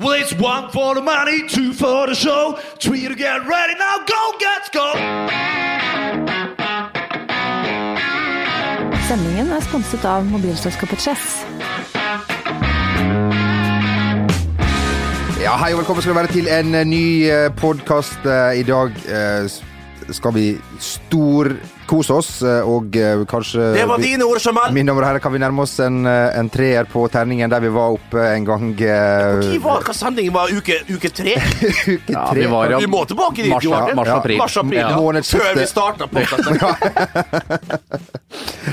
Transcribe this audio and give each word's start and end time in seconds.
Well, 0.00 0.12
it's 0.12 0.32
one 0.32 0.70
for 0.70 0.94
the 0.94 1.02
money, 1.02 1.48
two 1.48 1.72
for 1.72 2.06
the 2.06 2.14
show, 2.14 2.56
three 2.78 3.08
to 3.08 3.16
get 3.16 3.44
ready. 3.48 3.74
Now 3.74 3.96
go, 4.06 4.38
get 4.38 4.70
go! 4.72 4.92
Sendingen 9.08 9.50
er 9.50 9.60
sponset 9.60 10.04
av 10.04 10.22
mobilselskapet 10.30 11.02
Chess. 11.02 11.42
Ja, 15.42 15.56
hei 15.58 15.72
og 15.72 15.80
velkommen 15.80 16.06
skal 16.06 16.14
du 16.14 16.18
være 16.20 16.32
til 16.36 16.46
en 16.46 16.78
eh, 16.78 16.86
ny 16.86 17.04
podkast. 17.58 18.22
I 18.54 18.62
dag 18.62 18.94
eh, 19.10 19.50
skal 20.14 20.38
vi 20.38 20.46
storkose 21.88 22.12
oss, 22.12 22.42
eh, 22.42 22.60
og 22.68 22.96
eh, 22.96 23.22
kanskje 23.28 23.72
Det 23.74 23.86
var 23.88 23.98
dine 24.02 24.24
ord, 24.24 24.38
Jamal. 24.44 24.72
Mine 24.76 24.90
damer 24.90 25.02
og 25.02 25.08
herrer, 25.08 25.22
kan 25.24 25.32
vi 25.32 25.38
nærme 25.40 25.62
oss 25.64 25.78
en, 25.80 26.04
eh, 26.06 26.36
en 26.38 26.48
treer 26.52 26.84
på 26.90 27.06
terningen 27.10 27.48
der 27.50 27.60
vi 27.64 27.68
var 27.72 27.94
oppe 27.96 28.20
en 28.34 28.44
gang 28.44 28.74
Når 28.76 29.58
var 29.64 29.82
hva 29.86 29.94
sendingen 29.96 30.32
var? 30.34 30.52
Uke, 30.52 30.82
uke 30.90 31.10
tre? 31.10 31.36
uke 31.94 32.12
Ja, 32.12 32.26
tre. 32.30 32.40
vi 32.42 32.46
var 32.52 32.76
Vi 32.78 32.86
må 32.86 33.04
tilbake 33.08 33.42
dit. 33.42 33.52
Mars-april. 33.96 34.38
Mars-april, 34.38 34.78
Ja. 34.78 34.90
ja. 34.90 35.22
Før 35.22 35.54
vi 35.56 35.66
starta 35.66 36.08
podkasten. 36.12 36.58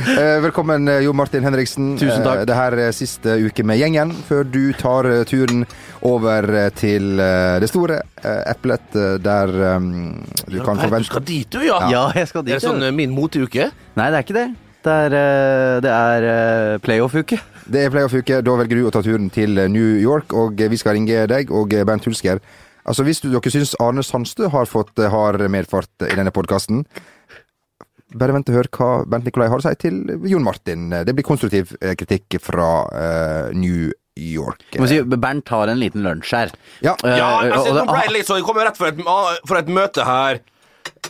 Eh, 0.05 0.37
Velkommen, 0.43 0.85
Jo 1.01 1.13
Martin 1.15 1.43
Henriksen. 1.47 1.93
Tusen 1.97 2.21
takk. 2.21 2.43
Det 2.45 2.53
her 2.55 2.75
er 2.83 2.91
siste 2.93 3.37
uke 3.47 3.63
med 3.65 3.79
gjengen, 3.79 4.11
før 4.27 4.43
du 4.43 4.73
tar 4.77 5.07
turen 5.25 5.63
over 6.05 6.45
til 6.77 7.15
det 7.17 7.69
store 7.71 8.01
eplet, 8.51 8.97
der 9.23 9.53
du 9.55 10.59
kan 10.65 10.77
forvente 10.77 11.07
Du 11.07 11.09
skal 11.09 11.25
dit, 11.25 11.47
du, 11.49 11.63
ja? 11.65 11.79
Ja, 11.89 12.03
jeg 12.13 12.27
skal 12.29 12.43
dit. 12.43 12.51
det 12.53 12.59
er 12.59 12.67
sånn 12.67 12.83
ja. 12.83 12.91
Min 13.05 13.15
moteuke? 13.15 13.71
Nei, 13.95 14.11
det 14.11 14.19
er 14.19 14.25
ikke 14.25 14.39
det. 14.41 14.47
Det 14.85 14.93
er, 14.93 15.15
eh, 15.17 15.79
det 15.81 15.91
er 15.91 16.27
eh, 16.29 16.75
playoff-uke. 16.85 17.39
Det 17.65 17.81
er 17.81 17.93
playoff-uke. 17.93 18.43
Da 18.45 18.53
velger 18.59 18.77
du 18.77 18.85
å 18.85 18.93
ta 18.93 19.01
turen 19.05 19.31
til 19.33 19.57
eh, 19.57 19.71
New 19.71 19.97
York, 19.97 20.35
og 20.37 20.61
vi 20.61 20.77
skal 20.77 20.97
ringe 20.99 21.25
deg 21.31 21.49
og 21.49 21.73
Bernt 21.89 22.05
Hulsker. 22.05 22.41
Altså, 22.85 23.05
Hvis 23.07 23.23
du, 23.23 23.31
dere 23.33 23.53
syns 23.53 23.73
Arne 23.81 24.05
Sandstø 24.05 24.51
har 24.53 24.69
fått 24.69 25.01
hard 25.09 25.41
medfart 25.49 26.05
i 26.05 26.13
denne 26.13 26.33
podkasten, 26.33 26.83
bare 28.15 28.35
vent 28.35 28.51
og 28.51 28.59
hør 28.59 28.69
hva 28.77 28.89
Bernt 29.09 29.25
Nikolai 29.25 29.49
har 29.49 29.57
å 29.57 29.65
si 29.65 29.73
til 29.81 30.03
Jon 30.29 30.45
Martin. 30.45 30.91
Det 31.03 31.15
blir 31.17 31.25
konstruktiv 31.25 31.73
kritikk 31.97 32.37
fra 32.39 32.69
uh, 32.85 33.49
New 33.57 33.89
York. 34.15 34.61
Må 34.77 34.87
si, 34.87 35.01
Bernt 35.01 35.49
har 35.51 35.73
en 35.73 35.81
liten 35.81 36.05
lunsj 36.05 36.35
her. 36.37 36.53
Ja. 36.85 36.93
uh, 37.01 37.09
Ja, 37.09 37.31
altså, 37.41 37.73
og 37.73 37.81
nå 37.81 37.87
ble 37.89 37.97
det, 37.97 38.05
det 38.05 38.17
litt 38.19 38.29
sånn 38.29 38.39
Jeg 38.39 38.47
kommer 38.47 38.69
rett 38.69 38.77
for 38.79 38.93
et, 38.93 39.01
for 39.49 39.59
et 39.59 39.73
møte 39.81 40.05
her. 40.05 40.45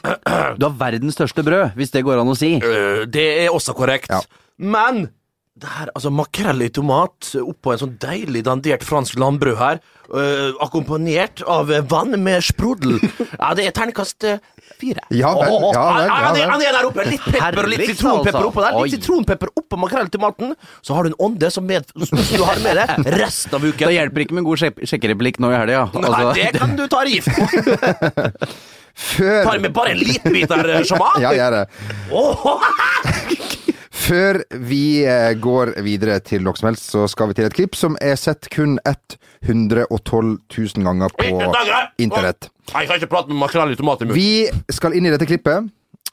Du 0.04 0.66
har 0.68 0.74
verdens 0.80 1.18
største 1.18 1.44
brød, 1.46 1.76
hvis 1.80 1.94
det 1.96 2.04
går 2.08 2.22
an 2.22 2.32
å 2.34 2.38
si. 2.38 2.56
Øh, 2.64 3.06
Det 3.12 3.28
er 3.46 3.54
også 3.54 3.76
korrekt. 3.78 4.10
Ja. 4.12 4.22
Men 4.58 5.08
det 5.56 5.70
her, 5.72 5.88
altså 5.96 6.10
makrell 6.12 6.66
i 6.66 6.72
tomat 6.74 7.30
oppå 7.40 7.72
en 7.72 7.80
sånn 7.80 7.94
deilig 8.04 8.42
dandert 8.44 8.84
fransk 8.84 9.16
landbrød 9.22 9.56
her, 9.56 9.78
øh, 10.12 10.50
akkompagnert 10.66 11.40
av 11.48 11.72
vann 11.92 12.18
med 12.24 12.44
sprudel. 12.44 12.98
Ja, 13.40 13.54
det 13.56 13.66
er 13.70 13.74
terningkast 13.76 14.24
øh, 14.28 14.38
fire. 14.80 15.04
Ja 15.16 15.32
vel, 15.36 15.48
Åh, 15.54 15.64
åh, 15.70 15.74
ja 15.76 15.86
vel, 15.96 16.06
ja 16.10 16.18
han, 16.18 16.36
er, 16.36 16.40
vel. 16.42 16.52
han 16.52 16.62
er 16.66 16.76
der 16.76 16.90
oppe. 16.90 17.06
Litt 17.08 17.24
pepper 17.24 17.62
og 17.64 17.72
litt 17.72 17.82
Herlig, 17.86 17.96
sitronpepper 17.96 18.40
altså. 18.42 18.52
oppå 18.52 18.66
der. 18.66 18.78
Litt 18.84 18.96
sitronpepper 18.98 19.54
oppå 19.64 19.80
makrell 19.80 20.12
i 20.12 20.14
tomaten. 20.18 20.54
Så 20.84 20.96
har 20.98 21.08
du 21.08 21.14
en 21.14 21.20
ånde 21.30 21.52
som, 21.56 21.68
med, 21.68 21.88
som 22.04 22.20
du 22.20 22.44
har 22.44 22.60
med 22.64 22.80
deg 22.82 23.12
resten 23.16 23.56
av 23.56 23.64
Da 23.68 23.76
Det 23.88 23.96
hjelper 23.96 24.26
ikke 24.26 24.36
med 24.36 24.44
en 24.44 24.50
god 24.52 24.64
sjek 24.64 24.84
sjekkereplikk 24.92 25.40
nå 25.44 25.52
i 25.56 25.60
helga. 25.60 25.86
Nei, 25.96 26.04
Altså, 26.12 26.34
det 26.36 26.52
kan 26.60 26.76
du 26.80 26.88
ta 26.92 27.04
gift 27.08 27.32
på. 27.32 28.52
Før 28.96 29.44
Tar 29.44 29.60
med 29.60 29.74
bare 29.76 29.92
en 29.92 30.00
liten 30.00 30.34
bit 30.34 30.50
der, 30.50 30.70
øh, 30.80 30.86
Ja, 31.24 31.34
gjør 31.36 31.52
det. 31.52 31.66
Før 34.06 34.42
vi 34.70 35.04
eh, 35.08 35.34
går 35.42 35.74
videre 35.86 36.20
til 36.22 36.44
noe 36.46 36.54
som 36.60 36.70
helst, 36.70 36.92
så 36.94 37.08
skal 37.10 37.32
vi 37.32 37.38
til 37.40 37.48
et 37.48 37.56
klipp 37.56 37.78
som 37.80 37.96
er 38.04 38.16
sett 38.20 38.50
kun 38.54 38.78
112 38.86 40.38
000 40.54 40.86
ganger 40.86 41.16
på 41.16 41.32
internett. 41.98 42.52
Jeg 42.72 42.88
kan 42.90 43.00
ikke 43.00 43.10
prate 43.10 43.32
med 43.34 43.42
makrell 43.42 43.74
i 43.74 43.80
tomat 43.80 44.04
i 44.04 44.10
munnen. 44.10 44.20
Vi 44.20 44.76
skal 44.76 44.96
inn 44.98 45.10
i 45.10 45.14
dette 45.14 45.28
klippet 45.30 45.72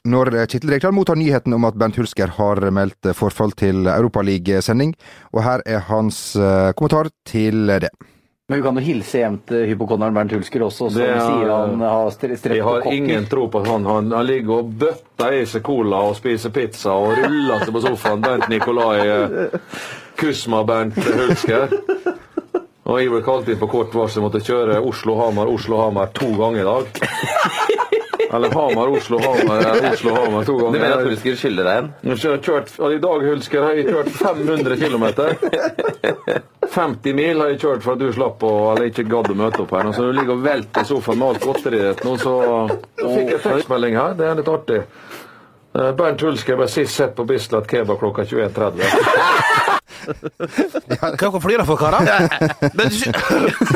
når 0.09 0.33
eh, 0.35 0.47
Kittel 0.51 0.73
Rekdal 0.73 0.95
mottar 0.95 1.19
nyheten 1.19 1.55
om 1.55 1.67
at 1.67 1.77
Bernt 1.79 1.97
Hulsker 1.99 2.33
har 2.37 2.59
meldt 2.75 3.07
eh, 3.07 3.15
forfall 3.15 3.53
til 3.59 3.87
Europaliga-sending. 3.87 4.95
Og 5.31 5.43
her 5.45 5.63
er 5.69 5.85
hans 5.87 6.33
eh, 6.35 6.71
kommentar 6.77 7.11
til 7.29 7.67
det. 7.83 7.91
Men 8.49 8.59
vi 8.59 8.63
kan 8.65 8.75
jo 8.75 8.81
hilse 8.83 9.21
hjem 9.21 9.37
til 9.47 9.61
hypokonderen 9.69 10.15
Bernt 10.17 10.33
Hulsker 10.35 10.65
også, 10.65 10.89
som 10.91 11.01
er- 11.01 11.19
sier 11.23 11.49
han 11.49 11.79
har 11.79 12.09
stre- 12.11 12.55
Jeg 12.55 12.63
har 12.63 12.81
ingen 12.91 13.25
tro 13.25 13.47
på 13.47 13.61
han, 13.65 13.85
han 13.85 14.09
ligger 14.27 14.57
og 14.59 14.73
bøtter 14.81 15.31
i 15.41 15.45
seg 15.45 15.63
cola 15.63 16.01
og 16.09 16.15
spiser 16.17 16.49
pizza 16.51 16.91
og 16.91 17.15
ruller 17.23 17.59
seg 17.63 17.71
på 17.73 17.81
sofaen. 17.85 18.19
Bernt 18.21 18.49
Nikolai 18.49 18.99
eh, 19.07 19.47
Kusma-Bernt 20.19 20.93
Hulsker. 20.99 21.69
Og 22.85 22.99
jeg 22.99 23.09
ble 23.13 23.21
kalt 23.23 23.47
inn 23.47 23.57
på 23.61 23.69
kort 23.71 23.93
varsel 23.95 24.21
måtte 24.25 24.43
kjøre 24.43 24.81
Oslo-Hamar, 24.83 25.47
Oslo-Hamar 25.47 26.11
to 26.13 26.27
ganger 26.35 26.59
i 26.59 26.67
dag. 26.67 27.72
Eller 28.33 28.49
Hamar-Oslo-Hamar, 28.49 29.93
Oslo-Hamar 29.93 30.45
to 30.47 30.55
ganger. 30.57 30.73
Du 30.73 30.79
mener 30.79 30.95
at 30.97 31.05
Hulsker 31.05 31.35
skylder 31.37 31.67
deg 31.69 31.81
en? 31.83 31.89
Jeg 32.01 32.17
har 32.23 32.39
kjørt, 32.47 32.71
I 32.95 32.99
dag 33.03 33.25
Hulsker, 33.27 33.65
har 33.67 33.77
jeg 33.77 33.85
kjørt 33.91 34.09
500 34.17 34.77
km. 34.81 35.05
50 36.73 37.13
mil 37.19 37.43
har 37.43 37.51
jeg 37.53 37.59
kjørt 37.61 37.85
for 37.85 37.93
at 37.93 38.01
du 38.01 38.07
slapp 38.15 38.41
å, 38.47 38.53
eller 38.71 38.89
ikke 38.89 39.05
gadd 39.11 39.29
å 39.29 39.37
møte 39.37 39.61
opp 39.65 39.75
her. 39.77 39.91
Så 39.93 40.07
du 40.07 40.15
ligger 40.17 40.33
og 40.37 40.45
velter 40.47 40.81
i 40.81 40.89
sofaen 40.89 41.21
med 41.21 41.27
alt 41.35 41.45
godteriet 41.45 41.85
ditt 41.91 42.07
nå, 42.07 42.15
så 42.21 42.33
så 42.71 43.11
fikk 43.11 43.35
jeg 43.35 43.43
tekstmelding 43.45 43.99
her. 43.99 44.17
Det 44.17 44.29
er 44.31 44.41
litt 44.41 44.51
artig. 44.55 44.81
Eh, 45.73 45.91
Bernt 45.97 46.25
Hulsker 46.25 46.57
ble 46.57 46.67
sist 46.71 46.97
sett 46.97 47.15
på 47.17 47.27
Bislett 47.29 47.69
kebab 47.69 48.01
klokka 48.01 48.25
21.30. 48.29 49.72
Hva 50.03 51.11
dere 51.19 51.41
flirer 51.43 51.65
for, 51.67 51.77
karer? 51.79 52.01
Men, 52.77 52.91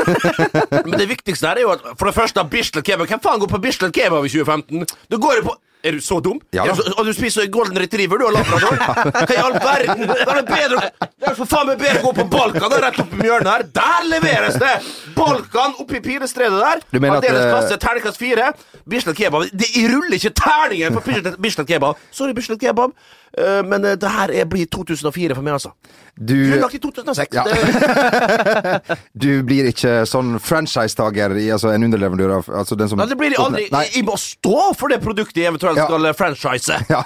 men 0.88 0.98
det 0.98 1.08
viktigste 1.10 1.48
her 1.50 1.60
er 1.60 1.66
jo 1.66 1.72
at 1.76 1.86
for 1.98 2.08
det 2.10 2.16
første 2.18 2.44
Bislett 2.52 2.86
kebab 2.86 3.08
Hvem 3.10 3.22
faen 3.24 3.40
går 3.42 3.50
på 3.54 3.62
Bislett 3.64 3.94
kebab 3.96 4.26
i 4.28 4.32
2015? 4.32 4.86
Du 5.12 5.18
går 5.22 5.40
jo 5.42 5.48
på 5.50 5.56
er 5.86 5.94
du 5.94 6.00
så 6.02 6.16
dum? 6.18 6.40
Ja. 6.50 6.64
Du 6.66 6.74
så- 6.74 6.92
Og 6.98 7.06
du 7.06 7.12
spiser 7.14 7.46
golden 7.54 7.78
retriever, 7.78 8.18
du 8.18 8.24
har 8.26 8.32
labrador? 8.34 8.74
Hva 8.74 9.30
i 9.30 9.36
all 9.38 9.52
verden? 9.52 10.08
Det 10.08 10.16
er 10.26 10.42
bedre 10.42 10.90
Det 10.98 11.28
er 11.28 11.34
for 11.38 11.46
faen 11.46 11.66
meg 11.68 11.78
bedre 11.78 12.00
å 12.00 12.06
gå 12.08 12.12
på 12.16 12.24
Balkan, 12.32 12.66
det 12.72 12.78
er 12.80 12.82
rett 12.82 12.98
oppi 12.98 13.16
hjørnet 13.28 13.46
her. 13.52 13.62
Der 13.78 14.08
leveres 14.10 14.58
det! 14.58 14.72
Balkan 15.14 15.74
oppi 15.78 16.00
pilestredet 16.00 16.58
der. 16.58 16.82
Du 16.90 16.98
mener 16.98 17.18
at, 17.18 17.24
Aldeles 17.24 17.44
eh, 17.44 17.50
klasse, 17.52 17.78
terningkast 17.78 18.18
fire. 18.18 18.50
Bislett 18.90 19.16
kebab 19.16 19.46
Det 19.54 19.70
ruller 19.92 20.18
ikke 20.18 20.34
terningen 20.34 20.92
for 20.98 21.02
Bislett- 21.38 21.68
kebab. 21.70 21.94
Sorry, 22.10 22.32
Bislett 22.34 22.58
kebab, 22.58 22.90
eh, 22.90 23.27
men 23.68 23.84
eh, 23.84 23.96
det 24.00 24.10
her 24.10 24.32
er, 24.32 24.46
blir 24.50 24.66
2004 24.72 25.36
for 25.36 25.44
meg, 25.46 25.58
altså. 25.58 25.72
Du, 26.18 26.34
Grunnlagt 26.34 26.74
i 26.74 26.80
2006. 26.82 27.36
Ja. 27.36 27.44
Du 29.18 29.42
blir 29.46 29.68
ikke 29.70 30.02
sånn 30.08 30.36
franchisetaker 30.42 31.36
i 31.38 31.48
altså 31.54 31.70
en 31.74 31.84
underleverandør 31.86 32.36
av 32.38 32.48
altså 32.62 32.76
den 32.78 32.90
som 32.90 32.98
Nei, 33.00 33.06
det 33.10 33.18
blir 33.20 33.34
de 33.34 33.40
aldri. 33.42 33.66
Nei. 33.74 33.84
Jeg 33.94 34.06
må 34.08 34.16
stå 34.20 34.70
for 34.78 34.90
det 34.92 35.00
produktet 35.04 35.42
jeg 35.42 35.52
eventuelt 35.52 35.78
Ja. 35.78 35.86
skal 35.90 36.10
eh, 36.10 36.16
franchise. 36.18 36.78
Ja. 36.94 37.02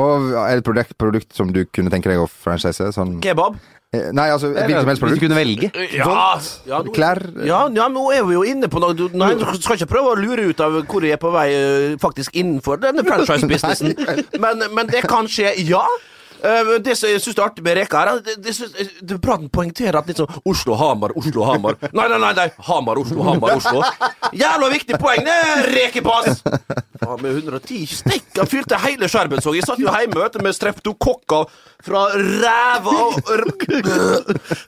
Og 0.00 0.30
er 0.36 0.58
det 0.58 0.62
et 0.62 0.66
produkt, 0.66 0.96
produkt 1.00 1.34
som 1.36 1.50
du 1.54 1.64
kunne 1.66 1.90
tenke 1.92 2.10
deg 2.12 2.20
å 2.22 2.28
franchise? 2.28 2.90
Sånn, 2.94 3.16
Kebab. 3.24 3.56
Eh, 3.94 4.08
nei, 4.16 4.26
altså 4.34 4.50
et 4.52 4.64
hvilket 4.64 4.82
som 4.82 4.90
helst 4.92 5.04
Hvis 5.04 5.18
du 5.18 5.24
kunne 5.24 5.38
velge. 5.38 5.70
Ja, 5.94 6.08
ja, 6.68 6.80
nå, 6.84 6.94
Klær? 6.96 7.20
ja, 7.46 7.60
ja, 7.78 7.88
nå 7.92 8.04
er 8.14 8.24
vi 8.28 8.36
jo 8.38 8.42
inne 8.48 8.70
på 8.72 8.82
noe. 8.82 8.96
Du, 8.98 9.06
nei, 9.14 9.32
du 9.38 9.44
skal 9.60 9.78
ikke 9.78 9.90
prøve 9.94 10.14
å 10.14 10.18
lure 10.18 10.48
ut 10.50 10.64
av 10.64 10.80
hvor 10.82 11.06
jeg 11.06 11.16
er 11.18 11.22
på 11.22 11.32
vei 11.34 11.46
eh, 11.54 11.94
faktisk 12.02 12.36
innenfor 12.40 12.82
denne 12.82 13.04
franchise-businessen. 13.06 13.94
Men, 14.44 14.64
men 14.74 14.88
det 14.90 15.04
kan 15.08 15.28
skje, 15.30 15.52
ja. 15.68 15.82
Eh, 16.44 16.70
Det 16.84 16.92
som 16.98 17.08
jeg 17.08 17.22
syns 17.24 17.38
er 17.38 17.44
artig 17.46 17.62
med 17.64 17.78
Reka, 17.78 18.00
her, 18.04 18.18
det, 18.20 18.34
det, 18.44 18.52
synes- 18.52 18.90
det 19.00 19.16
Praten 19.24 19.48
poengterer 19.48 19.96
at 20.02 20.08
litt 20.10 20.18
sånn 20.20 20.28
Oslo-Hamar, 20.44 21.14
Oslo-Hamar 21.16 21.78
Nei, 21.94 22.04
nei, 22.12 22.18
nei, 22.20 22.32
nei. 22.36 22.48
Hamar, 22.68 23.00
Oslo, 23.00 23.22
Hamar, 23.24 23.56
Oslo. 23.56 23.80
Jævla 24.36 24.68
viktig 24.74 24.98
poeng, 25.00 25.24
det, 25.24 25.38
rekepass! 25.72 26.42
Faen, 26.44 27.22
med 27.22 27.38
110 27.40 27.86
stikk. 27.96 28.28
Han 28.36 28.50
fylte 28.50 28.76
hele 28.84 29.08
skjermen, 29.08 29.40
så 29.44 29.54
jeg 29.56 29.64
satt 29.66 29.80
jo 29.80 29.88
hjemme 29.88 30.20
vet 30.20 30.36
med 30.44 30.56
streptokokker 30.56 31.48
fra 31.84 32.04
ræva 32.16 32.98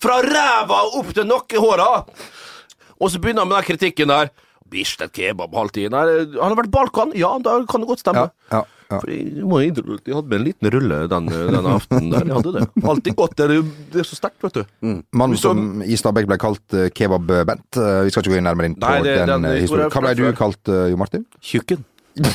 Fra 0.03 0.17
ræva 0.25 0.81
opp 0.99 1.13
til 1.17 1.27
nakkehåra. 1.29 1.91
Og 3.01 3.11
så 3.13 3.21
begynner 3.21 3.45
han 3.45 3.51
med 3.53 3.59
den 3.61 3.69
kritikken 3.71 4.13
der. 4.13 4.31
Bislett 4.67 5.13
kebab 5.15 5.53
halvtiden 5.55 5.93
Nei, 5.95 6.25
han 6.41 6.51
har 6.51 6.57
vært 6.59 6.73
Balkan. 6.75 7.13
Ja, 7.15 7.35
da 7.39 7.59
kan 7.71 7.85
det 7.85 7.89
godt 7.93 8.03
stemme. 8.03 8.25
Ja, 8.51 8.57
ja, 8.59 8.65
ja. 8.91 8.99
For 9.03 9.11
jeg 9.11 9.43
må 9.51 9.59
innrømme 9.67 9.97
at 9.99 10.07
jeg 10.07 10.15
hadde 10.15 10.31
med 10.31 10.39
en 10.39 10.45
liten 10.47 10.71
rulle 10.77 10.99
den, 11.11 11.27
den 11.33 11.67
aftenen 11.73 12.11
der. 12.13 12.23
Jeg 12.31 12.37
hadde 12.39 12.53
det. 12.55 12.65
Alltid 12.93 13.17
godt. 13.19 13.35
Det 13.41 13.45
er, 13.51 13.55
det 13.93 14.01
er 14.05 14.07
så 14.07 14.17
sterkt, 14.21 14.39
vet 14.47 14.55
du. 14.61 14.65
Mannen 15.13 15.37
som 15.41 15.83
i 15.83 15.97
Stabæk 15.99 16.29
ble 16.31 16.39
kalt 16.39 16.77
eh, 16.79 16.87
Kebab-Bent. 16.95 17.81
Eh, 17.83 18.01
Vi 18.07 18.11
skal 18.15 18.23
ikke 18.23 18.35
gå 18.37 18.39
inn 18.39 18.47
nærmere 18.47 18.71
inn 18.71 18.79
på 18.79 18.87
Nei, 18.87 19.03
det- 19.03 19.17
den, 19.25 19.33
den 19.35 19.51
eh, 19.51 19.61
historien. 19.65 19.91
Hva 19.91 20.01
ble 20.07 20.15
du 20.21 20.25
kalt, 20.39 20.63
eh, 20.71 20.87
Jo 20.93 20.97
Martin? 21.03 21.27
Tjukken. 21.43 21.85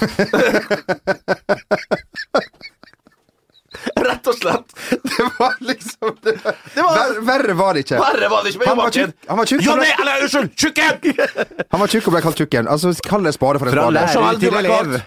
Rett 3.96 4.28
og 4.28 4.36
slett. 4.36 4.74
Det 5.08 5.26
var 5.38 5.54
liksom 5.64 6.12
det, 6.26 6.34
var- 6.44 6.76
Ver, 6.76 7.22
Verre 7.30 7.54
var 7.56 7.74
det 7.78 7.86
ikke. 7.86 8.00
Verre 8.02 8.28
var 8.30 8.44
det 8.44 8.52
ikke 8.54 8.68
Han 8.68 8.78
var 8.78 8.92
tjukk- 8.92 9.30
han 9.32 9.38
var 9.40 9.46
tjukk, 9.48 9.64
Ja, 9.66 9.76
nei, 9.80 9.88
eller 10.02 10.26
unnskyld, 10.26 10.52
tjukken! 10.60 10.94
Han 11.72 11.80
var 11.80 11.88
tjukk 11.88 12.08
og 12.12 12.14
ble 12.18 12.22
kalt 12.28 12.38
tjukken. 12.44 12.68
Altså, 12.68 12.92
kall 13.08 13.24
det 13.24 13.34
spade 13.38 13.60
for 13.64 13.72
en 13.72 13.74
Fra 13.74 13.88
spade. 13.88 13.96
lærer 13.96 14.14
Som 14.14 14.24
aldri 14.28 14.50
til 14.50 14.58
elev. 14.60 15.02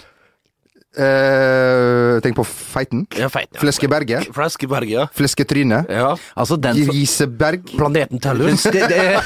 Eh, 0.94 2.20
tenk 2.22 2.36
på 2.38 2.44
feiten. 2.46 3.06
Ja, 3.18 3.26
feiten 3.32 3.56
Ja. 3.56 3.60
Fleskeberget. 3.64 4.28
Fleskeberget, 4.34 4.90
ja. 4.94 5.06
Flesketryne. 5.14 5.84
ja. 5.90 6.14
Altså, 6.36 6.56
den 6.56 6.76
Griseberg. 6.86 7.64
Planeten 7.76 8.20
Tellus. 8.22 8.62
det, 8.74 8.86
det, 8.88 9.20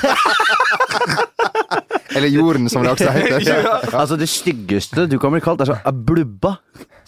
Eller 2.16 2.28
jorden, 2.28 2.68
som 2.68 2.82
det 2.82 2.90
også 2.96 3.10
heter. 3.12 3.68
Altså, 4.00 4.16
det 4.16 4.28
styggeste 4.28 5.06
du 5.10 5.18
kan 5.18 5.32
bli 5.34 5.40
kalt, 5.44 5.60
er 5.60 5.74
så 5.74 5.92
blubba, 5.92 6.56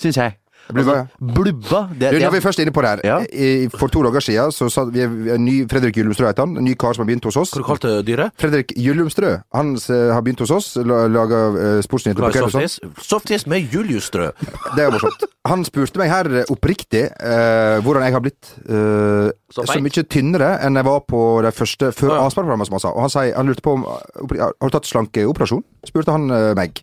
syns 0.01 0.17
jeg. 0.21 0.37
Blubba, 0.73 0.95
ja. 0.97 1.05
Blubba 1.21 1.81
det, 1.93 2.11
Du, 2.13 2.19
når 2.23 2.31
vi 2.35 2.39
er 2.41 2.45
først 2.45 2.61
inne 2.63 2.73
på 2.75 2.83
det 2.85 2.91
her, 2.91 3.01
Ja. 3.05 3.19
i, 3.33 3.69
for 3.73 3.89
to 3.93 4.03
dager 4.07 4.21
siden 4.25 4.53
så 4.55 4.69
sa 4.71 4.85
vi 4.89 5.01
er 5.05 5.35
en 5.35 5.45
ny 5.45 5.67
Fredrik 5.71 5.97
Gyllumstrø 5.97 6.27
heter 6.31 6.47
han, 6.47 6.57
en 6.61 6.65
ny 6.65 6.75
kar 6.75 6.95
som 6.95 7.05
har 7.05 7.11
begynt 7.11 7.25
hos 7.29 7.37
oss. 7.41 7.55
Hva 7.57 7.65
kalte 7.73 7.93
du 8.01 8.03
dyret? 8.13 8.33
Fredrik 8.41 8.73
Gyllumstrø 8.77 9.33
han 9.57 9.75
eh, 9.77 10.13
har 10.15 10.23
begynt 10.27 10.41
hos 10.45 10.51
oss, 10.55 10.71
la- 10.77 11.07
laga 11.11 11.41
uh, 11.55 11.81
sportsnyheter 11.85 12.23
på 12.27 12.33
kveld 12.37 12.49
og 12.49 12.55
sånn. 12.57 12.95
Softis? 13.03 13.47
Med 13.51 13.69
Julius-strø. 13.73 14.31
Det 14.77 14.85
er 14.87 14.91
morsomt. 14.95 15.27
Han 15.49 15.65
spurte 15.65 15.99
meg 16.03 16.11
her 16.13 16.29
eh, 16.43 16.51
oppriktig 16.53 17.07
uh, 17.17 17.81
hvordan 17.85 18.05
jeg 18.07 18.13
har 18.17 18.25
blitt 18.25 18.51
uh, 18.69 19.31
Så 19.51 19.65
så, 19.67 19.79
mye 19.83 20.05
tynnere 20.07 20.51
enn 20.67 20.77
jeg 20.77 20.87
var 20.87 21.01
på 21.09 21.21
det 21.47 21.55
første 21.57 21.93
før 21.97 22.13
Ja. 22.15 22.25
avsparkprogrammet, 22.27 22.69
som 22.69 22.77
han 22.77 22.83
sa. 22.85 22.93
Og 22.95 23.07
han, 23.07 23.13
sier, 23.13 23.33
han 23.37 23.49
lurte 23.49 23.65
på 23.65 23.73
om 23.79 23.87
Har 23.87 24.53
du 24.61 24.75
tatt 24.75 24.87
slankeoperasjon? 24.91 25.65
spurte 25.89 26.13
han 26.13 26.29
eh, 26.31 26.53
meg. 26.59 26.83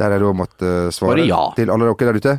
Der 0.00 0.14
jeg 0.14 0.22
da 0.22 0.30
måtte 0.32 0.68
eh, 0.86 0.90
svare 0.96 1.26
ja. 1.28 1.42
til 1.58 1.68
alle 1.70 1.90
dere 1.90 2.08
der 2.08 2.16
ute. 2.22 2.34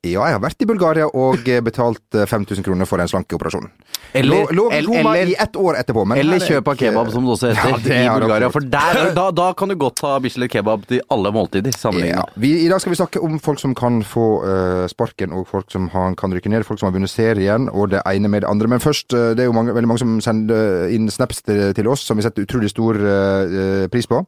Ja, 0.00 0.22
jeg 0.24 0.32
har 0.38 0.40
vært 0.40 0.62
i 0.64 0.66
Bulgaria 0.68 1.06
og 1.12 1.48
eh, 1.48 1.58
betalt 1.60 2.16
eh, 2.16 2.24
5000 2.24 2.64
kroner 2.64 2.88
for 2.88 3.02
en 3.02 3.08
slankeoperasjon. 3.10 3.66
Eller- 4.16 4.48
Lå- 4.56 4.70
i 4.72 4.78
eller- 4.78 4.88
koma 4.88 5.12
i 5.18 5.34
ett 5.38 5.56
år 5.60 5.76
etterpå. 5.76 6.06
Eller 6.16 6.36
er 6.40 6.46
kjøp 6.46 6.68
av 6.72 6.76
kebab, 6.80 7.10
som 7.12 7.26
det 7.26 7.34
også 7.34 7.50
heter 7.52 7.92
Ja, 7.92 8.16
i 8.16 8.20
Bulgaria. 8.20 8.48
For 8.50 8.60
der, 8.60 9.12
da, 9.14 9.30
da 9.30 9.52
kan 9.52 9.68
du 9.68 9.74
godt 9.76 10.00
ha 10.00 10.18
Bislett 10.18 10.50
kebab 10.50 10.86
til 10.88 11.02
alle 11.10 11.30
måltider. 11.30 11.70
Ja. 12.00 12.24
Vi, 12.34 12.64
I 12.64 12.68
dag 12.68 12.80
skal 12.80 12.94
vi 12.94 12.96
snakke 12.96 13.20
om 13.22 13.38
folk 13.38 13.60
som 13.60 13.74
kan 13.74 14.00
få 14.02 14.24
uh, 14.42 14.86
sparken, 14.88 15.32
og 15.36 15.46
folk 15.46 15.70
som 15.70 15.88
har, 15.92 16.14
kan 16.14 16.32
rykke 16.32 16.48
ned. 16.48 16.64
Folk 16.64 16.80
som 16.80 16.88
har 16.88 16.96
vunnet 16.96 17.10
serien, 17.12 17.68
og 17.68 17.90
det 17.90 18.00
ene 18.06 18.28
med 18.28 18.40
det 18.42 18.48
andre. 18.48 18.68
Men 18.68 18.80
først, 18.80 19.12
eh, 19.12 19.34
det 19.36 19.44
er 19.44 19.50
jo 19.50 19.52
mange, 19.52 19.74
veldig 19.76 19.88
mange 19.88 20.00
som 20.00 20.16
sender 20.24 20.88
inn 20.88 21.10
snaps 21.12 21.42
til, 21.44 21.74
til 21.76 21.86
oss, 21.92 22.00
som 22.08 22.16
vi 22.16 22.24
setter 22.24 22.48
utrolig 22.48 22.72
stor 22.72 22.96
uh, 22.96 23.86
pris 23.92 24.08
på. 24.08 24.24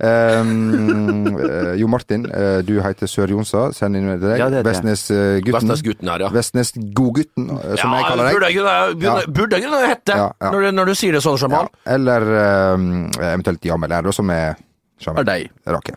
Um, 0.00 1.36
jo 1.80 1.88
Martin, 1.92 2.24
eh, 2.32 2.60
du 2.64 2.78
heter 2.80 3.08
Sør 3.10 3.32
Jonsa. 3.34 3.66
Send 3.76 3.98
inn 3.98 4.08
til 4.14 4.22
deg. 4.24 4.40
Ja, 4.40 4.48
Vestnesgutten. 4.64 5.52
Vestnes-gutten. 5.54 6.10
Her, 6.12 6.24
ja. 6.24 6.30
Vestnes-godgutten, 6.34 7.48
eh, 7.56 7.74
som 7.80 7.94
jeg 7.96 8.06
kaller 8.08 8.30
burde 8.32 8.50
deg. 8.50 9.00
burde- 9.02 9.34
burde 9.36 9.60
kunne 9.64 9.80
hete 9.86 10.16
Ja, 10.16 10.28
ja. 10.40 10.50
Når, 10.54 10.60
du, 10.66 10.70
når 10.78 10.92
du 10.92 10.94
sier 10.94 11.12
det 11.16 11.22
sånn, 11.24 11.36
Ja, 11.40 11.48
Jamal. 11.48 11.68
eller 11.86 12.28
um, 12.74 12.86
eventuelt 13.18 13.64
Jamel 13.68 13.92
her, 13.92 14.10
som 14.16 14.30
er 14.30 14.56
Er 15.06 15.24
deg. 15.24 15.50
Rake. 15.66 15.96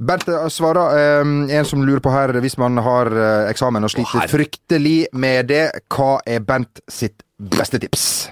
Bernt 0.00 0.26
svarer, 0.54 1.20
um, 1.22 1.48
en 1.50 1.64
som 1.68 1.82
lurer 1.84 2.00
på 2.00 2.10
her, 2.14 2.32
hvis 2.40 2.56
man 2.58 2.76
har 2.78 3.10
eksamen 3.50 3.84
og 3.84 3.90
sliter 3.90 4.28
fryktelig 4.30 5.06
med 5.12 5.48
det, 5.50 5.64
hva 5.92 6.18
er 6.26 6.40
Bernt 6.40 6.80
sitt 6.88 7.22
beste 7.38 7.78
tips? 7.82 8.30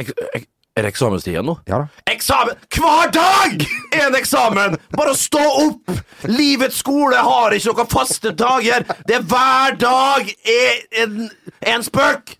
Ek, 0.00 0.12
ek, 0.34 0.46
er 0.78 0.86
det 0.86 0.92
eksamenstid 0.92 1.32
igjen 1.34 1.48
nå? 1.48 1.56
Ja 1.68 1.82
da. 1.82 2.02
Eksamen! 2.12 2.58
Hver 2.76 3.10
dag 3.14 3.64
er 3.90 4.04
en 4.06 4.16
eksamen! 4.18 4.76
Bare 4.94 5.14
å 5.14 5.18
stå 5.18 5.42
opp! 5.64 5.90
Livets 6.30 6.78
skole 6.82 7.18
har 7.18 7.56
ikke 7.56 7.74
noen 7.74 7.90
faste 7.90 8.30
dager. 8.38 8.86
Det 9.08 9.18
er 9.18 9.26
hver 9.26 9.76
dag 9.80 10.30
er 10.30 11.02
en, 11.02 11.26
en 11.74 11.86
spøk! 11.86 12.36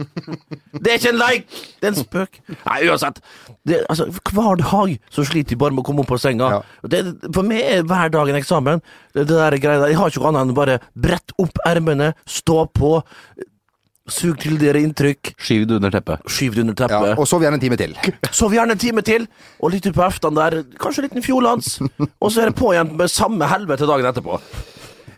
Det 0.80 0.86
er 0.86 1.00
ikke 1.00 1.10
en 1.10 1.18
leik, 1.18 1.48
det 1.80 1.88
er 1.88 1.90
en 1.90 1.98
spøk. 1.98 2.38
Nei, 2.62 2.78
uansett. 2.86 3.18
Det, 3.66 3.82
altså, 3.90 4.06
hver 4.30 4.60
dag 4.62 4.94
så 5.12 5.24
sliter 5.26 5.52
de 5.52 5.60
bare 5.60 5.74
med 5.74 5.82
å 5.82 5.88
komme 5.90 6.04
opp 6.04 6.12
på 6.12 6.20
senga. 6.22 6.52
Ja. 6.54 6.88
Det, 6.92 7.02
for 7.34 7.46
meg 7.46 7.66
er 7.66 7.82
hver 7.90 8.12
dag 8.14 8.30
en 8.30 8.38
eksamen. 8.38 8.82
Det, 9.10 9.26
det 9.26 9.36
der 9.36 9.58
greia. 9.60 9.90
Jeg 9.90 9.98
har 9.98 10.12
ikke 10.12 10.22
noe 10.22 10.30
annet 10.30 10.46
enn 10.46 10.54
å 10.54 10.60
bare 10.60 10.78
brette 10.94 11.36
opp 11.42 11.58
ermene, 11.66 12.12
stå 12.30 12.62
på, 12.78 12.94
sug 14.12 14.38
til 14.42 14.58
dere 14.60 14.80
inntrykk, 14.84 15.32
Skyv 15.40 15.66
det 15.70 15.76
under 15.80 15.90
teppet. 15.94 16.24
skyv 16.30 16.54
det 16.54 16.64
under 16.66 16.74
Ja, 16.78 16.88
teppet. 16.88 17.18
og 17.18 17.28
sov 17.30 17.40
gjerne 17.44 17.58
en 17.60 17.64
time 17.64 17.76
til. 17.80 17.94
Sov 18.32 18.52
gjerne 18.54 18.72
en 18.76 18.78
time 18.82 19.02
til, 19.06 19.26
og 19.60 19.70
litt 19.74 19.86
utpå 19.90 20.02
aftan 20.06 20.34
der, 20.38 20.62
kanskje 20.80 21.04
en 21.04 21.08
liten 21.08 21.22
fjordlands, 21.26 21.78
og 22.20 22.28
så 22.32 22.42
er 22.44 22.50
det 22.52 22.56
på 22.60 22.72
igjen 22.74 22.94
med 22.96 23.08
samme 23.12 23.46
helvete 23.50 23.86
dagen 23.88 24.06
etterpå. 24.10 24.40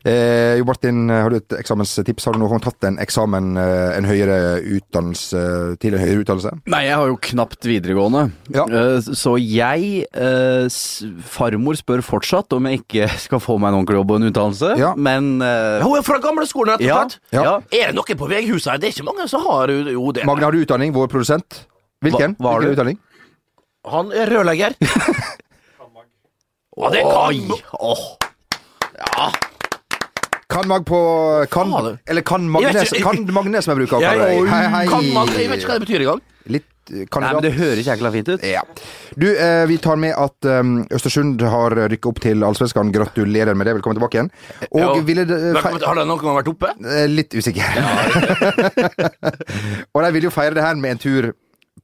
Eh, 0.04 0.56
jo 0.58 0.64
Martin, 0.66 1.08
har 1.08 1.30
du 1.30 1.36
et 1.38 1.54
eksamenstips? 1.60 2.24
Har 2.26 2.34
du 2.34 2.40
noen 2.42 2.50
gang 2.56 2.62
tatt 2.64 2.82
en 2.88 2.96
eksamen, 2.98 3.52
eh, 3.56 3.96
en 3.98 4.04
høyere 4.08 4.58
utdannelse, 4.76 5.42
til 5.78 5.94
en 5.94 6.02
høyere 6.02 6.24
utdannelse? 6.24 6.50
Nei, 6.66 6.80
jeg 6.88 6.96
har 6.98 7.06
jo 7.12 7.18
knapt 7.28 7.68
videregående. 7.70 8.24
Ja. 8.50 8.64
Eh, 8.66 8.98
Så 9.14 9.36
jeg 9.38 10.06
eh, 10.10 10.66
Farmor 11.22 11.78
spør 11.78 12.02
fortsatt 12.02 12.52
om 12.56 12.66
jeg 12.66 12.82
ikke 12.82 13.06
skal 13.28 13.38
få 13.44 13.58
meg 13.62 13.70
en 13.70 13.78
ordentlig 13.82 14.00
jobb 14.00 14.10
og 14.10 14.16
en 14.20 14.28
utdannelse, 14.32 14.72
Ja. 14.80 14.94
men 14.96 15.40
eh, 15.40 15.78
Ja, 15.78 15.84
Hun 15.86 15.98
er 15.98 16.02
fra 16.02 16.18
gamleskolen, 16.18 16.74
rett 16.74 16.82
og 16.82 16.88
Ja, 16.88 16.98
slett. 17.06 17.20
Ja. 17.32 17.42
ja. 17.46 17.54
Er 17.82 17.92
det 17.92 17.94
noe 18.00 18.18
på 18.24 18.28
veghuset 18.32 18.72
her? 18.72 18.78
Det 18.82 18.90
er 18.90 18.96
ikke 18.96 19.06
mange 19.12 19.28
som 19.30 19.46
har 19.46 19.70
jo 19.70 20.10
det. 20.12 20.26
Magne, 20.26 20.42
har 20.48 20.52
du 20.52 20.64
utdanning? 20.64 20.92
Vår 20.92 21.06
produsent? 21.12 21.62
Hvilken? 22.02 22.34
Hva- 22.36 22.42
hva 22.42 22.58
Hvilken 22.58 22.74
utdanning? 22.74 22.98
Han 23.86 24.10
er 24.12 24.26
rørlegger. 24.34 24.74
Ja, 26.72 26.88
det 26.88 27.02
kan 27.04 27.50
Åh. 27.84 29.38
Kan 30.52 30.68
Mag 30.68 30.84
på 30.86 30.98
Kan, 31.50 31.72
eller 32.06 32.20
kan 32.22 32.44
Magnes, 32.50 32.92
kan 33.02 33.24
Magnes, 33.32 33.64
som 33.64 33.72
jeg 33.74 33.82
bruker 33.86 33.96
å 33.98 34.02
kalle 34.04 34.26
det. 34.28 34.50
Hei, 34.50 34.66
hei. 34.74 34.84
Kan 34.90 35.08
man, 35.14 35.30
jeg 35.38 35.48
vet 35.50 35.62
ikke 35.62 35.72
hva 35.72 35.78
det 35.80 35.86
betyr 35.86 36.04
engang. 36.04 36.20
Litt 36.52 36.66
eh, 36.92 37.06
Nei, 37.22 37.30
men 37.36 37.44
det 37.44 37.52
høres 37.56 37.86
jækla 37.88 38.10
fint 38.14 38.28
ut. 38.34 38.44
Ja. 38.44 38.62
Du, 39.16 39.28
eh, 39.30 39.62
vi 39.70 39.76
tar 39.82 40.00
med 40.02 40.12
at 40.18 40.48
um, 40.50 40.72
Østersund 40.92 41.40
har 41.46 41.76
rykket 41.92 42.08
opp 42.10 42.20
til 42.24 42.44
Allsvenskan. 42.46 42.90
Gratulerer 42.94 43.56
med 43.56 43.70
det. 43.70 43.76
Velkommen 43.78 43.96
tilbake 44.00 44.18
igjen. 44.18 44.32
Og 44.72 44.80
Ja. 44.82 44.90
ville 45.06 45.24
det, 45.28 45.38
Velkommen, 45.56 45.86
Har 45.86 46.00
det 46.00 46.06
noen 46.10 46.20
gang 46.24 46.36
vært 46.40 46.50
oppe? 46.52 46.72
eh, 46.84 47.06
Litt 47.08 47.32
usikker. 47.38 47.64
og 49.94 50.04
de 50.04 50.12
vil 50.18 50.28
jo 50.28 50.34
feire 50.34 50.58
det 50.58 50.66
her 50.66 50.74
med 50.76 50.96
en 50.98 51.02
tur 51.06 51.32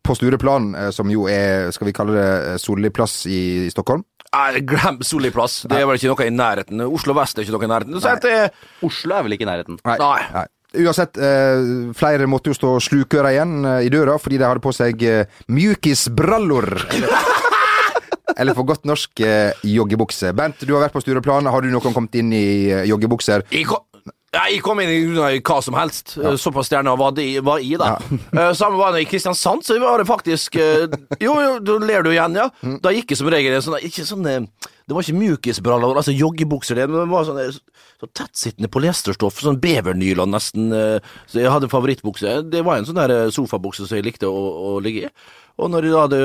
på 0.04 0.14
Stureplan, 0.18 0.74
eh, 0.74 0.90
som 0.94 1.08
jo 1.12 1.26
er, 1.30 1.70
skal 1.74 1.88
vi 1.88 1.94
kalle 1.96 2.14
det, 2.18 2.28
eh, 2.52 2.56
solid 2.60 2.92
plass 2.96 3.22
i, 3.30 3.40
i 3.68 3.70
Stockholm. 3.72 4.04
Nei, 4.34 4.60
Glem 4.68 5.00
Solli 5.06 5.30
plass. 5.32 5.62
Det 5.68 5.78
er 5.78 5.86
vel 5.88 5.96
ikke 5.98 6.12
noe 6.12 6.28
i 6.28 6.34
nærheten. 6.34 6.82
Oslo 6.84 7.14
vest 7.16 7.38
er 7.38 7.46
ikke 7.46 7.56
noe 7.56 7.64
i 7.64 7.70
nærheten. 7.72 7.98
Så 8.02 8.12
at 8.12 8.26
det, 8.26 8.36
Oslo 8.84 9.16
er 9.16 9.24
vel 9.26 9.36
ikke 9.38 9.46
i 9.46 9.50
nærheten. 9.50 9.80
Nei. 9.88 10.44
Uansett, 10.78 11.16
eh, 11.16 11.62
flere 11.96 12.26
måtte 12.28 12.52
jo 12.52 12.56
stå 12.58 12.74
slukøra 12.84 13.30
igjen 13.32 13.54
eh, 13.64 13.86
i 13.86 13.92
døra 13.92 14.18
fordi 14.20 14.36
de 14.36 14.44
hadde 14.44 14.60
på 14.60 14.74
seg 14.76 15.00
eh, 15.08 15.40
mjukisbrallor. 15.48 16.68
Eller 18.38 18.54
for 18.54 18.68
godt 18.68 18.84
norsk 18.86 19.22
eh, 19.24 19.56
joggebukse. 19.66 20.34
Bent, 20.36 20.60
du 20.62 20.74
har 20.76 20.84
vært 20.84 20.94
på 20.94 21.00
Stureplan. 21.02 21.48
Har 21.50 21.64
du 21.64 21.72
noen 21.72 21.96
kommet 21.96 22.20
inn 22.20 22.28
i 22.36 22.68
eh, 22.68 22.84
joggebukser? 22.90 23.48
Jeg 23.50 23.64
kom, 23.70 23.80
Nei, 23.80 23.87
jeg 24.34 24.58
kom 24.60 24.80
inn 24.82 24.90
i 24.92 25.38
hva 25.40 25.56
som 25.64 25.76
helst. 25.78 26.16
Såpass 26.38 26.68
stjerne 26.68 26.92
var, 27.00 27.16
var 27.46 27.62
i 27.64 27.70
det. 27.80 27.92
Eh, 28.38 28.50
Samme 28.54 28.76
var 28.76 28.92
det 28.92 29.00
i 29.02 29.08
Kristiansand, 29.08 29.64
så 29.64 29.78
var 29.80 29.98
det 30.02 30.06
faktisk 30.08 30.56
eh, 30.60 30.84
Jo, 31.22 31.32
jo, 31.40 31.54
da 31.64 31.78
ler 31.80 32.04
du 32.04 32.10
igjen, 32.12 32.36
ja. 32.36 32.48
Da 32.84 32.92
gikk 32.92 33.14
jeg 33.14 33.18
som 33.22 33.30
regel 33.32 33.56
sånn 33.64 33.78
Ikke 33.88 34.04
sånn 34.06 34.26
eh, 34.28 34.44
Det 34.84 34.92
var 34.94 35.02
ikke 35.06 35.16
mjukisbriller, 35.16 35.96
altså 35.96 36.12
joggebukser, 36.12 36.76
det, 36.78 36.84
men 36.92 37.00
det 37.00 37.08
var 37.12 37.24
sånn 37.28 37.40
eh, 37.42 37.56
så 37.98 38.06
tettsittende 38.14 38.68
polyesterstoff, 38.70 39.40
sånn 39.42 39.56
bevernylon 39.58 40.30
nesten. 40.30 40.68
eh, 40.76 41.00
Så 41.26 41.40
jeg 41.40 41.50
hadde 41.50 41.70
favorittbukse. 41.72 42.36
Det 42.52 42.60
var 42.68 42.78
en 42.78 42.86
sånn 42.86 43.00
der 43.00 43.14
eh, 43.16 43.30
sofabukse 43.34 43.88
som 43.88 43.98
jeg 43.98 44.06
likte 44.06 44.28
å, 44.30 44.44
å 44.68 44.76
ligge 44.84 45.08
i. 45.08 45.10
Og 45.58 45.72
når 45.72 45.88
jeg 45.88 45.96
da 45.96 46.04
hadde 46.04 46.20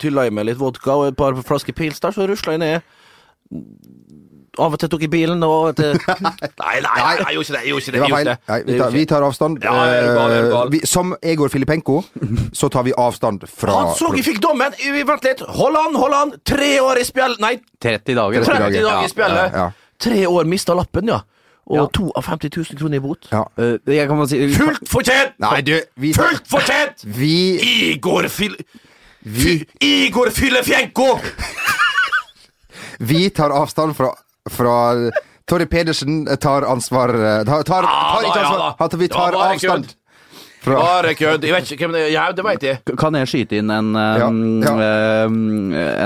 tylla 0.00 0.24
i 0.24 0.32
meg 0.32 0.46
litt 0.48 0.56
vodka 0.62 0.94
og 0.96 1.10
et 1.10 1.18
par 1.20 1.36
flasker 1.44 1.76
pils 1.76 2.00
der, 2.00 2.14
så 2.16 2.24
rusla 2.30 2.54
jeg 2.56 2.62
ned. 2.64 2.94
Av 4.58 4.72
og 4.74 4.80
til 4.82 4.90
tok 4.90 5.02
jeg 5.06 5.10
bilen, 5.12 5.42
og 5.46 5.52
av 5.54 5.66
og 5.70 5.76
til 5.78 5.92
Nei, 6.62 6.74
nei, 6.82 6.94
nei, 6.98 7.12
jeg 7.22 7.36
gjorde 7.36 7.44
ikke 7.44 7.54
det. 7.54 7.60
Jeg 7.62 7.70
gjorde 7.70 7.82
ikke 7.84 7.92
Det 7.92 7.92
det. 7.92 8.00
var 8.02 8.14
feil. 8.16 8.30
Nei, 8.48 8.58
vi, 8.66 8.78
tar, 8.80 8.90
vi 8.96 9.04
tar 9.12 9.26
avstand. 9.28 9.58
Ja, 9.62 9.74
det 9.86 9.96
er 10.02 10.08
gal, 10.18 10.30
det 10.34 10.38
er 10.42 10.48
gal. 10.50 10.66
Eh, 10.66 10.72
vi, 10.74 10.80
som 10.90 11.14
Egor 11.22 11.48
Filipenko, 11.54 11.98
så 12.52 12.68
tar 12.74 12.86
vi 12.88 12.92
avstand 12.98 13.46
fra 13.48 13.76
Han 13.78 13.94
så 13.98 14.10
jeg 14.18 14.24
fikk 14.26 14.42
dommen! 14.42 14.74
Vi- 14.78 15.06
Vent 15.08 15.24
litt. 15.28 15.40
Hold 15.60 15.76
an, 15.84 15.94
hold 16.02 16.14
an! 16.18 16.34
Tre 16.44 16.72
år 16.84 17.00
i 17.00 17.06
spjell... 17.06 17.36
Nei, 17.40 17.54
30 17.80 18.14
dager. 18.18 18.44
30 18.44 18.44
30 18.44 18.62
dager. 18.66 18.88
dager 18.90 19.04
i 19.06 19.12
spjellet. 19.14 19.52
Ja, 19.54 19.66
ja. 19.68 19.94
Tre 19.98 20.26
år 20.30 20.44
mista 20.50 20.74
lappen, 20.78 21.08
ja. 21.14 21.20
Og 21.68 21.76
Ja. 21.76 21.86
52 21.92 22.62
000 22.72 22.78
kroner 22.80 22.96
i 22.96 23.00
bot. 23.04 23.26
Ja. 23.30 23.42
Jeg 23.60 24.08
kan 24.08 24.16
bare 24.16 24.28
si 24.30 24.38
Fullt 24.56 24.86
fortjent! 24.88 25.34
Nei, 25.44 25.60
du, 25.66 25.74
vi, 26.00 26.12
Fullt 26.16 26.46
fortjent! 26.48 27.02
vi, 27.04 27.34
Igor 27.92 28.24
Fil... 28.32 28.54
vi, 29.20 29.58
Igor 29.84 30.30
Fyllefjenko! 30.32 31.18
vi 33.10 33.28
tar 33.30 33.52
avstand 33.54 33.94
fra, 33.98 34.14
fra 34.52 34.74
Torry 35.48 35.66
Pedersen 35.66 36.26
tar 36.40 36.66
ansvar 36.68 37.14
Tar, 37.48 37.62
Tar, 37.62 37.62
tar, 37.64 37.86
tar 37.88 38.22
da, 38.22 38.26
ikke 38.26 38.42
ansvar. 38.44 38.76
At 38.84 38.98
vi 39.00 39.08
tar 39.08 39.38
avstand 39.38 39.94
Bare 40.64 41.14
kødd. 41.18 41.44
Jeg 41.46 41.54
vet 41.54 41.70
ikke 41.74 41.86
hvem 41.86 41.94
det 41.96 42.02
er. 42.06 42.10
Ja, 42.12 42.24
det 42.34 42.44
veit 42.46 42.64
jeg. 42.66 42.80
Kan 42.98 43.16
jeg 43.18 43.30
skyte 43.30 43.58
inn 43.60 43.70
en, 43.72 43.90
um, 43.94 44.40
Ja, 44.64 44.72
ja, 44.78 45.26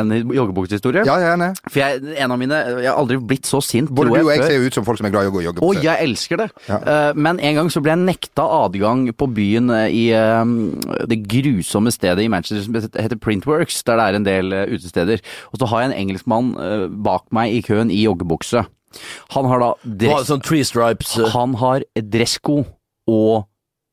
en 0.01 0.13
joggebuksehistorie? 0.33 1.05
Ja, 1.09 1.17
gjerne. 1.23 1.53
For 1.69 1.81
jeg, 1.83 2.03
en 2.19 2.35
av 2.35 2.41
mine 2.41 2.59
Jeg 2.83 2.91
har 2.91 2.99
aldri 3.01 3.19
blitt 3.19 3.49
så 3.49 3.63
sint. 3.65 3.91
Både 3.91 4.11
tror 4.13 4.23
du 4.23 4.29
og 4.29 4.33
jeg 4.35 4.45
ser 4.45 4.59
jo 4.59 4.69
ut 4.69 4.79
som 4.79 4.87
folk 4.87 5.01
som 5.01 5.09
er 5.09 5.15
glad 5.15 5.29
i 5.29 5.33
å 5.33 5.35
gå 5.35 5.43
i 5.43 5.47
joggebukse. 5.49 5.79
Og 5.81 5.87
jeg 5.87 6.07
elsker 6.09 6.43
det. 6.43 6.49
Ja. 6.69 6.81
Eh, 6.81 7.21
men 7.29 7.41
en 7.41 7.59
gang 7.61 7.73
så 7.73 7.83
ble 7.85 7.95
jeg 7.95 8.05
nekta 8.05 8.47
adgang 8.63 9.07
på 9.17 9.31
byen 9.37 9.73
eh, 9.77 9.89
i 9.93 10.05
eh, 10.17 11.07
det 11.11 11.23
grusomme 11.31 11.93
stedet 11.95 12.25
i 12.25 12.31
Manchester 12.33 12.67
som 12.67 12.77
heter 12.77 13.19
Printworks, 13.23 13.83
der 13.89 14.01
det 14.01 14.07
er 14.09 14.21
en 14.21 14.29
del 14.29 14.53
eh, 14.57 14.69
utesteder. 14.77 15.25
Og 15.53 15.63
så 15.63 15.71
har 15.73 15.85
jeg 15.85 15.93
en 15.93 15.99
engelskmann 16.05 16.53
eh, 16.61 16.87
bak 17.09 17.29
meg 17.35 17.57
i 17.57 17.65
køen 17.67 17.93
i 17.93 18.03
joggebukse. 18.05 18.67
Han 19.33 19.49
har 19.49 19.63
da 19.63 19.71
dress, 19.85 20.27
sånn 20.29 20.43
Three 20.45 20.67
Stripes 20.69 21.15
han 21.33 21.55
har 21.63 21.85
dressko 21.97 22.59
og 23.09 23.47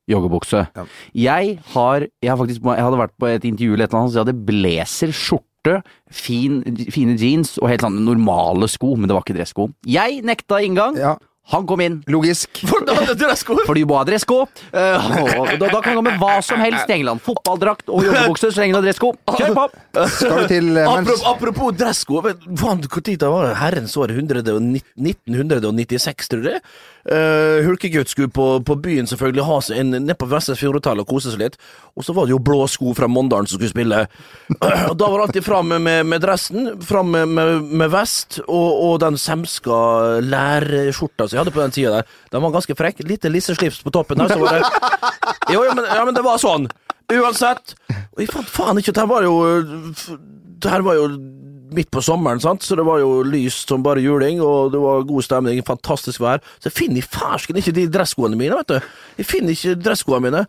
joggebukse. 0.09 0.65
Ja. 0.75 0.85
Jeg 1.27 1.59
har 1.75 2.07
jeg 2.07 2.31
har 2.33 2.39
faktisk 2.41 2.65
jeg 2.65 2.85
hadde 2.87 3.01
vært 3.03 3.15
på 3.19 3.29
et 3.29 3.45
intervju 3.47 3.73
eller 3.75 3.85
et 3.87 3.93
eller 3.93 4.01
annet, 4.03 4.13
så 4.15 4.19
jeg 4.19 4.25
hadde 4.27 4.45
blazer, 4.49 5.15
skjorte, 5.15 5.79
fin, 6.11 6.61
fine 6.91 7.17
jeans 7.19 7.57
og 7.61 7.69
helt 7.71 7.83
sånne 7.85 8.03
normale 8.05 8.69
sko, 8.71 8.95
men 8.97 9.09
det 9.09 9.17
var 9.17 9.25
ikke 9.25 9.37
dressko. 9.39 9.69
Jeg 9.87 10.21
nekta 10.27 10.61
inngang. 10.65 10.97
Ja. 10.99 11.17
Han 11.49 11.65
kom 11.65 11.81
inn. 11.81 11.95
Logisk. 12.13 12.59
For 12.69 12.83
da 12.85 12.93
hadde 12.99 13.15
dressko! 13.17 13.55
Fordi 13.69 13.81
du 13.81 13.89
må 13.89 13.97
ha 13.97 14.03
dressko. 14.05 14.43
Eh, 14.69 15.07
da, 15.57 15.69
da 15.71 15.79
kan 15.81 15.95
du 15.95 15.97
gå 15.97 16.03
med 16.05 16.19
hva 16.21 16.35
som 16.45 16.61
helst 16.61 16.91
i 16.91 16.97
England. 16.99 17.23
Fotballdrakt 17.25 17.89
og 17.89 18.05
joggebukse 18.05 18.51
så 18.53 18.61
lenge 18.61 18.75
du 18.75 18.79
har 18.79 18.85
dressko. 18.85 19.11
Kjør 19.33 19.55
på! 19.57 19.65
Skal 20.13 20.35
vi 20.43 20.45
til 20.51 20.69
mens 20.77 21.09
Apropos, 21.09 21.25
apropos 21.31 21.79
dressko, 21.79 22.21
Når 22.21 23.01
det 23.09 23.17
var 23.33 23.47
det? 23.47 23.55
Herrens 23.63 23.97
år 23.97 24.13
100 24.13 24.45
og 24.53 24.61
ni- 24.61 24.83
1996, 25.09 26.29
tror 26.29 26.45
jeg. 26.51 26.61
Uh, 27.09 27.65
Hulkegutt 27.65 28.11
skulle 28.11 28.29
på, 28.29 28.59
på 28.61 28.75
byen 28.77 29.07
selvfølgelig 29.09 29.45
ha 29.47 29.55
seg 29.65 29.79
en 29.81 29.95
ned 30.05 30.13
på 30.19 30.27
Vestnes 30.29 30.59
Fjordhotell 30.61 31.01
og 31.01 31.07
kose 31.09 31.31
seg 31.33 31.41
litt. 31.41 31.55
Og 31.97 32.05
så 32.05 32.13
var 32.13 32.27
det 32.27 32.35
jo 32.35 32.41
blå 32.43 32.67
sko 32.69 32.93
fra 32.97 33.09
Mondalen 33.09 33.49
som 33.49 33.57
skulle 33.57 33.71
spille. 33.71 34.03
Og 34.91 34.93
da 34.99 35.07
var 35.07 35.15
det 35.15 35.25
alltid 35.25 35.47
fram 35.47 35.73
med, 35.73 36.05
med, 36.05 36.21
dressen, 36.21 36.69
fram 36.85 37.09
med, 37.15 37.31
med, 37.33 37.65
med 37.81 37.91
vest 37.93 38.39
og, 38.45 38.69
og 38.85 38.93
den 39.01 39.17
semska 39.19 39.79
lærskjorta 40.25 41.25
som 41.25 41.35
jeg 41.35 41.41
hadde 41.41 41.55
på 41.55 41.63
den 41.63 41.73
tida 41.75 41.95
der. 41.97 42.13
Den 42.33 42.45
var 42.45 42.53
ganske 42.53 42.77
frekk. 42.77 43.01
Lite 43.09 43.31
lisseslips 43.33 43.81
på 43.85 43.93
toppen 43.95 44.21
der, 44.21 44.29
så 44.29 44.39
var 44.41 44.59
det 44.59 44.63
Jo, 45.53 45.63
ja, 45.65 45.73
men, 45.73 45.85
ja, 45.89 46.03
men 46.05 46.13
det 46.13 46.23
var 46.25 46.37
sånn. 46.41 46.69
Uansett. 47.09 47.73
Og 48.13 48.21
jeg 48.21 48.29
fant 48.29 48.53
faen 48.53 48.77
ikke 48.81 48.93
Dette 48.93 49.09
var 49.09 49.25
jo 49.25 49.35
Det 50.61 50.69
her 50.69 50.83
var 50.85 50.97
jo 50.99 51.07
midt 51.75 51.91
på 51.93 52.01
sommeren, 52.03 52.41
sant? 52.43 52.63
så 52.65 52.77
det 52.77 52.85
var 52.87 53.01
jo 53.01 53.21
lyst 53.27 53.69
som 53.69 53.83
bare 53.85 54.03
juling, 54.03 54.41
og 54.43 54.73
det 54.73 54.81
var 54.81 55.07
god 55.09 55.25
stemning, 55.25 55.61
fantastisk 55.65 56.23
vær. 56.23 56.43
Så 56.59 56.69
jeg 56.69 56.77
finner 56.77 57.01
i 57.01 57.05
fersken 57.05 57.59
ikke 57.59 57.75
de 57.75 57.87
dresskoene 57.91 58.39
mine, 58.39 58.57
vet 58.59 58.73
du. 58.73 58.91
Jeg 59.19 59.29
finner 59.29 59.55
ikke 59.55 59.79
dresskoene 59.85 60.29
mine. 60.29 60.43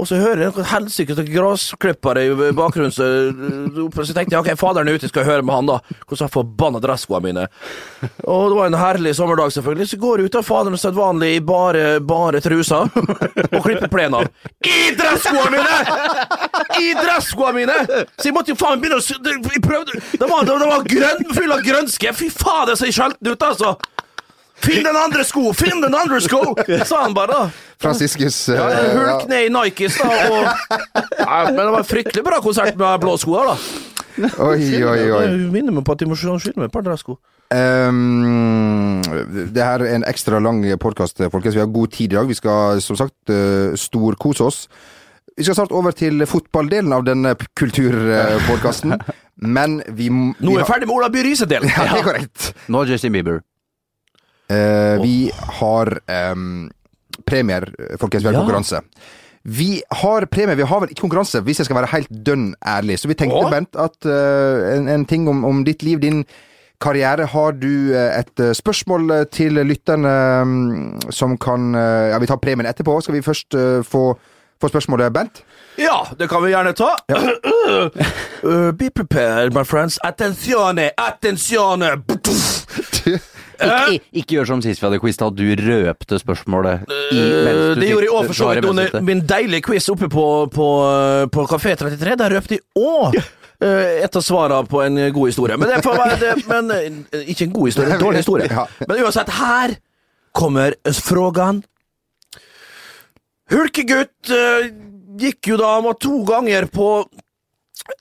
Og 0.00 0.06
så 0.08 0.16
hører 0.16 0.40
jeg 0.46 0.52
noen 0.54 0.64
helsike 0.70 1.14
til 1.18 1.26
grasklippere 1.34 2.22
i 2.24 2.52
bakgrunnen, 2.56 2.94
så, 2.96 3.04
så 3.92 4.14
tenkte 4.16 4.32
jeg 4.32 4.40
ok, 4.40 4.48
faderen 4.56 4.88
er 4.88 4.96
ute, 4.96 5.10
skal 5.10 5.20
jeg 5.20 5.28
høre 5.34 5.44
med 5.44 5.52
han, 5.52 5.68
da. 5.68 5.76
Hvordan 6.06 6.24
har 6.24 6.32
forbanna 6.32 6.80
dresskoene 6.80 7.26
mine? 7.26 7.44
Og 8.24 8.46
det 8.48 8.56
var 8.56 8.70
en 8.70 8.78
herlig 8.80 9.12
sommerdag, 9.18 9.52
selvfølgelig. 9.52 9.90
Så 9.92 9.98
går 10.00 10.22
jeg 10.22 10.30
ut 10.32 10.38
av 10.40 10.46
faderen 10.48 10.80
sedvanlig 10.80 11.34
i 11.36 11.42
bare, 11.44 11.84
bare 12.08 12.40
trusa 12.40 12.86
og 12.88 13.58
klipper 13.66 13.92
plenen. 13.92 14.32
I 14.64 14.94
dresskoene 14.96 15.58
mine! 15.58 15.78
I 16.80 16.94
dresskoene 16.96 17.54
mine! 17.60 17.78
Så 18.16 18.30
jeg 18.30 18.36
måtte 18.38 18.54
jo 18.54 18.58
faen 18.64 18.80
begynne 18.80 18.96
å 19.02 19.20
det- 19.28 19.38
Jeg 19.52 19.62
prøvde 19.66 20.00
Det 20.16 20.28
var, 20.30 20.48
var 20.48 20.88
grønn, 20.88 21.26
full 21.36 21.52
av 21.52 21.60
grønske. 21.68 22.16
Fy 22.16 22.30
faen, 22.32 22.64
det 22.72 22.78
ser 22.80 22.96
skjelten 22.96 23.28
ut, 23.34 23.44
altså! 23.52 23.76
Finn 24.62 24.84
den 24.86 24.96
andre 24.96 25.24
sko! 25.26 25.48
Finn 25.58 25.80
den 25.82 25.94
andre 25.98 26.20
sko! 26.22 26.40
Sa 26.86 27.02
han 27.04 27.14
bare, 27.16 27.34
da. 27.34 27.72
Franciscus 27.82 28.36
eh, 28.52 28.58
Ja, 28.60 28.68
ja. 28.70 28.92
Hulk 28.94 29.28
ned 29.32 29.48
i 29.48 29.52
Nikes, 29.54 29.96
da. 29.98 30.08
Og, 30.30 30.78
ja, 31.18 31.38
men 31.48 31.58
det 31.58 31.66
var 31.74 31.80
en 31.82 31.88
fryktelig 31.88 32.24
bra 32.26 32.38
konsert 32.44 32.78
med 32.78 33.02
blå 33.02 33.16
sko 33.18 33.40
da. 33.50 33.56
Oi, 34.44 34.60
oi, 34.84 34.98
oi. 35.08 35.22
Jeg 35.24 35.50
minner 35.54 35.72
meg 35.74 35.86
på 35.88 35.94
at 35.96 36.02
de 36.04 36.08
må 36.10 36.18
skylde 36.20 36.52
meg 36.60 36.68
et 36.68 36.74
par 36.74 36.84
dressko. 36.86 37.16
Um, 37.52 39.00
det 39.52 39.60
her 39.64 39.82
er 39.84 39.94
en 39.96 40.04
ekstra 40.08 40.38
lang 40.40 40.62
podkast, 40.80 41.20
folkens. 41.32 41.56
Vi 41.56 41.62
har 41.62 41.70
god 41.72 41.92
tid 41.92 42.12
i 42.12 42.16
dag. 42.16 42.28
Vi 42.30 42.36
skal 42.38 42.80
som 42.84 42.96
sagt 43.00 43.32
uh, 43.32 43.72
storkose 43.78 44.44
oss. 44.46 44.60
Vi 45.36 45.46
skal 45.46 45.56
snart 45.56 45.72
over 45.72 45.94
til 45.96 46.20
fotballdelen 46.28 46.92
av 46.92 47.06
denne 47.08 47.34
kulturpodkasten. 47.58 48.94
Men 49.56 49.80
vi 49.96 50.10
m- 50.12 50.34
Nå 50.44 50.58
er 50.58 50.62
vi 50.62 50.68
ferdig 50.68 50.88
med 50.90 50.96
Ola 50.98 51.08
By-Riise-delen. 51.12 51.72
Ja, 51.72 51.86
det 51.88 52.02
er 52.02 52.06
korrekt. 52.06 52.50
Nå 52.70 52.84
Justin 52.88 53.16
Bieber. 53.16 53.40
Eh, 54.52 55.02
vi 55.02 55.16
har 55.60 55.92
eh, 56.06 56.34
premier, 57.26 57.68
folkens. 58.00 58.24
Vi 58.24 58.28
har 58.28 58.34
Ja. 58.34 58.40
konkurranse. 58.44 58.80
Vi 59.44 59.82
har 59.90 60.26
premier, 60.26 60.54
vi 60.56 60.62
har 60.62 60.80
vel 60.80 60.88
ikke 60.92 61.00
konkurranse, 61.02 61.40
hvis 61.42 61.58
jeg 61.58 61.66
skal 61.66 61.76
være 61.80 61.90
helt 61.90 62.08
dønn 62.26 62.54
ærlig. 62.62 62.98
Så 62.98 63.08
vi 63.10 63.14
tenkte, 63.18 63.40
Åh? 63.42 63.50
Bent, 63.50 63.74
at 63.74 64.06
uh, 64.06 64.76
en, 64.76 64.88
en 64.88 65.04
ting 65.04 65.28
om, 65.28 65.44
om 65.44 65.64
ditt 65.66 65.82
liv, 65.82 65.98
din 65.98 66.24
karriere. 66.82 67.26
Har 67.26 67.52
du 67.52 67.94
eh, 67.94 68.20
et 68.20 68.40
eh, 68.40 68.52
spørsmål 68.52 69.26
til 69.30 69.58
lytterne 69.66 70.42
um, 70.42 71.00
som 71.10 71.36
kan 71.38 71.74
uh, 71.74 72.10
Ja, 72.10 72.18
vi 72.18 72.26
tar 72.26 72.36
premien 72.42 72.66
etterpå. 72.66 73.00
Skal 73.02 73.14
vi 73.14 73.22
først 73.22 73.54
uh, 73.54 73.82
få, 73.82 74.18
få 74.62 74.68
spørsmålet, 74.70 75.12
Bent? 75.12 75.42
Ja, 75.78 76.02
det 76.18 76.28
kan 76.30 76.42
vi 76.44 76.54
gjerne 76.54 76.72
ta. 76.72 76.94
Uh, 78.42 78.72
be 78.72 78.90
prepared, 78.90 79.54
my 79.54 79.62
friends. 79.62 79.98
Attenzione, 80.02 80.90
attenzione! 80.98 82.02
Ikke, 83.62 84.10
ikke 84.22 84.38
gjør 84.38 84.48
som 84.52 84.62
sist 84.64 84.82
vi 84.82 84.88
hadde 84.88 85.00
quiz, 85.02 85.18
da 85.20 85.28
du 85.32 85.44
røpte 85.62 86.18
spørsmålet. 86.22 86.88
I, 87.12 87.20
du 87.20 87.80
det 87.80 87.90
gjorde 87.90 88.08
jeg 88.08 88.16
òg 88.16 88.26
for 88.30 88.38
så 88.38 88.50
vidt 88.52 88.68
under 88.72 88.98
min 89.04 89.22
deilige 89.28 89.66
quiz 89.68 89.88
oppe 89.92 90.08
på, 90.12 90.26
på, 90.52 90.66
på 91.32 91.46
Kafé 91.50 91.76
33. 91.80 92.18
Der 92.22 92.36
røpte 92.38 92.58
jeg 92.58 92.66
òg 92.78 93.22
et 93.62 94.16
av 94.18 94.24
svarene 94.24 94.66
på 94.66 94.80
en 94.82 94.98
god 95.14 95.28
historie. 95.30 95.56
Men, 95.60 95.70
det 95.70 95.82
får 95.84 96.00
men 96.50 96.72
eh, 96.74 97.28
ikke 97.30 97.46
en 97.46 97.52
god 97.54 97.68
historie, 97.70 97.94
en 97.94 98.02
dårlig 98.02 98.22
historie. 98.24 98.64
Men 98.88 99.02
uansett, 99.04 99.30
her 99.38 99.76
kommer 100.34 100.74
frågan. 100.98 101.62
Hulkegutt 103.52 104.32
eh, 104.32 104.70
gikk 105.20 105.52
jo 105.52 105.58
da 105.60 105.74
Han 105.76 105.84
var 105.84 105.98
to 106.00 106.22
ganger 106.24 106.64
på 106.72 106.86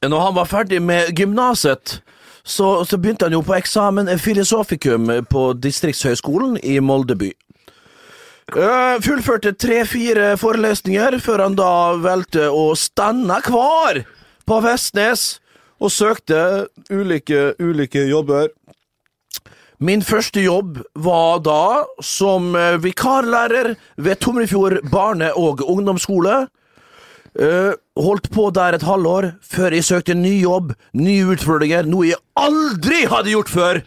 Når 0.06 0.22
han 0.24 0.36
var 0.38 0.48
ferdig 0.48 0.80
med 0.82 1.10
gymnaset, 1.18 1.98
så, 2.44 2.84
så 2.86 2.98
begynte 2.98 3.28
han 3.28 3.36
jo 3.36 3.44
på 3.46 3.56
eksamen 3.58 4.10
filosofikum 4.20 5.10
på 5.30 5.46
Distriktshøgskolen 5.62 6.58
i 6.64 6.80
Molde 6.80 7.16
by. 7.20 7.32
Eh, 8.52 8.96
fullførte 9.00 9.54
tre-fire 9.56 10.34
forelesninger 10.40 11.16
før 11.24 11.46
han 11.46 11.54
da 11.56 11.74
valgte 12.02 12.50
å 12.52 12.74
stanna 12.76 13.38
kvar 13.46 14.02
på 14.50 14.58
Vestnes 14.66 15.38
og 15.80 15.94
søkte 15.94 16.68
ulike, 16.92 17.54
ulike 17.64 18.04
jobber. 18.10 18.50
Min 19.82 20.04
første 20.06 20.44
jobb 20.44 20.82
var 21.00 21.40
da 21.46 21.86
som 22.04 22.52
eh, 22.60 22.76
vikarlærer 22.84 23.72
ved 23.98 24.20
Tomrefjord 24.22 24.82
barne- 24.92 25.32
og 25.34 25.64
ungdomsskole. 25.64 26.44
Eh, 27.40 27.74
holdt 27.96 28.28
på 28.34 28.50
der 28.52 28.76
et 28.76 28.84
halvår 28.84 29.30
før 29.46 29.76
jeg 29.78 29.88
søkte 29.88 30.16
ny 30.18 30.34
jobb, 30.42 30.74
nye 31.00 31.30
utfordringer, 31.32 31.88
noe 31.88 32.10
jeg 32.10 32.20
aldri 32.40 33.06
hadde 33.12 33.32
gjort 33.36 33.52
før. 33.52 33.84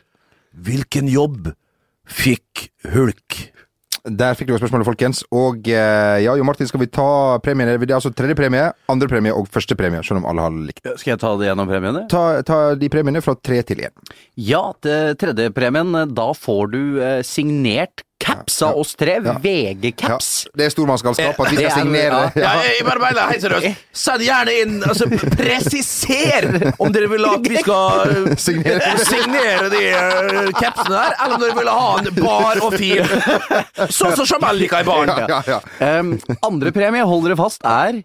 Hvilken 0.64 1.10
jobb 1.10 1.50
fikk 2.08 2.68
Hulk? 2.94 3.50
Der 4.04 4.36
fikk 4.36 4.50
du 4.50 4.58
spørsmålet, 4.58 4.84
folkens. 4.84 5.22
Og 5.32 5.68
eh, 5.72 6.18
ja, 6.24 6.34
Jo 6.36 6.44
Martin, 6.44 6.68
skal 6.68 6.82
vi 6.82 6.90
ta 6.92 7.38
premiene? 7.44 7.78
Det 7.80 7.88
er 7.88 7.96
altså 7.96 8.12
tredje 8.12 8.36
premie, 8.36 8.66
andre 8.92 9.08
premie 9.08 9.32
og 9.32 9.48
første 9.52 9.76
premie, 9.80 10.02
selv 10.04 10.20
om 10.20 10.28
alle 10.28 10.44
har 10.44 10.58
likt. 10.68 10.84
Skal 11.00 11.14
jeg 11.14 11.22
ta 11.22 11.30
det 11.40 11.48
gjennom 11.48 11.70
premiene? 11.70 12.04
Ta, 12.12 12.24
ta 12.44 12.58
de 12.76 12.90
premiene 12.92 13.24
fra 13.24 13.36
tre 13.40 13.62
til 13.64 13.80
én. 13.88 13.94
Ja, 14.36 14.66
det 14.84 14.98
tredje 15.22 15.48
premien, 15.56 15.96
da 16.12 16.28
får 16.36 16.68
du 16.74 16.82
eh, 17.00 17.20
signert 17.24 18.04
caps 18.22 18.62
av 18.62 18.76
oss 18.78 18.94
tre. 18.96 19.18
Ja. 19.24 19.34
VG-caps. 19.42 20.46
Det 20.56 20.64
er 20.68 20.70
stormannsgalskap 20.72 21.40
at 21.40 21.50
vi 21.50 21.56
skal 21.58 21.66
er- 21.66 21.74
signere. 21.80 22.20
Ja, 22.38 22.52
jeg 22.64 22.86
bare 22.86 23.02
mener 23.02 23.28
helt 23.32 23.42
seriøst. 23.44 23.82
Send 24.04 24.24
gjerne 24.24 24.54
inn 24.62 24.76
altså, 24.86 25.08
Presiser 25.34 26.46
om 26.78 26.92
dere 26.94 27.10
vil 27.12 27.26
at 27.28 27.48
vi 27.50 27.58
skal 27.60 28.14
uh, 28.14 28.30
Signere. 28.40 28.94
signere 29.04 29.68
de 29.74 29.82
uh, 29.92 30.50
capsene 30.56 30.94
der, 30.94 31.16
eller 31.24 31.34
om 31.36 31.42
dere 31.44 31.58
vil 31.58 31.70
ha 31.74 31.92
en 32.00 32.10
bar 32.22 32.62
og 32.64 32.78
fil. 32.80 33.04
Sånn 33.92 34.16
som 34.16 34.24
Jamel 34.30 34.62
liker 34.62 34.84
i 34.84 34.88
baren. 34.88 35.14
Ja, 35.28 35.42
ja. 35.50 35.60
Um, 36.00 36.14
andre 36.46 36.72
premie, 36.74 37.04
hold 37.04 37.26
dere 37.28 37.36
fast, 37.38 37.60
er 37.66 38.00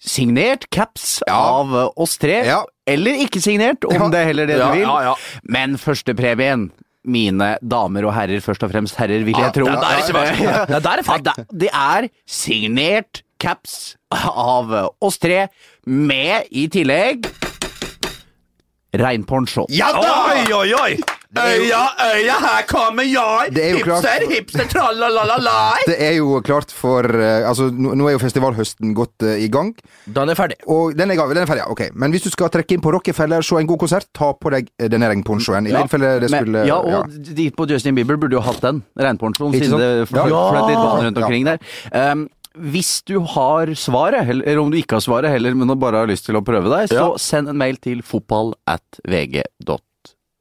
signert 0.00 0.68
caps 0.72 1.18
av 1.28 1.74
eh, 1.76 1.88
oss 2.00 2.14
tre. 2.20 2.38
Ja. 2.48 2.62
Eller 2.88 3.18
ikke 3.26 3.40
signert, 3.44 3.84
om 3.84 3.92
Ja. 3.98 4.06
det 4.12 4.20
er 4.22 4.30
heller 4.30 4.46
det 4.48 4.56
Ja, 4.56 4.68
du 4.70 4.78
vil. 4.78 4.86
ja, 4.86 5.02
ja. 5.10 5.16
Men 5.44 5.76
førstepremien 5.76 6.70
mine 7.04 7.54
damer 7.62 8.04
og 8.04 8.12
herrer, 8.14 8.40
først 8.44 8.62
og 8.66 8.70
fremst 8.72 8.96
herrer, 9.00 9.24
vil 9.24 9.34
jeg 9.38 9.52
tro. 9.56 9.64
det 9.64 9.80
der 9.80 9.88
er 9.88 10.02
ikke 10.02 10.16
verst. 10.18 10.38
Det 10.68 10.76
er 10.76 11.02
det- 11.40 11.58
Det 11.60 11.70
er 11.72 12.08
signert 12.26 13.22
caps 13.40 13.96
av 14.12 14.92
oss 15.00 15.16
tre, 15.18 15.48
med 15.86 16.44
i 16.50 16.66
tillegg 16.68 17.24
Reinponcho. 18.92 19.66
Ja 19.70 19.92
da! 19.94 20.34
Oi, 20.34 20.52
oi, 20.52 20.72
oi! 20.74 20.96
Øya, 21.38 21.80
øya, 22.02 22.36
her 22.42 22.64
kommer 22.66 23.04
jeg! 23.06 23.52
Det 23.54 23.62
er 23.62 23.76
jo 23.76 23.84
klart. 23.84 24.02
Hipster, 24.02 24.24
hipster, 24.34 24.64
tralalalala! 24.72 25.52
Det 25.90 25.94
er 26.02 26.16
jo 26.16 26.40
klart 26.42 26.72
for 26.74 27.06
eh, 27.06 27.46
Altså, 27.46 27.68
nå 27.70 28.08
er 28.08 28.16
jo 28.16 28.22
festivalhøsten 28.22 28.90
godt 28.98 29.22
eh, 29.22 29.44
i 29.44 29.46
gang. 29.52 29.70
Den 30.10 30.32
er 30.32 30.34
ferdig. 30.34 30.56
Og 30.66 30.96
den 30.98 31.12
er, 31.14 31.20
den 31.30 31.44
er 31.44 31.46
ferdig, 31.46 31.62
ja. 31.62 31.68
Ok. 31.70 31.84
Men 31.94 32.10
hvis 32.10 32.26
du 32.26 32.32
skal 32.34 32.50
trekke 32.50 32.74
inn 32.74 32.82
på 32.82 32.90
Rockefeller, 32.96 33.46
se 33.46 33.60
en 33.62 33.70
god 33.70 33.78
konsert, 33.84 34.08
ta 34.16 34.32
på 34.34 34.50
deg 34.56 34.72
eh, 34.82 34.90
denne 34.90 35.06
regnponchoen. 35.12 35.70
I 35.70 35.76
Ja, 35.76 35.84
tilfelle 35.86 36.16
det 36.24 36.32
skulle 36.34 36.64
ja, 36.66 36.80
og 36.82 37.14
de 37.38 37.46
på 37.54 37.68
Justin 37.70 37.94
Bieber 37.94 38.18
burde 38.18 38.34
jo 38.34 38.42
hatt 38.42 38.58
den, 38.66 38.82
regnponchoen, 38.98 39.54
siden 39.54 39.78
det 39.78 39.92
fløt 40.10 40.26
Ja. 40.34 40.66
litt 40.66 40.82
vann 40.82 41.04
rundt 41.06 41.22
Ja. 41.22 41.28
omkring 41.28 41.46
der. 41.46 41.62
Um, 41.94 42.26
hvis 42.58 43.04
du 43.06 43.20
har 43.22 43.70
svaret, 43.78 44.26
eller 44.26 44.58
om 44.58 44.72
du 44.74 44.80
ikke 44.82 44.98
har 44.98 45.06
svaret 45.06 45.30
heller, 45.30 45.54
men 45.54 45.70
bare 45.78 46.02
har 46.02 46.10
lyst 46.10 46.26
til 46.26 46.34
å 46.34 46.42
prøve 46.42 46.66
deg, 46.74 46.90
så 46.90 47.12
Ja. 47.12 47.16
send 47.22 47.48
en 47.48 47.56
mail 47.56 47.78
til 47.78 48.02
fotball 48.02 48.56
at 48.66 48.82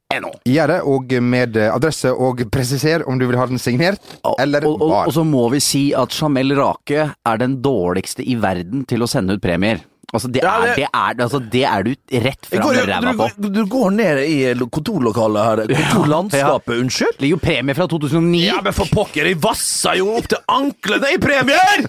vg.no. 0.09 0.31
Gjør 0.49 0.71
det, 0.73 0.79
og 0.89 1.11
med 1.21 1.57
eh, 1.59 1.69
adresse, 1.73 2.09
og 2.11 2.41
presiser 2.51 3.03
om 3.09 3.19
du 3.19 3.27
vil 3.29 3.37
ha 3.37 3.45
den 3.49 3.59
signert, 3.61 4.01
eller 4.41 4.65
og, 4.65 4.79
og, 4.81 4.89
bar. 4.89 5.07
og 5.11 5.13
så 5.13 5.23
må 5.27 5.43
vi 5.53 5.59
si 5.61 5.83
at 5.97 6.15
Jamel 6.17 6.55
Rake 6.57 7.11
er 7.13 7.37
den 7.41 7.59
dårligste 7.61 8.25
i 8.25 8.35
verden 8.41 8.85
til 8.89 9.05
å 9.05 9.09
sende 9.09 9.37
ut 9.37 9.43
premier. 9.43 9.83
Altså, 10.09 10.25
det, 10.33 10.41
Ja, 10.41 10.55
er, 10.57 10.65
det- 10.65 10.75
det, 10.79 10.85
er, 10.89 11.19
altså, 11.21 11.39
det 11.53 11.61
er 11.69 11.83
du 11.85 11.91
rett 12.25 12.47
fram 12.49 12.71
med 12.73 12.87
ræva 12.89 13.11
på. 13.19 13.27
du, 13.37 13.49
du 13.53 13.59
går 13.69 13.91
ned 13.93 14.21
i 14.25 14.37
kontorlokalet 14.73 15.45
her. 15.45 15.61
Kontorlandskapet, 15.83 16.79
unnskyld? 16.81 17.13
Det 17.19 17.21
ligger 17.27 17.35
jo 17.37 17.43
premie 17.43 17.77
fra 17.77 17.85
2009. 17.91 18.41
Ja, 18.47 18.57
men 18.65 18.73
for 18.73 18.89
pokker, 18.89 19.29
jeg 19.29 19.37
vassa 19.43 19.93
jo 19.99 20.09
opp 20.17 20.31
til 20.33 20.41
anklene 20.49 21.13
i 21.13 21.21
premier! 21.21 21.85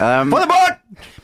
Um, 0.00 0.32
Få 0.32 0.40
det 0.40 0.48
bort! 0.48 0.80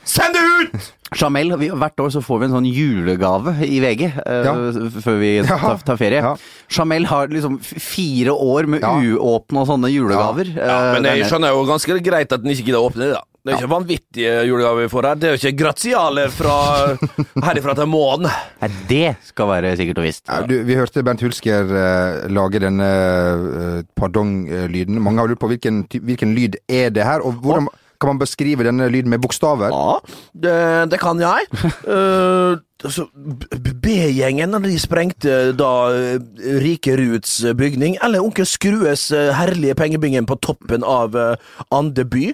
Send 0.07 0.37
det 0.37 0.45
ut! 0.61 0.85
Jamel, 1.15 1.53
vi, 1.61 1.69
hvert 1.71 2.01
år 2.03 2.11
så 2.11 2.21
får 2.23 2.41
vi 2.41 2.47
en 2.49 2.55
sånn 2.57 2.67
julegave 2.67 3.53
i 3.63 3.79
VG 3.83 4.03
eh, 4.09 4.43
Ja. 4.47 4.55
før 4.99 5.19
vi 5.21 5.31
tar, 5.47 5.79
tar 5.87 5.99
ferie. 5.99 6.19
Ja. 6.19 6.33
Jamel 6.77 7.07
har 7.07 7.31
liksom 7.31 7.59
fire 7.63 8.35
år 8.35 8.67
med 8.67 8.83
Ja. 8.83 8.91
uåpna 8.99 9.63
sånne 9.69 9.91
julegaver. 9.93 10.51
Ja, 10.57 10.67
ja 10.67 10.93
men 10.97 11.07
jeg 11.07 11.29
skjønner 11.31 11.55
jo 11.55 11.63
ganske 11.69 11.99
greit 12.03 12.31
at 12.35 12.43
den 12.43 12.51
ikke 12.51 12.67
gidder 12.69 12.81
å 12.83 12.89
åpne 12.91 13.05
det, 13.07 13.15
da. 13.15 13.23
Det 13.47 13.53
er 13.53 13.61
jo 13.61 13.63
ikke 13.63 13.71
vanvittige 13.77 14.31
julegaver 14.43 14.83
vi 14.83 14.91
får 14.91 15.05
her. 15.07 15.15
Det 15.21 15.27
er 15.27 15.31
jo 15.31 15.39
ikke 15.39 15.59
gratiale 15.61 16.25
fra 16.35 16.55
herifra 17.47 17.75
til 17.79 17.87
månen. 17.87 18.27
Nei, 18.59 18.69
det 18.89 19.15
skal 19.29 19.47
være 19.53 19.71
sikkert 19.79 20.01
og 20.01 20.07
visst. 20.09 20.25
Ja, 20.27 20.41
du, 20.43 20.57
vi 20.67 20.75
hørte 20.75 21.03
Bent 21.07 21.23
Hulsker 21.23 21.71
uh, 21.71 22.27
lage 22.27 22.59
denne 22.59 22.89
uh, 23.47 23.79
pardong-lyden. 23.95 24.99
Mange 24.99 25.23
har 25.23 25.31
lurt 25.31 25.39
på 25.39 25.47
hvilken, 25.53 25.85
hvilken 25.87 26.35
lyd 26.35 26.59
er 26.67 26.91
det 26.91 27.07
her, 27.07 27.23
og 27.23 27.39
hvordan 27.39 27.71
kan 27.99 28.13
man 28.13 28.21
beskrive 28.21 28.65
denne 28.67 28.89
lyden 28.91 29.11
med 29.11 29.21
bokstaver? 29.23 29.73
Ja, 29.73 29.97
det, 30.33 30.55
det 30.93 31.01
kan 31.03 31.21
jeg. 31.21 31.47
Eh, 31.87 32.57
altså, 32.83 33.05
B-gjengen 33.81 34.55
de 34.63 34.73
sprengte 34.79 35.53
da 35.57 35.69
eh, 35.95 36.17
Rike 36.61 36.97
Ruths 36.99 37.39
bygning, 37.57 37.95
eller 38.03 38.23
Onkel 38.23 38.45
Skrues 38.45 39.07
eh, 39.15 39.31
herlige 39.35 39.75
pengebingen 39.77 40.27
på 40.27 40.37
toppen 40.43 40.83
av 40.83 41.15
Andeby, 41.71 42.33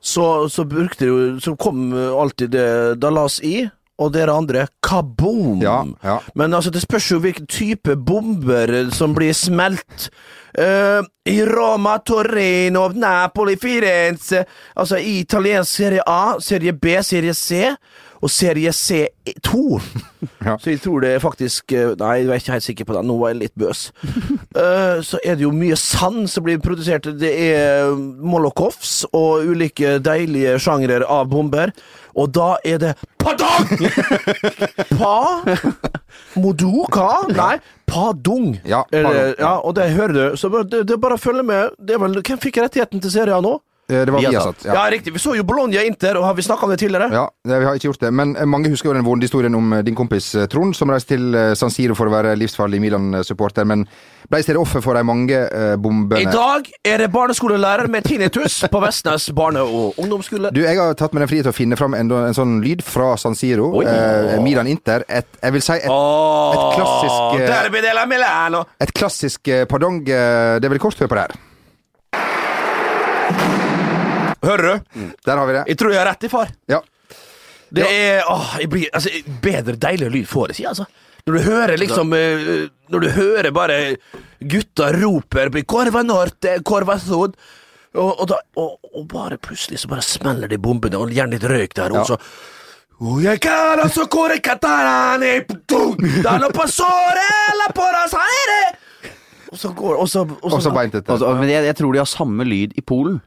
så, 0.00 0.48
så 0.52 0.64
brukte 0.68 1.08
de 1.08 1.40
Så 1.40 1.56
kom 1.56 1.92
alltid 1.92 2.54
det 2.54 3.00
Dallas 3.02 3.40
i. 3.42 3.66
Og 4.02 4.10
dere 4.14 4.34
andre 4.34 4.66
kaboom! 4.82 5.60
Ja, 5.62 5.82
ja. 6.02 6.18
Men 6.34 6.54
altså, 6.54 6.72
det 6.74 6.82
spørs 6.82 7.12
jo 7.12 7.20
hvilken 7.22 7.46
type 7.46 7.94
bomber 7.96 8.72
eh, 8.74 8.90
som 8.94 9.14
blir 9.14 9.34
smelt. 9.36 10.08
Uh, 10.54 11.02
I 11.26 11.40
Roma, 11.46 11.96
Torino, 12.06 12.84
Napoli, 12.94 13.56
Firenze 13.58 14.44
Altså 14.78 15.00
i 15.02 15.16
italiensk 15.24 15.80
serie 15.80 16.04
A, 16.06 16.36
serie 16.38 16.70
B, 16.78 16.92
serie 17.02 17.34
C 17.34 17.72
og 18.24 18.32
serie 18.32 18.72
C2. 18.72 19.80
Ja. 20.44 20.56
Så 20.60 20.72
jeg 20.72 20.80
tror 20.84 21.02
det 21.04 21.10
er 21.14 21.20
faktisk 21.20 21.72
eh, 21.76 21.92
Nei, 22.00 22.14
jeg 22.22 22.30
er 22.32 22.40
ikke 22.40 22.54
helt 22.54 22.66
sikker 22.66 22.88
på 22.88 22.96
det. 22.96 23.02
Nå 23.04 23.16
var 23.20 23.34
jeg 23.34 23.42
litt 23.42 23.54
bøs. 23.60 23.86
uh, 24.56 25.00
så 25.08 25.20
er 25.24 25.36
det 25.36 25.44
jo 25.44 25.52
mye 25.54 25.76
sand 25.76 26.24
som 26.32 26.46
blir 26.46 26.62
produsert. 26.64 27.10
Det 27.20 27.32
er 27.50 27.92
molokovs 27.94 29.02
og 29.12 29.44
ulike 29.50 29.98
deilige 30.04 30.56
sjangre 30.62 31.02
av 31.04 31.28
bomber. 31.32 31.74
Og 32.14 32.30
da 32.30 32.54
er 32.64 32.80
det 32.80 32.94
padang! 33.18 33.68
Pa 34.98 35.16
Moduka? 36.38 37.08
Nei, 37.34 37.56
padung. 37.90 38.54
Ja, 38.64 38.84
padung, 38.86 39.16
ja. 39.18 39.30
ja, 39.38 39.54
og 39.58 39.74
det 39.76 39.90
hører 39.96 40.14
du. 40.14 40.24
Så 40.38 40.50
det, 40.62 40.84
det 40.88 41.00
bare 41.02 41.18
å 41.18 41.20
følge 41.20 41.44
med. 41.46 41.74
Det 41.78 41.96
er 41.96 42.04
vel, 42.04 42.20
hvem 42.22 42.40
fikk 42.40 42.62
rettigheten 42.62 43.02
til 43.02 43.12
serien 43.12 43.44
nå? 43.44 43.58
Eh, 43.88 44.04
Det 44.06 44.12
var 44.12 44.20
Viasat. 44.20 44.64
Ja. 44.64 44.74
Ja. 44.74 44.84
riktig. 44.90 45.12
Vi 45.12 45.18
så 45.20 45.34
jo 45.36 45.42
Bologna-Inter, 45.44 46.16
og 46.16 46.24
har 46.24 46.34
vi 46.34 46.42
snakka 46.42 46.64
om 46.64 46.70
det 46.72 46.78
tidligere? 46.80 47.10
Ja, 47.12 47.28
det, 47.44 47.58
vi 47.60 47.64
har 47.68 47.74
ikke 47.76 47.90
gjort 47.90 48.00
det. 48.00 48.12
Men 48.16 48.36
eh, 48.36 48.46
mange 48.48 48.70
husker 48.72 48.88
jo 48.88 48.94
den 48.96 49.04
vonde 49.04 49.26
historien 49.28 49.54
om 49.54 49.72
eh, 49.76 49.82
din 49.84 49.94
kompis 49.94 50.30
Trond, 50.50 50.74
som 50.76 50.88
reiste 50.90 51.14
til 51.18 51.36
San 51.56 51.70
Siro 51.70 51.94
for 51.94 52.08
å 52.08 52.14
være 52.14 52.32
livsfarlig 52.40 52.80
Milan-supporter, 52.80 53.64
men 53.68 53.84
ble 54.30 54.40
i 54.40 54.42
stedet 54.46 54.56
offer 54.56 54.80
for 54.80 54.96
de 54.96 55.02
mange 55.04 55.36
eh, 55.36 55.76
bombene. 55.76 56.22
I 56.24 56.32
dag 56.32 56.70
er 56.84 57.04
det 57.04 57.10
barneskolelærer 57.12 57.90
med 57.92 58.04
tinnitus 58.08 58.62
på 58.72 58.80
Vestnes 58.80 59.28
barne- 59.36 59.60
og 59.60 59.98
ungdomsskole. 60.00 60.48
Du, 60.56 60.62
jeg 60.64 60.80
har 60.80 60.96
tatt 60.96 61.12
meg 61.12 61.26
den 61.26 61.28
frihet 61.34 61.44
til 61.44 61.52
å 61.52 61.58
finne 61.60 61.76
fram 61.76 61.92
en, 61.98 62.10
en 62.24 62.34
sånn 62.36 62.56
lyd 62.64 62.80
fra 62.82 63.14
San 63.20 63.36
Siro. 63.36 63.68
Oi. 63.82 63.84
Eh, 63.84 64.40
Milan 64.40 64.66
Inter. 64.72 65.04
Et, 65.08 65.28
jeg 65.42 65.52
vil 65.58 65.62
si 65.68 65.76
et, 65.76 65.90
oh, 65.92 66.56
et 66.56 66.78
klassisk, 66.80 67.42
eh, 67.42 67.48
Derby 67.52 67.84
della 67.84 68.06
Milano. 68.08 68.64
et 68.80 68.94
klassisk 68.96 69.52
pardong. 69.68 70.00
Det 70.08 70.64
er 70.64 70.72
vel 70.72 70.80
kort 70.80 70.96
hør 71.04 71.10
på 71.12 71.20
det 71.20 71.26
her. 71.28 71.42
Hører 74.44 74.66
du? 74.68 75.06
Der 75.26 75.40
har 75.40 75.46
vi 75.48 75.56
det. 75.56 75.64
Jeg 75.72 75.78
tror 75.80 75.94
jeg 75.94 76.00
har 76.02 76.10
rett 76.12 76.26
i 76.26 76.30
far. 76.32 76.52
Ja. 76.70 76.80
Det 77.74 77.86
er 77.90 78.28
åh, 78.30 78.52
jeg 78.60 78.70
blir, 78.70 78.86
altså, 78.94 79.10
Bedre 79.42 79.74
deilig 79.80 80.10
lyd 80.14 80.28
får 80.30 80.52
jeg 80.52 80.60
ikke, 80.60 80.74
altså. 80.74 80.86
Når 81.24 81.36
du 81.38 81.40
hører 81.46 81.80
liksom 81.80 82.12
eh, 82.12 82.68
Når 82.92 83.00
du 83.00 83.08
hører 83.16 83.50
bare 83.56 83.78
gutta 84.44 84.90
roper 84.92 85.50
på 85.50 85.62
'Corva 85.64 86.02
Norte', 86.04 86.58
'Corva 86.62 86.98
Sud', 87.00 87.38
og, 87.94 88.10
og, 88.20 88.26
da, 88.28 88.36
og, 88.60 88.78
og 88.94 89.06
bare 89.08 89.38
plutselig 89.38 89.78
så 89.80 89.88
bare 89.88 90.02
smeller 90.02 90.50
de 90.50 90.58
bombene, 90.58 90.98
og 90.98 91.14
gjerne 91.14 91.36
litt 91.38 91.46
røyk 91.48 91.74
der, 91.74 91.94
Ja. 91.94 92.00
og 92.00 92.06
så 92.06 92.18
Oh, 93.00 93.18
jeg 93.18 93.40
la. 98.14 98.76
Og 99.50 99.58
så 99.58 99.72
går 99.74 99.96
Og 99.98 100.08
så, 100.08 100.22
og 100.22 100.52
Og 100.52 100.62
så 100.62 100.70
beint 100.74 100.94
etter. 100.94 101.12
Altså, 101.12 101.34
men 101.34 101.50
jeg, 101.50 101.64
jeg 101.64 101.76
tror 101.76 101.92
de 101.92 101.98
har 101.98 102.10
samme 102.10 102.46
lyd 102.46 102.76
i 102.78 102.80
Polen. 102.86 103.20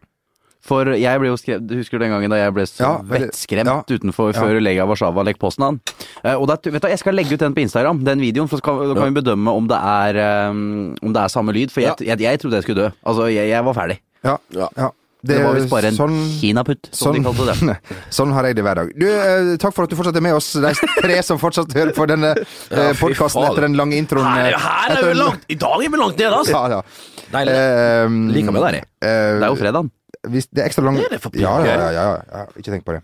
For 0.68 0.90
jeg 1.00 1.22
ble 1.22 1.30
jo 1.32 1.38
skrevet, 1.40 1.64
du 1.64 1.78
husker 1.80 2.02
den 2.02 2.12
gangen 2.12 2.34
da 2.34 2.42
jeg 2.42 2.54
ble 2.58 2.66
så 2.68 2.84
Ja, 2.84 2.92
vettskremt 3.08 3.70
ja. 3.72 3.78
utenfor 3.88 4.34
Ja. 4.36 4.42
før 4.44 4.60
Lega 4.60 4.86
Warszawa 4.90 5.24
Lech 5.24 5.40
Poznan. 5.40 5.80
Eh, 6.24 6.34
og 6.36 6.48
det, 6.52 6.60
vet 6.74 6.84
du, 6.84 6.90
jeg 6.92 7.00
skal 7.00 7.16
legge 7.16 7.34
ut 7.38 7.40
den 7.40 7.56
på 7.56 7.64
Instagram, 7.64 8.04
den 8.04 8.20
videoen, 8.20 8.50
for 8.52 8.60
så 8.60 8.68
kan, 8.68 8.82
da 8.84 8.98
kan 9.00 9.14
vi 9.14 9.22
bedømme 9.22 9.48
om 9.56 9.68
det 9.72 9.80
er, 9.80 10.20
um, 10.52 10.96
om 11.02 11.14
det 11.16 11.24
er 11.24 11.32
samme 11.32 11.56
lyd. 11.56 11.72
For 11.72 11.82
jeg, 11.86 11.96
jeg, 12.04 12.20
jeg 12.20 12.40
trodde 12.44 12.60
jeg 12.60 12.68
skulle 12.68 12.84
dø. 12.84 12.90
Altså, 13.08 13.30
jeg, 13.32 13.48
jeg 13.50 13.64
var 13.66 13.74
ferdig. 13.80 14.00
Ja. 14.28 14.38
Ja. 14.52 14.92
Ja. 15.24 15.28
Det, 15.28 15.38
var 15.44 15.56
visst 15.58 15.70
bare 15.72 15.90
en 15.90 15.96
sånn, 15.98 16.16
kinaputt, 16.40 16.90
som 16.94 17.16
de 17.16 17.24
kalte 17.26 17.48
det. 17.50 17.76
sånn 18.18 18.32
har 18.36 18.46
jeg 18.48 18.56
det 18.60 18.64
hver 18.68 18.76
dag. 18.84 18.92
Du, 18.96 19.06
eh, 19.10 19.50
takk 19.60 19.74
for 19.76 19.84
at 19.88 19.90
du 19.92 19.98
fortsatt 19.98 20.16
er 20.20 20.24
med 20.24 20.36
oss, 20.38 20.52
de 20.54 20.72
tre 21.02 21.18
som 21.26 21.40
fortsatt 21.42 21.74
hører 21.74 21.92
på 21.98 22.06
denne 22.08 22.36
eh, 22.72 22.94
podkasten 23.00 23.44
etter 23.50 23.66
den 23.68 23.76
lange 23.80 23.98
introen. 23.98 24.28
Her, 24.30 24.52
eh, 24.54 24.68
her 24.68 24.94
er 24.94 25.02
vi 25.02 25.10
den- 25.10 25.22
langt 25.24 25.50
I 25.50 25.58
dag 25.66 25.84
er 25.84 25.90
vi 25.90 25.98
langt 26.04 26.18
nede, 26.22 26.32
altså. 26.38 26.54
Ja, 26.54 26.78
ja. 26.78 27.28
Deilig. 27.34 27.58
Eh, 27.58 28.18
Liker 28.38 28.56
med 28.56 28.68
der, 28.70 28.80
jeg. 28.80 28.88
eh, 29.02 29.10
Det 29.42 29.44
er 29.44 29.52
jo 29.52 29.60
fredag. 29.66 29.90
hvis 30.28 30.48
det 30.54 30.64
er 30.64 30.70
ekstra 30.70 30.84
lang 30.86 30.98
Er 31.02 31.10
det 31.12 31.22
for 31.24 31.32
ja, 31.36 31.58
ja, 31.66 31.76
ja, 31.82 31.90
ja, 31.98 32.06
ja, 32.32 32.46
ikke 32.60 32.72
tenk 32.72 32.86
på 32.88 32.96
det. 32.98 33.04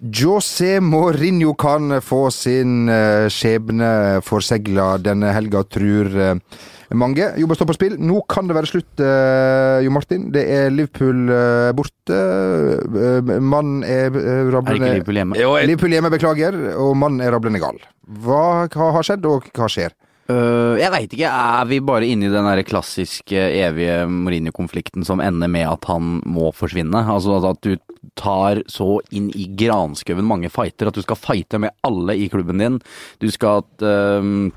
José 0.00 0.80
Mourinho 0.80 1.52
kan 1.54 2.00
få 2.00 2.30
sin 2.32 2.88
eh, 2.88 3.28
skjebne 3.28 4.22
forsegla 4.24 4.94
denne 5.04 5.28
helga, 5.36 5.60
tror 5.68 6.08
eh, 6.16 6.38
mange. 6.96 7.26
Jobben 7.36 7.58
står 7.58 7.68
på 7.68 7.76
spill. 7.76 7.98
Nå 8.00 8.22
kan 8.24 8.48
det 8.48 8.56
være 8.56 8.70
slutt, 8.70 9.02
eh, 9.04 9.84
Jo 9.84 9.92
Martin. 9.92 10.30
Det 10.32 10.46
er 10.48 10.72
Liverpool 10.72 11.28
borte. 11.76 12.20
Mannen 13.44 13.84
er 13.84 14.08
rablende 14.48 14.72
Er 14.72 14.80
ikke 14.80 14.94
Liverpool 14.96 15.20
hjemme? 15.20 15.42
Liverpool 15.68 15.96
hjemme, 15.98 16.14
beklager. 16.16 16.60
Og 16.80 16.96
mannen 16.96 17.20
er 17.20 17.36
rablende 17.36 17.60
gal. 17.60 17.76
Hva, 18.24 18.70
hva 18.72 18.92
har 18.96 19.04
skjedd, 19.04 19.28
og 19.28 19.52
hva 19.52 19.68
skjer? 19.68 19.92
Øh, 20.30 20.78
jeg 20.78 20.92
veit 20.94 21.14
ikke. 21.16 21.26
Er 21.30 21.66
vi 21.66 21.80
bare 21.82 22.06
inne 22.06 22.28
i 22.28 22.32
den 22.32 22.46
der 22.46 22.62
klassiske 22.66 23.40
evige 23.64 24.04
Mourinho-konflikten 24.06 25.04
som 25.06 25.22
ender 25.24 25.50
med 25.50 25.66
at 25.66 25.84
han 25.90 26.20
må 26.28 26.52
forsvinne? 26.54 27.02
Altså 27.10 27.40
at- 27.50 27.60
du 27.66 27.76
tar 28.16 28.62
så 28.70 29.00
inn 29.12 29.30
i 29.36 29.46
granskauen 29.56 30.24
mange 30.24 30.48
fighter 30.52 30.88
at 30.88 30.94
du 30.96 31.02
skal 31.02 31.16
fighte 31.16 31.58
med 31.58 31.70
alle 31.84 32.16
i 32.16 32.28
klubben 32.32 32.58
din. 32.58 32.78
Du 33.20 33.28
skal 33.30 33.60
at 33.64 33.82
uh, 33.84 34.50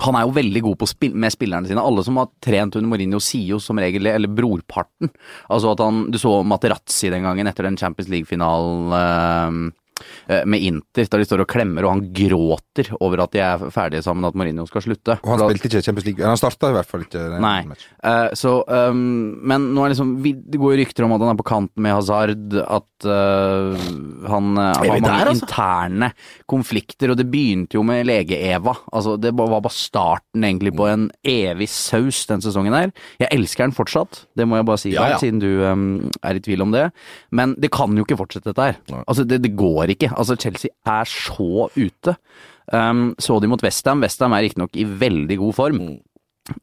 han 0.00 0.14
er 0.16 0.22
jo 0.24 0.34
veldig 0.34 0.62
god 0.62 0.76
på 0.80 0.88
spill 0.88 1.14
med 1.14 1.32
spillerne 1.34 1.66
sine. 1.68 1.82
Alle 1.82 2.02
som 2.06 2.16
har 2.16 2.28
trent 2.42 2.76
under 2.76 2.88
Mourinho, 2.88 3.18
sier 3.20 3.54
jo 3.54 3.58
som 3.62 3.78
regel 3.78 4.02
det, 4.06 4.14
eller 4.14 4.28
brorparten. 4.32 5.10
Altså 5.50 5.72
at 5.74 5.82
han 5.82 6.10
Du 6.10 6.18
så 6.18 6.42
Materazzi 6.46 7.10
den 7.10 7.22
gangen 7.26 7.46
etter 7.46 7.66
den 7.66 7.76
Champions 7.76 8.08
League-finalen 8.08 8.92
eh, 8.96 9.72
med 10.46 10.62
Inter, 10.64 11.06
da 11.10 11.18
de 11.20 11.26
står 11.26 11.44
og 11.44 11.50
klemmer, 11.50 11.86
og 11.86 11.94
han 11.94 12.02
gråter 12.14 12.90
over 13.00 13.24
at 13.24 13.34
de 13.34 13.42
er 13.44 13.64
ferdige 13.74 14.04
sammen, 14.04 14.26
at 14.28 14.36
Mourinho 14.38 14.66
skal 14.68 14.84
slutte. 14.84 15.16
Og 15.20 15.32
han 15.32 15.42
spilte 15.42 15.70
ikke 15.70 15.82
Champions 15.84 16.06
League. 16.08 16.26
Han 16.26 16.40
starta 16.40 16.70
i 16.70 16.76
hvert 16.76 16.88
fall 16.88 17.04
ikke. 17.04 17.24
Nei. 17.42 17.58
Eh, 18.04 18.28
så, 18.38 18.54
um, 18.66 19.00
men 19.46 19.70
nå 19.74 19.84
er 19.84 19.92
liksom 19.92 20.12
Det 20.22 20.60
går 20.60 20.78
rykter 20.80 21.04
om 21.06 21.14
at 21.16 21.24
han 21.24 21.32
er 21.34 21.40
på 21.40 21.46
kanten 21.50 21.84
med 21.84 21.94
Hazard, 21.96 22.56
at 22.60 23.08
uh, 23.08 23.88
han 24.30 24.50
eh, 24.56 24.70
Er 24.70 24.78
har 24.78 24.94
mange 24.94 25.08
der, 25.08 25.32
altså? 25.32 25.46
interne 25.46 26.10
konflikter, 26.50 27.12
og 27.12 27.20
det 27.20 27.28
begynte 27.30 27.78
jo 27.78 27.84
med 27.86 28.06
lege-Eva. 28.08 28.76
Altså, 28.92 29.16
det 29.20 29.34
var 29.38 29.50
var 29.50 29.64
bare 29.64 29.74
starten 29.74 30.44
egentlig 30.46 30.72
på 30.78 30.86
en 30.90 31.08
evig 31.26 31.68
saus 31.72 32.22
den 32.30 32.42
sesongen 32.44 32.76
her. 32.76 32.92
Jeg 33.20 33.30
elsker 33.34 33.66
den 33.66 33.76
fortsatt, 33.76 34.24
det 34.38 34.46
må 34.48 34.60
jeg 34.60 34.68
bare 34.68 34.82
si, 34.82 34.94
Ja, 34.94 35.08
ja. 35.14 35.20
siden 35.20 35.40
du 35.42 35.48
um, 35.64 35.86
er 36.26 36.38
i 36.38 36.44
tvil 36.44 36.64
om 36.64 36.74
det. 36.74 36.88
Men 37.34 37.56
det 37.60 37.72
kan 37.74 37.94
jo 37.96 38.06
ikke 38.06 38.18
fortsette 38.20 38.52
dette 38.52 38.68
her. 38.70 38.80
Altså, 39.06 39.26
det, 39.28 39.40
det 39.44 39.54
går 39.58 39.89
ikke. 39.94 40.12
Altså, 40.16 40.36
Chelsea 40.40 40.70
er 40.86 41.04
så 41.08 41.68
ute. 41.76 42.16
Um, 42.70 43.14
så 43.18 43.40
de 43.42 43.50
mot 43.50 43.62
Westham. 43.64 44.02
Westham 44.04 44.34
er 44.36 44.46
riktignok 44.46 44.76
i 44.78 44.86
veldig 44.86 45.38
god 45.40 45.56
form. 45.58 45.80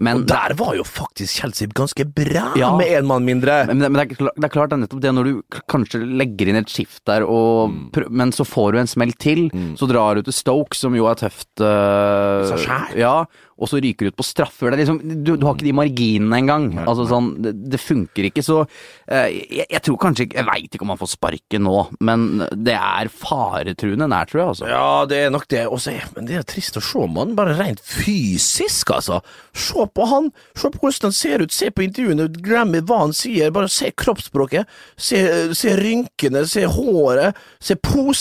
Men 0.03 0.17
og 0.17 0.23
der 0.27 0.51
var 0.59 0.73
jo 0.75 0.83
faktisk 0.83 1.37
Chelsea 1.39 1.67
ganske 1.71 2.03
bra, 2.11 2.49
Ja. 2.59 2.73
med 2.75 2.87
én 2.91 3.05
mann 3.07 3.23
mindre. 3.23 3.67
Men, 3.69 3.77
men 3.85 3.93
det, 3.93 4.01
er, 4.11 4.15
kla- 4.17 4.33
det 4.35 4.43
er 4.49 4.51
klart 4.51 4.69
det 4.73 4.75
er 4.79 4.81
nettopp 4.83 5.01
det 5.05 5.13
når 5.15 5.23
du 5.29 5.59
kanskje 5.71 6.01
legger 6.17 6.49
inn 6.51 6.57
et 6.59 6.67
skift 6.73 7.03
der, 7.07 7.23
og, 7.23 7.69
Mm. 7.71 7.91
prøv, 7.95 8.09
men 8.11 8.31
så 8.35 8.43
får 8.45 8.71
du 8.73 8.79
en 8.79 8.87
smell 8.87 9.13
til. 9.13 9.47
Så 9.79 9.87
drar 9.87 10.15
du 10.15 10.21
til 10.27 10.33
Stoke, 10.33 10.75
som 10.75 10.95
jo 10.97 11.05
er 11.07 11.15
tøft. 11.15 11.47
Uh, 11.61 12.97
ja, 12.99 13.25
og 13.57 13.69
så 13.71 13.79
ryker 13.81 14.05
du 14.05 14.11
ut 14.11 14.17
på 14.19 14.25
straffer. 14.27 14.69
Er 14.73 14.77
liksom, 14.81 14.99
du, 15.23 15.35
du 15.37 15.45
har 15.47 15.55
ikke 15.55 15.65
de 15.69 15.73
marginene 15.77 16.37
engang. 16.41 16.67
Altså 16.83 17.07
sånn, 17.09 17.29
det, 17.41 17.53
det 17.73 17.79
funker 17.81 18.27
ikke. 18.29 18.43
Så 18.45 18.59
uh, 18.65 19.27
jeg, 19.31 19.65
jeg 19.71 19.81
tror 19.87 19.97
kanskje 20.03 20.27
Jeg 20.33 20.45
veit 20.45 20.67
ikke 20.73 20.83
om 20.85 20.91
han 20.93 20.99
får 21.01 21.13
sparken 21.15 21.63
nå, 21.65 21.77
men 22.05 22.27
det 22.53 22.75
er 22.77 23.09
faretruende 23.13 24.09
nær, 24.11 24.27
tror 24.29 24.41
jeg. 24.43 24.49
altså. 24.53 24.67
Ja, 24.69 25.05
det 25.09 25.21
er 25.25 25.33
nok 25.33 25.47
det. 25.53 25.63
Også, 25.67 25.95
men 26.17 26.27
det 26.29 26.37
er 26.41 26.45
trist 26.49 26.77
å 26.77 26.83
se, 26.83 27.07
mann. 27.07 27.33
Bare 27.37 27.55
rent 27.57 27.81
fysisk, 27.81 28.91
altså. 28.97 29.21
Se 29.67 29.87
på 29.93 30.07
han. 30.07 30.31
Se 30.55 30.71
på 30.71 30.81
hvordan 30.81 31.09
han 31.09 31.15
ser 31.15 31.43
ut. 31.43 31.53
Se 31.53 31.69
på 31.71 31.85
intervjuene. 31.85 32.29
Glem 32.43 32.75
hva 32.87 33.01
han 33.03 33.13
sier. 33.15 33.51
Bare 33.55 33.71
se 33.71 33.91
kroppsspråket. 33.91 34.69
Se, 34.95 35.19
se 35.57 35.75
rynkene. 35.77 36.45
Se 36.47 36.65
håret. 36.77 37.37
Se, 37.59 37.77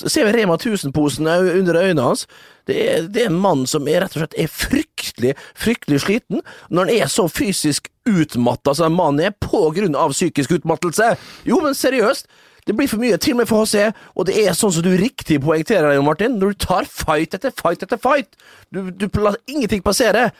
se 0.07 0.27
Rema 0.27 0.59
1000-posen 0.59 1.31
under 1.31 1.83
øynene 1.83 2.11
hans. 2.11 2.27
Det 2.67 2.79
er, 2.83 3.05
det 3.13 3.23
er 3.23 3.31
en 3.31 3.39
mann 3.39 3.63
som 3.71 3.87
er 3.87 4.03
rett 4.03 4.17
og 4.17 4.25
slett 4.25 4.41
er 4.43 4.51
fryktelig, 4.51 5.37
fryktelig 5.55 6.01
sliten. 6.03 6.43
Når 6.69 6.89
han 6.89 6.97
er 6.97 7.13
så 7.13 7.29
fysisk 7.31 7.93
utmatta 8.07 8.75
som 8.75 8.91
en 8.91 8.99
mann 8.99 9.23
er, 9.23 9.35
på 9.39 9.69
grunn 9.77 9.95
av 9.99 10.15
psykisk 10.15 10.59
utmattelse. 10.59 11.15
Jo, 11.47 11.61
men 11.63 11.79
seriøst. 11.79 12.27
Det 12.67 12.75
blir 12.75 12.91
for 12.91 12.99
mye, 12.99 13.17
til 13.23 13.37
og 13.37 13.43
med 13.43 13.49
for 13.51 13.63
HC, 13.63 13.93
og 14.19 14.27
det 14.27 14.37
er 14.43 14.57
sånn 14.59 14.73
som 14.75 14.83
du 14.83 14.91
riktig 14.99 15.39
poengterer, 15.45 15.93
Jon 15.95 16.07
Martin. 16.09 16.39
Når 16.41 16.55
du 16.55 16.65
tar 16.67 16.89
fight 16.91 17.37
etter 17.39 17.55
fight 17.55 17.85
etter 17.87 18.01
fight, 18.03 18.35
du, 18.75 18.89
du 18.91 19.07
lar 19.23 19.39
ingenting 19.47 19.85
passere. 19.87 20.33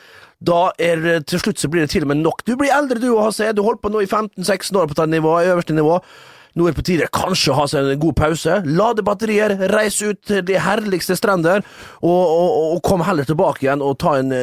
Da 0.43 0.67
er 0.77 1.23
til 1.25 1.41
slutt 1.41 1.61
så 1.61 1.69
blir 1.71 1.85
det 1.85 1.93
til 1.95 2.03
og 2.05 2.11
med 2.11 2.19
nok. 2.21 2.43
Du 2.45 2.57
blir 2.59 2.73
eldre 2.75 2.99
du 3.01 3.13
HC, 3.15 3.53
du 3.55 3.63
holdt 3.65 3.81
på 3.81 3.93
nå 3.93 4.03
i 4.03 4.09
15-16 4.09 4.75
år 4.75 4.89
på 4.89 4.97
dette 4.97 5.07
nivået, 5.15 5.53
øverste 5.53 5.77
nivå. 5.77 6.01
Nå 6.57 6.65
er 6.65 6.73
det 6.73 6.79
på 6.79 6.85
tide 6.87 7.07
kanskje 7.13 7.51
å 7.53 7.55
ha 7.59 7.65
seg 7.69 7.85
en 7.85 7.99
god 8.01 8.15
pause, 8.17 8.55
lade 8.65 9.03
batterier, 9.05 9.53
reise 9.69 10.09
ut 10.09 10.19
til 10.25 10.41
de 10.47 10.55
herligste 10.57 11.13
strender, 11.19 11.61
og, 12.01 12.23
og, 12.23 12.55
og 12.73 12.81
komme 12.85 13.05
heller 13.05 13.27
tilbake 13.29 13.67
igjen 13.67 13.83
og 13.85 13.99
ta 14.01 14.15
en, 14.17 14.33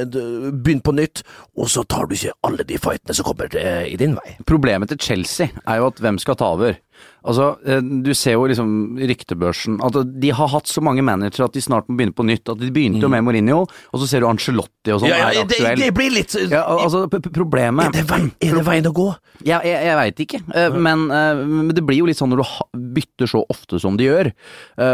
begynn 0.62 0.82
på 0.84 0.94
nytt, 0.94 1.24
og 1.58 1.66
så 1.72 1.82
tar 1.90 2.06
du 2.06 2.14
ikke 2.14 2.36
alle 2.46 2.66
de 2.68 2.78
fightene 2.78 3.18
som 3.18 3.26
kommer 3.26 3.50
til, 3.50 3.66
i 3.90 3.98
din 3.98 4.14
vei. 4.14 4.36
Problemet 4.46 4.94
til 4.94 5.02
Chelsea 5.02 5.50
er 5.66 5.82
jo 5.82 5.90
at 5.90 5.98
hvem 6.04 6.20
skal 6.22 6.38
ta 6.38 6.52
over? 6.54 6.78
Altså, 7.24 7.56
eh, 7.66 7.80
Du 7.80 8.12
ser 8.14 8.32
jo 8.36 8.42
liksom 8.46 8.98
ryktebørsen 9.00 9.78
at 9.84 9.96
De 10.20 10.30
har 10.36 10.48
hatt 10.52 10.68
så 10.68 10.82
mange 10.84 11.00
managere 11.02 11.46
at 11.46 11.54
de 11.56 11.62
snart 11.64 11.88
må 11.88 11.96
begynne 11.96 12.14
på 12.14 12.26
nytt. 12.26 12.48
At 12.52 12.58
De 12.60 12.70
begynte 12.70 13.00
jo 13.00 13.08
med 13.08 13.24
Mourinho, 13.24 13.62
og 13.64 14.00
så 14.00 14.06
ser 14.10 14.20
du 14.20 14.26
Angelotti 14.28 14.92
og 14.92 15.00
sånn 15.00 15.08
Mm. 15.08 15.18
Ja, 15.18 15.30
ja, 15.32 15.44
det, 15.44 15.56
aktuell. 15.56 15.78
det 15.78 15.94
blir 15.94 16.10
litt 16.12 16.34
Ja, 16.50 16.62
altså, 16.68 17.08
problemet 17.08 17.86
er, 17.86 17.92
det 17.92 18.04
veien, 18.10 18.30
er 18.40 18.54
det 18.58 18.64
veien 18.66 18.84
å 18.86 18.92
gå? 18.92 19.06
Ja, 19.44 19.60
jeg, 19.64 19.80
jeg 19.88 19.96
veit 19.96 20.20
ikke, 20.24 20.40
eh, 20.54 20.76
men, 20.76 21.06
eh, 21.10 21.34
men 21.44 21.72
det 21.74 21.84
blir 21.86 21.98
jo 22.02 22.06
litt 22.06 22.18
sånn 22.20 22.30
når 22.34 22.42
du 22.44 22.78
bytter 22.94 23.26
så 23.30 23.42
ofte 23.50 23.80
som 23.80 23.96
de 23.96 24.04
gjør. 24.04 24.30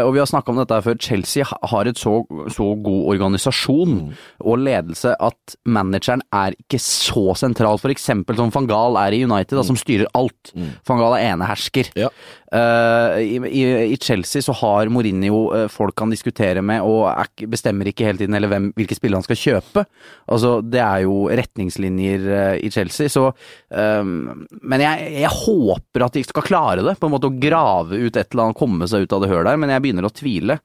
Og 0.07 0.13
vi 0.13 0.19
har 0.21 0.27
snakka 0.29 0.49
om 0.53 0.57
dette 0.61 0.77
før. 0.85 0.95
Chelsea 1.01 1.43
har 1.45 1.85
et 1.87 1.97
så, 1.99 2.21
så 2.49 2.69
god 2.81 3.11
organisasjon 3.13 4.13
og 4.45 4.57
ledelse 4.61 5.13
at 5.19 5.55
manageren 5.65 6.21
er 6.33 6.55
ikke 6.57 6.79
så 6.81 7.35
sentral. 7.37 7.77
For 7.81 7.91
eksempel 7.93 8.37
som 8.39 8.49
van 8.53 8.67
Gaal 8.69 8.97
er 9.03 9.17
i 9.17 9.23
United, 9.25 9.57
da, 9.57 9.63
som 9.67 9.75
styrer 9.79 10.07
alt. 10.17 10.53
Van 10.87 11.01
Gaal 11.01 11.17
er 11.19 11.27
enehersker. 11.35 11.90
Ja. 11.97 12.07
Uh, 12.51 13.17
i, 13.21 13.37
i, 13.47 13.63
I 13.93 13.97
Chelsea 14.01 14.43
så 14.43 14.53
har 14.59 14.89
Mourinho 14.91 15.41
uh, 15.53 15.65
folk 15.71 15.99
han 16.03 16.11
diskuterer 16.13 16.63
med, 16.65 16.83
og 16.83 17.05
er, 17.11 17.29
bestemmer 17.51 17.89
ikke 17.89 18.07
hele 18.07 18.21
tiden 18.21 18.37
eller 18.37 18.51
hvem, 18.51 18.69
hvilke 18.77 18.97
spillere 18.97 19.21
han 19.21 19.27
skal 19.27 19.39
kjøpe. 19.39 19.85
Altså, 20.31 20.53
Det 20.63 20.81
er 20.83 21.03
jo 21.05 21.17
retningslinjer 21.41 22.27
uh, 22.29 22.55
i 22.59 22.71
Chelsea, 22.71 23.11
så 23.11 23.29
Men 23.71 24.81
jeg, 24.83 25.11
jeg 25.21 25.29
håper 25.31 26.03
at 26.05 26.15
de 26.15 26.23
skal 26.25 26.45
klare 26.45 26.83
det, 26.85 26.95
på 26.99 27.07
en 27.07 27.13
måte 27.13 27.29
å 27.29 27.37
grave 27.41 27.97
ut 27.97 28.15
et 28.15 28.33
eller 28.33 28.49
annet, 28.49 28.59
komme 28.59 28.87
seg 28.89 29.05
ut 29.05 29.13
av 29.15 29.23
det 29.23 29.29
hølet 29.31 29.51
der, 29.51 29.59
men 29.61 29.71
jeg 29.73 29.83
begynner 29.83 30.07
å 30.07 30.13
tvile. 30.13 30.57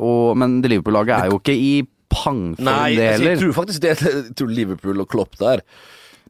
Og, 0.00 0.36
men 0.38 0.60
det 0.62 0.70
Liverpool-laget 0.72 1.16
er 1.16 1.32
jo 1.32 1.40
ikke 1.40 1.56
i 1.56 1.72
pangform, 2.10 2.66
Nei, 2.66 2.92
heller. 2.94 3.18
Nei, 3.22 3.32
jeg 3.34 3.40
tror 3.42 3.56
faktisk 3.56 3.84
det 3.84 3.94
jeg 3.94 4.22
tror 4.38 4.52
Liverpool 4.54 5.02
og 5.02 5.10
Klopp 5.10 5.38
der. 5.40 5.64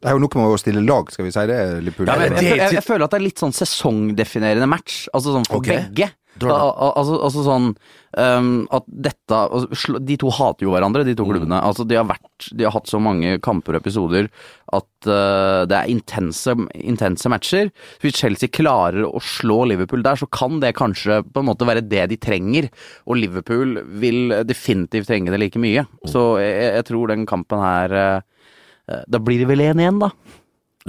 Det 0.01 0.09
er 0.09 0.17
jo 0.17 0.23
noe 0.23 0.39
med 0.39 0.55
å 0.55 0.57
stille 0.57 0.81
lag, 0.81 1.11
skal 1.13 1.27
vi 1.27 1.33
si 1.35 1.43
det, 1.49 1.59
Liverpool. 1.85 2.09
Ja, 2.09 2.17
men 2.17 2.33
det- 2.33 2.47
jeg, 2.47 2.57
jeg, 2.57 2.73
jeg 2.79 2.85
føler 2.87 3.05
at 3.05 3.13
det 3.13 3.19
er 3.21 3.27
litt 3.27 3.43
sånn 3.43 3.53
sesongdefinerende 3.53 4.69
match, 4.69 5.05
altså 5.13 5.37
sånn 5.37 5.45
for 5.49 5.61
okay. 5.61 5.85
begge. 5.85 6.09
Al 6.39 6.93
altså, 6.95 7.17
altså 7.19 7.41
sånn 7.43 7.65
um, 8.15 8.51
at 8.71 8.85
dette 8.87 9.35
altså, 9.35 9.97
De 9.99 10.15
to 10.19 10.31
hater 10.31 10.63
jo 10.63 10.71
hverandre, 10.71 11.03
de 11.03 11.15
to 11.17 11.25
klubbene. 11.27 11.59
Altså 11.59 11.83
De 11.83 11.97
har 11.99 12.07
vært 12.07 12.47
De 12.55 12.63
har 12.63 12.73
hatt 12.73 12.87
så 12.89 13.01
mange 13.03 13.35
kamper 13.43 13.75
og 13.75 13.83
episoder 13.83 14.29
at 14.71 15.09
uh, 15.11 15.67
det 15.67 15.75
er 15.75 15.91
intense, 15.91 16.55
intense 16.79 17.27
matcher. 17.27 17.67
Hvis 17.99 18.15
Chelsea 18.21 18.47
klarer 18.47 19.03
å 19.03 19.19
slå 19.19 19.65
Liverpool 19.67 20.05
der, 20.05 20.15
så 20.15 20.29
kan 20.31 20.61
det 20.63 20.77
kanskje 20.79 21.19
på 21.27 21.43
en 21.43 21.49
måte 21.49 21.67
være 21.67 21.83
det 21.83 22.05
de 22.13 22.17
trenger. 22.23 22.69
Og 23.03 23.19
Liverpool 23.19 23.81
vil 23.99 24.31
definitivt 24.47 25.11
trenge 25.11 25.33
det 25.33 25.41
like 25.41 25.59
mye. 25.59 25.83
Så 26.07 26.23
jeg, 26.39 26.71
jeg 26.77 26.87
tror 26.87 27.11
den 27.11 27.27
kampen 27.27 27.59
her 27.59 27.97
uh, 27.99 28.40
Da 28.85 29.19
blir 29.21 29.39
det 29.39 29.47
vel 29.47 29.61
1 29.63 29.79
igjen, 29.79 29.99
da. 30.01 30.09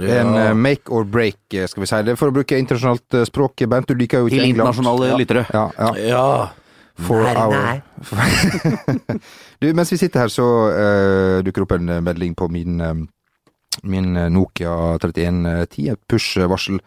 En 0.01 0.35
eh, 0.35 0.53
make 0.53 0.89
or 0.89 1.05
break, 1.05 1.53
eh, 1.53 1.67
skal 1.67 1.83
vi 1.83 1.87
si 1.89 2.01
det. 2.07 2.15
For 2.17 2.31
å 2.31 2.33
bruke 2.33 2.57
internasjonalt 2.57 3.19
eh, 3.19 3.27
språk, 3.29 3.61
Bent, 3.69 3.91
du 3.91 3.99
liker 3.99 4.23
jo 4.23 4.29
ikke 4.29 4.39
Til 4.39 4.47
England. 4.47 4.73
internasjonale 4.73 5.11
ja. 5.11 5.17
lyttere. 5.21 5.45
Ja, 5.53 5.65
ja. 5.77 5.91
Ja. 6.09 6.27
For 7.03 7.25
Nei, 7.25 7.81
nei. 8.13 9.19
Du, 9.61 9.69
mens 9.73 9.89
vi 9.89 9.97
sitter 9.97 10.25
her, 10.25 10.29
så 10.29 10.45
uh, 10.69 11.37
dukker 11.45 11.65
opp 11.65 11.73
en 11.77 11.89
eh, 11.89 12.01
melding 12.05 12.35
på 12.37 12.49
min, 12.53 12.81
uh, 12.83 12.91
min 13.89 14.11
eh, 14.19 14.29
Nokia 14.29 14.73
3110, 15.01 15.87
et 15.93 16.01
push-varsel. 16.09 16.77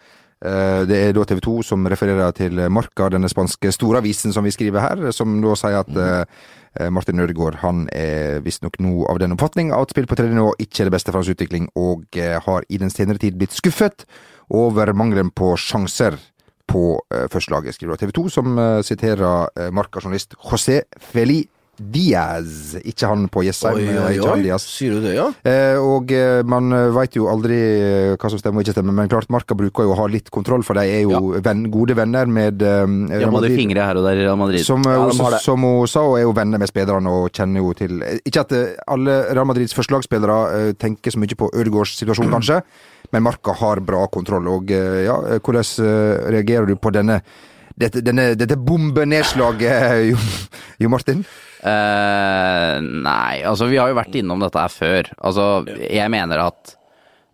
Eh, 0.45 0.83
det 0.85 0.99
er 1.01 1.14
da 1.16 1.25
TV 1.25 1.40
2 1.40 1.55
som 1.64 1.87
refererer 1.88 2.35
til 2.37 2.61
Marca, 2.71 3.09
denne 3.12 3.31
spanske 3.33 3.73
storavisen 3.73 4.35
som 4.37 4.45
vi 4.45 4.53
skriver 4.53 4.85
her, 4.85 5.07
som 5.16 5.38
da 5.40 5.55
sier 5.57 5.81
at 5.81 5.97
eh, 5.97 6.45
Martin 6.93 7.21
Ødegaard 7.21 7.61
han 7.62 7.87
er 7.95 8.41
visstnok 8.45 8.79
nå 8.83 9.07
av 9.11 9.21
den 9.23 9.35
oppfatning 9.37 9.73
at 9.75 9.93
spill 9.93 10.09
på 10.09 10.19
tredje 10.19 10.37
nivå 10.37 10.53
ikke 10.62 10.85
er 10.85 10.91
det 10.91 10.97
beste 10.97 11.12
for 11.12 11.23
hans 11.23 11.33
utvikling, 11.33 11.69
og 11.79 12.07
eh, 12.21 12.39
har 12.43 12.67
i 12.69 12.81
den 12.81 12.93
senere 12.93 13.21
tid 13.23 13.39
blitt 13.39 13.57
skuffet 13.57 14.07
over 14.53 14.93
mangelen 14.95 15.33
på 15.35 15.55
sjanser 15.59 16.19
på 16.67 16.97
uh, 16.99 17.27
førstelaget, 17.31 17.77
skriver 17.77 17.99
TV 18.01 18.11
2, 18.15 18.25
som 18.35 18.57
eh, 18.59 18.81
siterer 18.87 19.71
Marca-journalist 19.71 20.35
José 20.49 20.81
Feli 20.99 21.45
Diaz. 21.79 22.75
Ikke 22.89 23.09
han 23.11 23.27
på 23.33 23.43
Jessheim, 23.45 23.79
eh. 23.85 24.57
Sier 24.62 24.97
du 24.97 25.03
det, 25.05 25.15
ja? 25.19 25.27
Eh, 25.45 25.77
og 25.81 26.11
eh, 26.15 26.41
man 26.49 26.71
veit 26.97 27.17
jo 27.19 27.27
aldri 27.31 27.57
eh, 27.57 28.15
hva 28.17 28.31
som 28.33 28.41
stemmer 28.41 28.62
og 28.62 28.67
ikke 28.67 28.75
stemmer, 28.79 28.97
men 28.97 29.11
klart 29.12 29.29
Marka 29.33 29.57
bruker 29.59 29.85
jo 29.85 29.93
å 29.93 29.99
ha 30.01 30.07
litt 30.11 30.31
kontroll, 30.35 30.65
for 30.67 30.79
de 30.79 30.87
er 30.89 31.05
jo 31.05 31.35
venn, 31.45 31.67
gode 31.73 31.97
venner 31.99 32.27
med 32.31 32.62
eh, 32.65 32.85
Real 33.12 33.35
Madrid. 33.35 33.57
fingre 33.59 33.85
her 33.87 34.01
og 34.01 34.07
der 34.09 34.23
i 34.23 34.25
Real 34.25 34.39
Madrid. 34.41 34.65
Som, 34.67 34.85
eh, 34.89 34.97
Ja, 34.97 35.05
de 35.11 35.21
også- 35.21 35.43
som 35.45 35.61
hun 35.62 35.87
sa, 35.87 36.01
og 36.07 36.19
er 36.19 36.23
jo 36.25 36.33
venner 36.37 36.59
med 36.62 36.69
spillerne 36.73 37.07
og 37.12 37.31
kjenner 37.33 37.61
jo 37.61 37.73
til 37.77 38.01
Ikke 38.25 38.41
at 38.47 38.53
eh, 38.53 38.77
alle 38.89 39.19
Real 39.35 39.47
Madrids 39.47 39.75
førstelagsspillere 39.77 40.39
eh, 40.69 40.73
tenker 40.81 41.11
så 41.12 41.19
mye 41.21 41.37
på 41.37 41.51
Ødegaards 41.53 41.99
situasjon, 42.01 42.31
kanskje, 42.33 42.62
men 43.12 43.23
Marka 43.23 43.53
har 43.55 43.81
bra 43.81 44.07
kontroll. 44.09 44.49
Og 44.49 44.71
eh, 44.71 45.05
ja, 45.05 45.19
eh, 45.29 45.39
hvordan 45.39 45.69
eh, 45.85 46.31
reagerer 46.33 46.67
du 46.67 46.77
på 46.77 46.91
denne 46.93 47.21
dette, 47.77 48.01
denne, 48.05 48.31
dette 48.39 48.57
bombenedslaget, 48.57 50.07
Jo, 50.12 50.19
jo 50.85 50.93
Martin? 50.93 51.25
Uh, 51.67 52.79
nei, 52.81 53.43
altså 53.43 53.67
vi 53.71 53.79
har 53.81 53.91
jo 53.91 53.97
vært 53.99 54.15
innom 54.21 54.43
dette 54.43 54.61
her 54.61 54.73
før. 54.73 55.09
Altså, 55.19 55.47
jeg 55.83 56.11
mener 56.12 56.43
at 56.45 56.75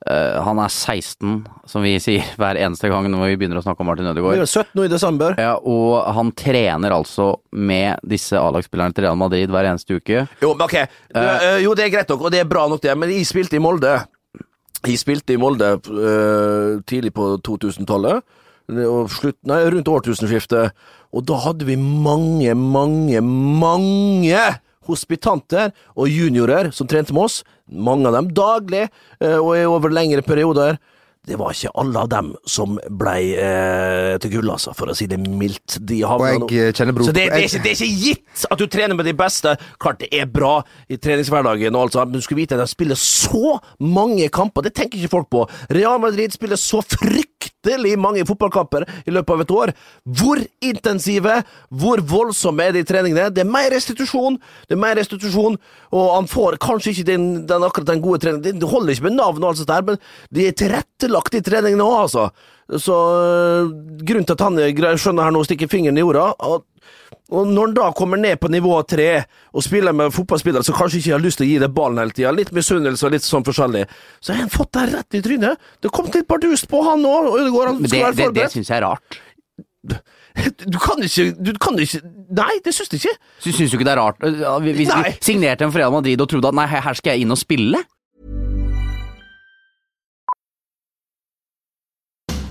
uh, 0.08 0.38
han 0.46 0.60
er 0.62 0.72
16, 0.72 1.34
som 1.68 1.84
vi 1.84 1.92
sier 2.00 2.24
hver 2.40 2.58
eneste 2.62 2.88
gang 2.90 3.08
når 3.12 3.32
vi 3.32 3.38
begynner 3.42 3.60
å 3.60 3.64
snakke 3.66 3.84
om 3.84 3.90
Martin 3.90 4.08
Vi 4.08 4.14
Ødegaard. 4.14 4.40
er 4.46 4.48
17 4.48 4.78
nå 4.78 4.86
i 4.86 4.92
desember. 4.92 5.36
Ja, 5.42 5.54
og 5.58 6.08
han 6.16 6.32
trener 6.38 6.96
altså 6.96 7.28
med 7.52 8.00
disse 8.08 8.40
A-lagsspillerne 8.40 8.96
til 8.96 9.06
Real 9.08 9.20
Madrid 9.20 9.52
hver 9.52 9.68
eneste 9.74 9.98
uke. 10.00 10.24
Jo, 10.42 10.54
men 10.54 10.66
ok. 10.66 10.78
Eh, 10.80 11.60
jo, 11.66 11.76
det 11.78 11.86
er 11.86 11.94
greit 11.98 12.10
nok, 12.14 12.26
og 12.28 12.34
det 12.34 12.40
er 12.42 12.50
bra 12.50 12.66
nok, 12.72 12.82
det, 12.82 12.96
men 12.98 13.12
jeg 13.12 13.28
spilte 13.28 13.58
i 13.58 13.62
Molde. 13.62 13.98
Jeg 14.82 14.98
spilte 14.98 15.36
i 15.36 15.38
Molde 15.38 15.74
eh, 15.78 16.80
tidlig 16.88 17.12
på 17.14 17.34
2000-tallet, 17.46 18.22
og 18.22 18.40
slutt, 19.12 19.38
nei, 19.48 19.62
rundt 19.72 19.90
årtusenskiftet, 19.92 20.76
og 21.12 21.26
da 21.28 21.38
hadde 21.44 21.68
vi 21.68 21.76
mange, 21.76 22.54
mange, 22.56 23.20
mange 23.22 24.44
hospitanter 24.88 25.72
og 25.94 26.10
juniorer 26.10 26.72
som 26.74 26.88
trente 26.90 27.14
med 27.14 27.28
oss, 27.28 27.42
mange 27.70 28.08
av 28.08 28.16
dem 28.18 28.32
daglig, 28.34 28.88
eh, 29.22 29.38
og 29.38 29.54
over 29.76 29.92
lengre 29.94 30.24
perioder. 30.26 30.80
Det 31.22 31.36
var 31.38 31.54
ikke 31.54 31.70
alle 31.78 32.00
av 32.02 32.08
dem 32.10 32.32
som 32.50 32.80
blei 32.98 33.36
eh, 33.38 34.16
til 34.18 34.32
gull, 34.32 34.48
altså, 34.50 34.72
for 34.74 34.90
å 34.90 34.96
si 34.98 35.06
det 35.06 35.20
mildt. 35.22 35.76
De 35.78 36.00
Og 36.02 36.24
jeg 36.26 36.40
eh, 36.58 36.72
kjenner 36.74 36.96
bror 36.96 37.06
så 37.06 37.14
det, 37.14 37.28
det, 37.30 37.36
er 37.36 37.44
ikke, 37.46 37.60
det 37.62 37.70
er 37.70 37.76
ikke 37.76 38.00
gitt 38.08 38.46
at 38.48 38.58
du 38.58 38.64
trener 38.66 38.98
med 38.98 39.06
de 39.06 39.14
beste. 39.14 39.52
Klart 39.78 40.00
det 40.02 40.08
er 40.18 40.26
bra 40.26 40.56
i 40.90 40.98
treningshverdagen, 40.98 41.78
og 41.78 41.84
alt 41.84 41.94
sånt, 41.94 42.10
men 42.10 42.18
du 42.18 42.26
skal 42.26 42.40
vite 42.40 42.58
at 42.58 42.64
de 42.64 42.74
spiller 42.74 42.98
så 42.98 43.60
mange 43.78 44.26
kamper. 44.34 44.66
Det 44.66 44.74
tenker 44.74 44.98
ikke 44.98 45.14
folk 45.14 45.30
på. 45.30 45.44
Real 45.70 46.02
Madrid 46.02 46.34
spiller 46.34 46.58
så 46.58 46.82
fryktelig 46.82 47.31
mange 47.96 48.26
fotballkamper 48.26 48.86
i 49.06 49.10
løpet 49.10 49.34
av 49.34 49.40
et 49.40 49.50
år. 49.50 49.72
Hvor 50.04 50.40
intensive, 50.60 51.42
hvor 51.70 52.00
voldsomme 52.00 52.62
er 52.62 52.72
de 52.72 52.84
treningene? 52.84 53.30
Det 53.30 53.44
er 53.44 53.50
mer 53.50 53.70
restitusjon, 53.70 54.38
det 54.68 54.76
er 54.76 54.82
mer 54.82 54.96
restitusjon, 54.96 55.58
og 55.92 56.14
han 56.16 56.26
får 56.26 56.58
kanskje 56.58 56.92
ikke 56.92 57.06
den, 57.12 57.46
den 57.46 57.62
akkurat 57.62 57.86
den 57.86 58.02
gode 58.02 58.18
treningen. 58.22 58.58
Det 58.58 58.68
holder 58.68 58.92
ikke 58.92 59.08
med 59.08 59.18
navn 59.18 59.42
og 59.42 59.50
alt 59.50 59.62
sånt 59.62 59.68
der, 59.68 59.82
men 59.82 59.98
de 60.30 60.48
er 60.48 60.52
tilrettelagt 60.58 61.34
i 61.34 61.42
treningene 61.42 61.86
òg, 61.86 62.02
altså. 62.06 62.30
Så 62.78 62.94
øh, 62.94 63.72
grunnen 64.06 64.24
til 64.24 64.36
at 64.36 64.44
han 64.46 64.58
er 64.58 64.96
skjønner 64.96 65.26
her 65.26 65.34
nå 65.34 65.42
å 65.42 65.46
stikke 65.46 65.68
fingeren 65.68 65.98
i 65.98 66.04
jorda, 66.04 66.30
at 66.38 66.64
Og 67.32 67.48
når 67.48 67.68
han 67.68 67.74
da 67.76 67.88
kommer 67.96 68.20
ned 68.20 68.40
på 68.42 68.50
nivå 68.52 68.74
tre 68.88 69.08
og 69.52 69.64
spiller 69.64 69.94
med 69.96 70.12
fotballspillere 70.12 70.66
som 70.66 70.76
kanskje 70.76 71.00
ikke 71.00 71.14
har 71.14 71.22
lyst 71.24 71.40
til 71.40 71.46
å 71.46 71.50
gi 71.50 71.58
deg 71.62 71.74
ballen 71.76 72.02
hele 72.02 72.16
tida, 72.16 72.32
litt 72.36 72.52
misunnelse 72.56 73.06
og 73.08 73.14
litt 73.14 73.26
sånn 73.26 73.46
forskjellig, 73.46 73.84
så 74.20 74.34
har 74.34 74.44
han 74.44 74.52
fått 74.52 74.72
deg 74.76 74.94
rett 74.96 75.18
i 75.18 75.22
trynet. 75.24 75.68
Det 75.80 75.92
kom 75.94 76.10
litt 76.12 76.28
bardust 76.28 76.68
på 76.70 76.82
han 76.86 77.06
òg, 77.08 77.30
Ødegaard. 77.38 77.72
Han 77.72 77.86
det, 77.86 78.02
være 78.02 78.18
det, 78.20 78.30
det 78.40 78.48
syns 78.56 78.72
jeg 78.72 78.80
er 78.80 78.86
rart. 78.88 79.20
Du 79.82 80.78
kan 80.80 81.02
ikke 81.02 81.24
Du 81.44 81.50
kan 81.60 81.74
ikke 81.82 81.98
Nei, 82.32 82.54
det 82.64 82.72
syns 82.72 82.88
du 82.88 82.94
ikke. 82.96 83.12
Syns 83.42 83.58
du 83.58 83.76
ikke 83.76 83.84
det 83.88 83.92
er 83.92 84.00
rart? 84.00 84.22
Hvis 84.64 84.88
vi 84.88 85.16
signerte 85.20 85.66
en 85.66 85.72
for 85.74 85.82
Real 85.82 85.92
Madrid 85.92 86.20
og 86.22 86.30
trodde 86.30 86.48
at 86.48 86.56
nei, 86.56 86.68
her 86.70 86.96
skal 86.96 87.16
jeg 87.16 87.26
inn 87.26 87.34
og 87.34 87.40
spille? 87.40 87.82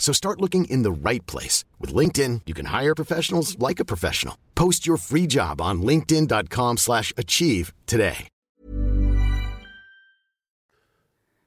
So 0.00 0.12
start 0.12 0.40
looking 0.40 0.64
in 0.64 0.82
the 0.82 0.90
right 0.90 1.24
place. 1.26 1.64
With 1.78 1.94
LinkedIn, 1.94 2.40
you 2.46 2.54
can 2.54 2.66
hire 2.66 2.96
professionals 2.96 3.56
like 3.60 3.78
a 3.78 3.84
professional. 3.84 4.34
Post 4.56 4.88
your 4.88 4.96
free 4.96 5.28
job 5.28 5.60
on 5.60 5.82
linkedin.com 5.82 6.78
slash 6.78 7.12
achieve 7.16 7.72
today. 7.86 8.26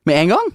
Med 0.05 0.17
en 0.17 0.27
gang? 0.27 0.49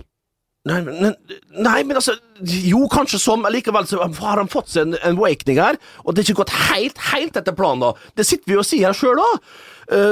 Nei, 0.68 0.82
men, 0.84 1.14
nei, 1.56 1.78
men 1.86 1.96
altså 1.96 2.18
Jo, 2.44 2.82
kanskje 2.92 3.20
som, 3.22 3.46
likevel 3.48 3.86
så 3.88 4.02
har 4.04 4.36
han 4.36 4.50
fått 4.52 4.68
seg 4.74 4.84
en, 4.84 4.98
en 5.06 5.16
wakening 5.18 5.56
her, 5.62 5.78
og 6.04 6.12
det 6.12 6.20
er 6.20 6.28
ikke 6.28 6.42
gått 6.42 6.52
helt, 6.68 7.00
helt 7.08 7.38
etter 7.40 7.56
planen, 7.56 7.80
da. 7.82 8.10
Det 8.18 8.26
sitter 8.28 8.52
vi 8.52 8.58
og 8.60 8.66
sier 8.68 8.90
her 8.90 8.98
sjøl 8.98 9.18
òg. 9.22 9.40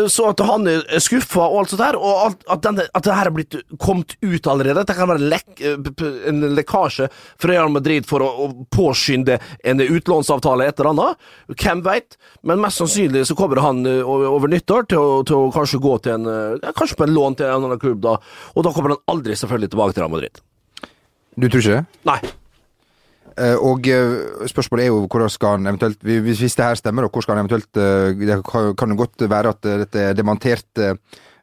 Så 0.08 0.24
at 0.30 0.40
han 0.40 0.64
er 0.70 1.00
skuffa 1.04 1.42
og 1.44 1.58
alt 1.60 1.72
sånt 1.72 1.82
her, 1.84 1.96
og 2.00 2.20
alt, 2.22 2.44
at, 2.48 2.62
denne, 2.64 2.86
at 2.96 3.04
det 3.04 3.12
her 3.12 3.28
har 3.28 3.34
blitt 3.34 3.56
kommet 3.82 4.14
ut 4.22 4.48
allerede. 4.48 4.80
At 4.82 4.88
det 4.88 4.96
kan 4.96 5.10
være 5.10 5.28
lek, 5.28 5.44
eh, 5.60 6.06
en 6.30 6.40
lekkasje 6.56 7.08
fra 7.12 7.50
Real 7.50 7.72
Madrid 7.72 8.06
for 8.08 8.24
å, 8.24 8.30
å 8.46 8.66
påskynde 8.72 9.38
en 9.66 9.82
utlånsavtale 9.84 10.68
et 10.70 10.80
eller 10.80 10.92
annet. 10.94 11.28
Hvem 11.52 11.84
veit? 11.86 12.16
Men 12.46 12.62
mest 12.62 12.80
sannsynlig 12.82 13.26
så 13.28 13.36
kommer 13.38 13.60
han 13.64 13.84
eh, 13.88 14.00
over, 14.06 14.48
nyttår 14.52 14.88
til 14.92 15.02
å, 15.02 15.20
til 15.26 15.44
å 15.44 15.52
kanskje 15.54 15.82
gå 15.82 15.98
til 16.04 16.16
en 16.16 16.32
eh, 16.32 16.56
ja, 16.62 16.72
Kanskje 16.76 16.98
på 16.98 17.06
en 17.06 17.14
lån 17.16 17.38
til 17.38 17.50
en 17.50 17.68
annen 17.68 17.82
klubb, 17.82 18.00
da. 18.04 18.16
Og 18.54 18.66
da 18.66 18.72
kommer 18.74 18.96
han 18.96 19.04
aldri 19.12 19.36
selvfølgelig 19.36 19.72
tilbake 19.74 19.96
til 19.96 20.04
Real 20.04 20.16
Madrid. 20.16 20.42
Du 21.36 21.48
tror 21.48 21.60
ikke 21.60 21.78
det? 21.78 22.02
Nei. 22.08 22.20
Eh, 23.37 23.57
og 23.61 23.87
eh, 23.92 24.49
spørsmålet 24.49 24.87
er 24.87 24.92
jo 24.92 25.05
hvordan 25.05 25.31
skal 25.33 25.59
han 25.59 25.68
eventuelt 25.68 26.01
Hvis, 26.01 26.40
det 26.40 26.64
her 26.64 26.79
stemmer, 26.81 27.05
og 27.05 27.12
hvor 27.12 27.20
skal 27.20 27.37
han 27.37 27.44
eventuelt 27.44 27.77
eh, 27.77 28.16
Det 28.16 28.38
kan, 28.49 28.94
jo 28.94 28.96
godt 28.96 29.27
være 29.29 29.53
at 29.53 29.66
dette 29.85 30.01
er 30.01 30.16
demontert 30.16 30.81
eh, 30.81 30.96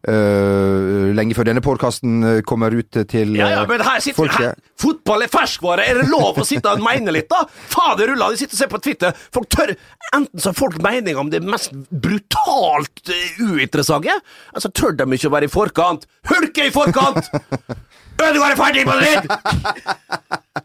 lenge 0.04 1.36
før 1.38 1.48
denne 1.48 1.62
podkasten 1.64 2.42
kommer 2.50 2.74
ut 2.76 2.98
til 3.08 3.38
Ja, 3.38 3.48
ja, 3.54 3.62
eh, 3.62 3.70
men 3.70 3.84
her 3.86 4.02
sitter 4.04 4.26
vi 4.26 4.34
her. 4.36 4.58
Fotball 4.80 5.24
er 5.24 5.32
ferskvare! 5.32 5.86
Er 5.88 6.02
det 6.02 6.10
lov 6.12 6.42
å 6.42 6.48
sitte 6.48 6.74
og 6.74 6.84
mene 6.84 7.14
litt, 7.16 7.30
da? 7.32 7.46
Fader 7.72 8.12
rulla, 8.12 8.32
de 8.34 8.42
sitter 8.42 8.58
og 8.58 8.64
ser 8.64 8.72
på 8.74 8.82
Twitter. 8.84 9.24
Folk 9.34 9.48
tør 9.54 9.76
Enten 10.14 10.42
så 10.42 10.52
har 10.52 10.58
folk 10.58 10.76
mening 10.84 11.18
om 11.18 11.32
det 11.32 11.40
mest 11.46 11.72
brutalt 11.90 13.10
eh, 13.10 13.40
uinteressante, 13.40 14.18
altså 14.54 14.74
tør 14.76 14.98
de 14.98 15.08
ikke 15.16 15.32
å 15.32 15.36
være 15.38 15.50
i 15.50 15.54
forkant. 15.54 16.06
Hulk 16.30 16.60
er 16.60 16.70
i 16.70 16.76
forkant! 16.76 17.32
Ødegaard 18.24 18.54
er 18.54 18.60
ferdig 18.60 18.84
på 18.86 19.00
dritt! 19.00 19.26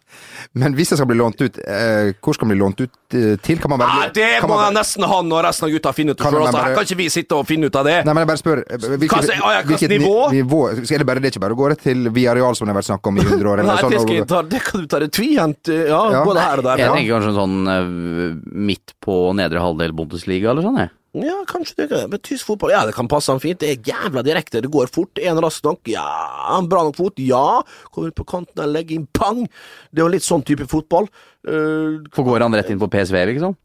Men 0.54 0.74
hvis 0.74 0.88
det 0.90 0.96
skal 0.98 1.06
bli 1.06 1.16
lånt 1.18 1.40
ut, 1.40 1.58
eh, 1.61 2.12
hvor 2.24 2.34
skal 2.34 2.48
det 2.48 2.54
bli 2.56 2.58
lånt 2.58 2.80
ut 2.80 2.90
eh, 3.14 3.37
til? 3.44 3.58
Kan 3.61 3.70
man 3.70 3.78
bare 3.78 3.98
Nei, 4.00 4.08
det 4.16 4.40
kan 4.40 4.48
må 4.48 4.56
man 4.56 4.72
bare- 4.72 4.78
nesten 4.82 5.04
han 5.04 5.32
og 5.32 5.44
resten 5.44 5.66
av 5.68 5.70
gutta 5.74 5.92
finne 5.92 6.11
ut. 6.11 6.18
Kan 6.18 6.34
oss. 6.34 6.50
bare- 6.52 6.64
Her 6.64 6.74
kan 6.74 6.84
ikke 6.84 6.96
vi 6.96 7.08
sitte 7.08 7.37
og 7.37 7.46
finne 7.46 7.66
ut 7.68 7.76
av 7.76 7.84
det. 7.84 8.04
Nei, 8.04 8.12
men 8.14 8.26
jeg 8.26 8.30
bare 8.32 8.40
spør 8.42 8.58
eh, 8.64 8.76
hvilket, 8.96 9.66
hvilket 9.68 9.90
nivå? 9.92 10.16
nivå 10.32 10.61
skal 10.87 10.98
det, 10.98 11.06
bare, 11.06 11.20
det 11.20 11.28
er 11.28 11.32
ikke 11.37 11.44
bare 11.46 11.54
å 11.54 11.61
gå 11.61 11.68
rett 11.70 11.82
til 11.82 12.08
Viareal, 12.11 12.56
som 12.56 12.66
det 12.66 12.74
har 12.74 12.80
vært 12.80 12.90
snakk 12.90 13.06
om 13.12 13.18
i 13.18 13.20
100 13.20 13.44
år? 13.52 13.58
Eller 13.61 13.72
Nei, 13.74 13.76
sånn, 13.82 13.90
det, 13.90 14.00
skal 14.00 14.11
og- 14.11 14.18
jeg 14.18 14.28
ta, 14.28 14.42
det 14.42 14.62
kan 14.64 14.80
du 14.80 14.87
ta 14.87 14.98
det 14.98 15.11
tvihendt. 15.12 15.68
Ja, 15.88 16.02
Ja. 16.11 16.24
både 16.24 16.40
her 16.40 16.56
og 16.58 16.64
der. 16.64 16.76
Jeg 16.78 16.87
Ja. 16.88 16.94
tenker 16.94 17.12
kanskje 17.14 17.28
en 17.28 17.40
sånn 17.42 17.68
eh, 17.68 18.40
midt 18.58 18.94
på 19.04 19.34
nedre 19.34 19.61
halvdel 19.61 19.92
Bundesliga 19.92 20.50
eller 20.50 20.62
sånn, 20.62 20.78
jeg. 20.78 20.90
Ja, 21.16 21.38
kanskje 21.49 21.75
det 21.79 21.87
kan 21.88 22.11
Men 22.12 22.21
tysk 22.21 22.44
fotball, 22.51 22.71
ja, 22.75 22.83
det 22.87 22.92
kan 22.94 23.09
passe 23.09 23.33
han 23.33 23.40
fint. 23.40 23.61
Det 23.62 23.71
er 23.71 23.92
jævla 23.92 24.23
direkte. 24.27 24.61
Det 24.61 24.71
går 24.71 24.90
fort. 24.92 25.18
En 25.18 25.40
rask 25.40 25.64
nok, 25.64 25.81
ja. 25.88 26.05
En 26.59 26.68
bra 26.68 26.83
nok 26.85 26.99
fot, 26.99 27.16
ja. 27.23 27.62
Kommer 27.94 28.12
ut 28.12 28.18
på 28.18 28.27
kanten 28.29 28.64
og 28.64 28.75
legger 28.75 28.99
inn, 28.99 29.07
pang. 29.16 29.47
Det 29.90 30.03
er 30.03 30.05
jo 30.05 30.12
litt 30.12 30.27
sånn 30.27 30.44
type 30.44 30.68
fotball. 30.68 31.09
Uh, 31.49 32.05
For 32.12 32.29
går 32.29 32.44
han 32.44 32.55
rett 32.59 32.68
inn 32.71 32.83
på 32.83 32.90
PSV, 32.92 33.25
liksom? 33.33 33.57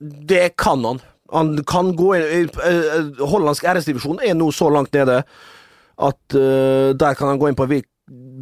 det 0.00 0.56
kan 0.56 0.84
han. 0.86 1.00
Han 1.34 1.56
kan 1.68 1.90
gå 1.98 2.12
inn 2.16 2.50
eh, 2.64 3.08
Hollandsk 3.28 3.66
æresdivisjon 3.68 4.20
er 4.24 4.36
nå 4.38 4.46
så 4.54 4.70
langt 4.72 4.94
nede 4.94 5.24
at 5.98 6.36
uh, 6.38 6.94
der 6.94 7.16
kan 7.18 7.32
han 7.32 7.40
gå 7.40 7.50
inn 7.50 7.58
på 7.58 7.66
hvil- 7.68 7.88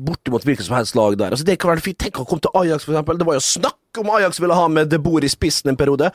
bortimot 0.07 0.45
hvilket 0.47 0.67
som 0.69 0.77
helst 0.77 0.95
lag 0.95 1.17
der. 1.19 1.33
Altså, 1.35 1.47
det 1.49 1.59
kan 1.59 1.73
være 1.73 1.83
fint. 1.83 1.99
Tenk 1.99 2.21
han 2.21 2.29
kom 2.29 2.43
til 2.43 2.53
Ajax, 2.55 2.85
for 2.85 2.95
eksempel. 2.95 3.19
Det 3.19 3.27
var 3.27 3.39
jo 3.39 3.43
snakk 3.43 3.79
om 4.03 4.11
Ajax 4.17 4.41
ville 4.43 4.57
ha 4.57 4.67
med 4.69 4.91
De 4.93 4.99
Boer 5.03 5.25
i 5.27 5.31
spissen 5.33 5.73
en 5.73 5.79
periode. 5.79 6.11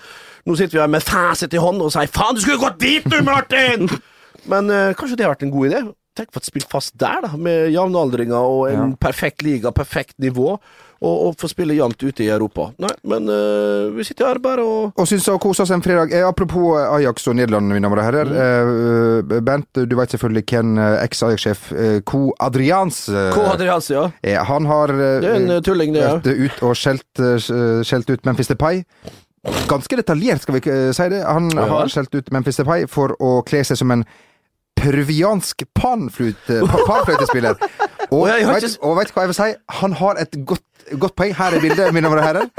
Nå 0.46 0.58
sitter 0.58 0.78
vi 0.78 0.84
her 0.84 0.92
med 0.92 1.06
fasit 1.06 1.54
i 1.54 1.62
hånd 1.62 1.82
og 1.82 1.92
sier 1.94 2.10
'faen, 2.12 2.36
du 2.36 2.42
skulle 2.42 2.62
gått 2.62 2.80
dit 2.80 3.06
du, 3.06 3.22
Martin!' 3.26 3.90
Men 4.52 4.70
eh, 4.74 4.94
kanskje 4.98 5.18
det 5.18 5.26
har 5.26 5.36
vært 5.36 5.44
en 5.46 5.54
god 5.54 5.68
idé? 5.70 5.82
Tenk 6.18 6.32
for 6.34 6.44
å 6.44 6.50
spille 6.50 6.68
fast 6.68 6.98
der, 7.00 7.22
da, 7.24 7.36
med 7.40 7.70
jevnaldringer 7.72 8.36
og 8.42 8.72
en 8.72 8.96
perfekt 9.00 9.46
liga, 9.46 9.72
perfekt 9.72 10.18
nivå, 10.20 10.58
og, 11.02 11.16
og 11.28 11.36
få 11.42 11.48
spille 11.50 11.74
jevnt 11.74 12.04
ute 12.04 12.22
i 12.24 12.28
Europa. 12.30 12.68
Nei, 12.78 12.92
men 13.10 13.26
uh, 13.30 13.90
vi 13.96 14.04
sitter 14.06 14.28
her 14.30 14.40
bare 14.44 14.62
og 14.62 15.00
Og 15.02 15.08
syns 15.10 15.26
å 15.34 15.40
kose 15.42 15.64
oss 15.66 15.72
en 15.74 15.82
fredag. 15.82 16.14
Eh, 16.14 16.22
apropos 16.28 16.76
Ajax 16.78 17.26
og 17.32 17.36
Nederland, 17.40 17.72
mine 17.74 17.82
damer 17.88 18.04
og 18.04 18.06
herrer. 18.06 18.30
Mm. 18.30 19.32
Eh, 19.32 19.42
Bent, 19.42 19.82
du 19.90 19.96
vet 19.98 20.14
selvfølgelig 20.14 20.44
hvem 20.52 20.78
eh, 20.78 21.00
eks-Ajax-sjef 21.08 21.72
eh, 21.74 21.96
Co 22.06 22.22
Adrians 22.40 23.02
eh, 23.10 23.32
K. 23.34 23.48
Adrians, 23.56 23.90
ja. 23.90 24.06
er. 24.22 24.44
Han 24.46 24.70
har 24.70 24.94
eh, 24.94 25.18
Det 25.24 25.32
er 25.34 25.40
en 25.42 25.56
eh, 25.58 25.62
tulling, 25.66 25.94
det. 25.98 26.06
Ja. 26.06 26.16
ut 26.22 26.62
og 26.70 26.78
skjelt, 26.78 27.10
eh, 27.20 27.82
skjelt 27.88 28.10
ut 28.14 28.26
Memphis 28.30 28.52
Depay. 28.54 28.84
ganske 29.68 29.98
detaljert, 29.98 30.42
skal 30.46 30.54
vi 30.60 30.62
si 30.94 31.10
det. 31.10 31.24
Han 31.26 31.50
Ja. 31.56 31.66
har 31.66 31.88
skjelt 31.90 32.14
ut 32.14 32.30
Memphis 32.32 32.58
Depay 32.62 32.86
for 32.88 33.16
å 33.20 33.42
kle 33.44 33.64
seg 33.66 33.78
som 33.82 33.90
en 33.92 34.06
peruviansk 34.82 35.64
panflute, 35.78 36.62
pa- 36.68 36.86
panfløytespiller. 36.90 37.56
Og, 38.12 38.26
Og 38.26 38.28
vet, 38.28 38.78
og 38.84 38.98
vet 38.98 39.08
du 39.08 39.14
hva 39.16 39.24
jeg 39.24 39.30
vil 39.32 39.36
si? 39.38 39.50
Han 39.82 39.94
har 40.02 40.18
et 40.20 40.34
godt, 40.50 40.64
godt 41.00 41.14
poeng. 41.16 41.32
Her 41.38 41.54
er 41.56 41.62
bildet, 41.64 41.94
mine 41.96 42.10
damer 42.10 42.20
og 42.20 42.26
herrer. 42.28 42.50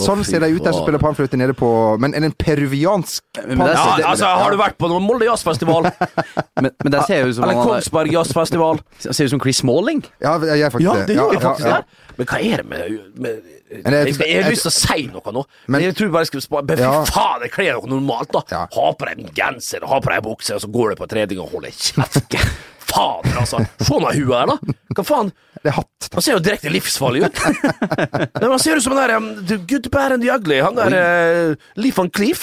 Sånn 0.00 0.24
ser 0.26 0.40
de 0.42 0.48
ut, 0.50 0.62
der 0.64 0.72
som 0.74 0.82
spiller 0.82 0.98
panfløyte 0.98 1.36
nede 1.38 1.54
på 1.54 1.68
Men 2.02 2.14
er 2.14 2.20
det 2.24 2.30
en 2.32 2.36
peruviansk 2.38 3.22
Men 3.46 3.60
er- 3.62 3.74
Ja, 3.74 4.08
altså, 4.10 4.26
har 4.26 4.50
du 4.50 4.56
vært 4.58 4.76
på 4.78 4.88
noen 4.90 5.02
Molde 5.06 5.26
jazzfestival? 5.28 5.86
Men, 6.60 6.70
men 6.82 6.92
det 6.92 7.02
ser 7.06 7.26
ut 7.26 7.34
som 7.36 7.44
Eller 7.44 7.60
Kongsberg 7.62 8.10
jazzfestival? 8.14 8.80
ser 8.98 9.24
ut 9.24 9.30
som 9.30 9.40
Chris 9.42 9.58
Smalling. 9.62 10.02
Ja, 10.22 10.38
jeg 10.38 10.70
faktisk 10.72 10.84
Ja, 10.86 10.94
det. 11.00 11.06
det 11.10 11.16
gjør 11.18 11.32
Ja, 11.34 11.40
faktisk 11.40 11.66
ja, 11.68 11.76
det. 11.82 11.84
Men 12.16 12.26
hva 12.30 12.38
er 12.40 12.56
det 12.62 12.66
med, 12.66 12.98
med 13.18 13.40
Men 13.84 13.92
jeg- 13.92 14.06
jeg, 14.14 14.28
jeg 14.30 14.42
har 14.44 14.50
lyst 14.54 14.62
til 14.62 14.70
å 14.70 14.74
si 14.78 15.06
noe 15.10 15.32
nå, 15.34 15.42
men, 15.66 15.72
Men- 15.78 15.82
jeg 15.82 15.96
tror 15.98 16.10
bare 16.14 16.20
jeg 16.22 16.26
skal 16.32 16.40
spare 16.46 16.76
fy 16.76 16.82
Ja. 16.82 16.92
faen, 17.04 17.40
jeg 17.42 17.50
kler 17.54 17.72
dere 17.72 17.90
normalt, 17.90 18.30
da! 18.32 18.42
Ja. 18.50 18.66
Ha 18.70 18.92
på 18.94 19.06
deg 19.08 19.18
en 19.24 19.30
genser, 19.34 19.82
ha 19.86 19.98
på 20.00 20.10
deg 20.12 20.20
en 20.22 20.26
bukse, 20.30 20.54
og 20.54 20.60
så 20.62 20.70
går 20.70 20.90
du 20.94 20.96
på 21.02 21.08
trening 21.10 21.40
og 21.42 21.50
holder 21.50 21.70
kjeft! 21.74 22.22
Fader, 22.94 23.36
altså! 23.42 23.60
Se 23.82 23.98
nå 24.00 24.12
huet 24.14 24.30
der, 24.30 24.52
da! 24.54 24.74
Hva 24.94 25.04
faen? 25.08 25.32
Det 25.64 25.70
er 25.72 25.76
hatt. 25.78 26.08
Han 26.12 26.22
ser 26.22 26.34
jo 26.36 26.40
direkte 26.44 26.70
livsfarlig 26.70 27.22
ut. 27.24 27.38
Nei, 27.40 28.28
men 28.42 28.50
han 28.52 28.60
ser 28.60 28.76
ut 28.78 28.84
som 28.84 28.92
den 28.94 29.00
der 29.00 29.14
um, 29.16 29.28
The 29.48 29.56
Good, 29.70 29.88
Bad 29.94 30.12
and 30.14 30.22
the 30.26 30.28
Ugly. 30.34 30.58
Han 30.60 30.76
der 30.76 30.96
uh, 30.98 31.70
Leif 31.80 31.96
van 31.98 32.10
Cleef. 32.14 32.42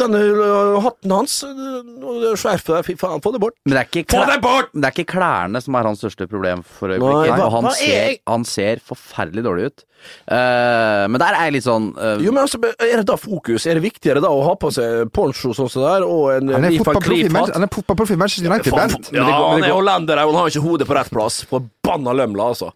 Denne 0.00 0.22
uh, 0.34 0.80
hatten 0.84 1.14
hans. 1.14 1.36
Uh, 1.46 2.32
Skjerfet 2.34 2.72
der, 2.74 2.82
fy 2.88 2.96
faen, 3.00 3.22
få 3.24 3.32
det 3.36 3.40
bort. 3.44 3.54
Men 3.64 3.76
det 3.76 3.82
er 3.84 3.90
ikke, 4.02 4.04
Få 4.16 4.24
det 4.28 4.40
bort! 4.44 4.72
Men 4.74 4.82
det 4.82 4.90
er 4.90 4.96
ikke 4.98 5.12
klærne 5.14 5.62
som 5.62 5.78
er 5.78 5.88
hans 5.92 6.02
største 6.02 6.26
problem 6.32 6.64
for 6.66 6.90
øyeblikket. 6.90 7.30
Nei, 7.30 7.38
hva- 7.38 7.52
han, 7.54 7.70
hva 7.70 7.76
er 7.76 7.80
ser, 7.86 8.18
han 8.34 8.48
ser 8.50 8.82
forferdelig 8.90 9.46
dårlig 9.46 9.70
ut. 9.70 9.86
Eh, 10.26 11.04
men 11.10 11.18
der 11.22 11.34
er 11.36 11.48
jeg 11.48 11.54
litt 11.56 11.64
sånn 11.66 11.88
uh, 11.94 12.16
Jo, 12.22 12.32
men 12.34 12.44
altså, 12.44 12.58
Er 12.82 13.00
det 13.00 13.06
da 13.08 13.16
fokus? 13.18 13.66
Er 13.66 13.78
det 13.78 13.84
viktigere 13.84 14.22
da 14.22 14.30
å 14.30 14.40
ha 14.46 14.56
på 14.58 14.72
seg 14.74 15.10
poncho 15.14 15.52
sånn 15.54 15.70
som 15.70 15.84
der, 15.84 16.06
og 16.06 16.32
en 16.34 16.50
Han 16.54 16.66
er 16.66 16.76
fotballproff 16.80 17.22
i 17.22 17.30
han 17.30 17.66
er 17.66 17.70
fotballprofi 17.72 18.14
i 18.16 18.20
Manchester 18.20 18.50
United-band. 18.50 19.10
Ja, 19.14 19.26
han 19.26 19.64
er 19.64 19.74
hollender, 19.74 20.22
og 20.24 20.34
han 20.34 20.42
har 20.44 20.52
ikke 20.52 20.64
hodet 20.66 20.88
på 20.88 20.96
rett 20.98 21.10
plass. 21.14 21.40
Forbanna 21.50 22.14
lømla, 22.16 22.52
altså. 22.54 22.70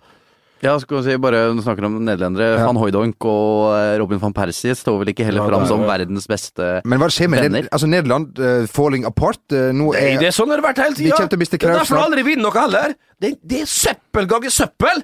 Ja, 0.60 0.74
skal 0.80 0.98
vi 0.98 1.06
si 1.06 1.14
bare 1.20 1.38
når 1.48 1.62
vi 1.62 1.64
snakker 1.64 1.86
om 1.88 1.94
nederlendere. 2.04 2.58
Van 2.60 2.76
Hooijdonk 2.76 3.26
og 3.30 3.70
eh, 3.78 3.94
Robin 4.02 4.20
van 4.20 4.34
Persie 4.36 4.74
står 4.76 4.98
vel 5.00 5.12
ikke 5.14 5.24
heller 5.24 5.40
Ja, 5.40 5.46
fram 5.48 5.64
som 5.70 5.84
verdens 5.88 6.28
beste 6.28 6.66
Men 6.84 7.00
hva 7.00 7.08
skjer 7.12 7.30
med 7.32 7.46
venner. 7.46 7.64
Ned 7.64 7.72
altså 7.72 7.88
Nederland? 7.88 8.36
uh, 8.36 8.66
falling 8.68 9.06
apart? 9.08 9.40
Uh, 9.48 9.70
nå 9.72 9.94
Nei, 9.94 10.02
er 10.12 10.20
det 10.20 10.28
er 10.28 10.36
sånn 10.36 10.52
det 10.52 10.58
har 10.58 10.66
vært 10.68 10.82
hele 10.84 10.98
Vi 10.98 11.08
tida. 11.08 11.40
miste 11.40 11.56
Det 11.56 11.64
er 11.70 11.80
derfor 11.80 12.02
de 12.02 12.04
aldri 12.10 12.26
vinner 12.28 12.44
noe 12.44 12.60
heller. 12.60 12.94
Det, 13.20 13.32
det 13.40 13.64
er 13.64 13.72
søppel 13.72 14.28
ganger 14.28 14.52
søppel! 14.52 15.02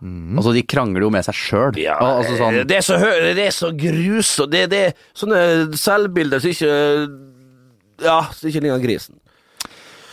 Altså, 0.00 0.54
de 0.56 0.62
krangler 0.64 1.04
jo 1.04 1.10
med 1.12 1.26
seg 1.26 1.36
sjøl. 1.36 1.80
Ja, 1.80 1.98
altså, 2.00 2.36
sånn, 2.38 2.62
det 2.68 2.78
er 2.78 2.84
så, 2.86 2.96
er 2.96 3.52
så 3.52 3.68
grusomt. 3.76 4.52
Det, 4.52 4.62
det 4.72 4.84
er 4.88 4.94
sånne 5.12 5.42
selvbilder 5.76 6.40
som 6.40 6.54
ikke 6.54 6.76
Ja, 8.00 8.22
som 8.32 8.48
ikke 8.48 8.64
ligner 8.64 8.80
grisen. 8.80 9.18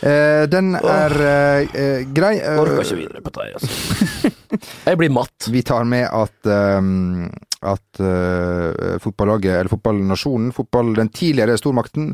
Eh, 0.04 0.44
Den 0.50 0.74
er 0.78 1.14
eh, 1.26 1.74
eh, 1.74 2.02
grei. 2.14 2.36
Uh, 2.38 2.60
Orker 2.62 2.84
ikke 2.84 3.00
videre 3.00 3.22
på 3.24 3.32
det. 3.34 3.48
Altså. 3.56 4.32
Jeg 4.90 5.00
blir 5.00 5.14
matt. 5.14 5.48
Vi 5.50 5.64
tar 5.66 5.88
med 5.88 6.06
at 6.06 6.50
um, 6.78 7.24
at 7.58 7.98
uh, 7.98 8.98
fotballaget, 9.02 9.56
eller 9.56 9.72
fotballnasjonen, 9.72 10.52
fotball, 10.54 10.92
den 10.94 11.10
tidligere 11.10 11.56
stormakten 11.58 12.12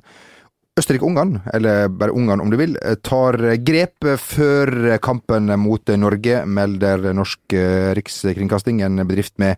Østerrike-Ungarn, 0.81 1.37
eller 1.55 1.89
bare 1.89 2.15
Ungarn 2.15 2.43
om 2.43 2.51
du 2.51 2.57
vil, 2.59 2.77
eh, 2.83 2.97
tar 2.97 3.39
grep 3.63 4.09
før 4.19 4.99
kampen 4.99 5.47
mot 5.61 5.87
Norge, 5.87 6.45
melder 6.47 7.13
Norsk 7.15 7.53
eh, 7.53 7.93
Rikskringkasting, 7.95 8.83
en 8.83 9.07
bedrift 9.07 9.39
med 9.39 9.57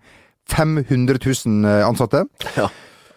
500 0.48 1.18
000 1.24 1.64
ansatte. 1.86 2.26
Ja. 2.56 2.68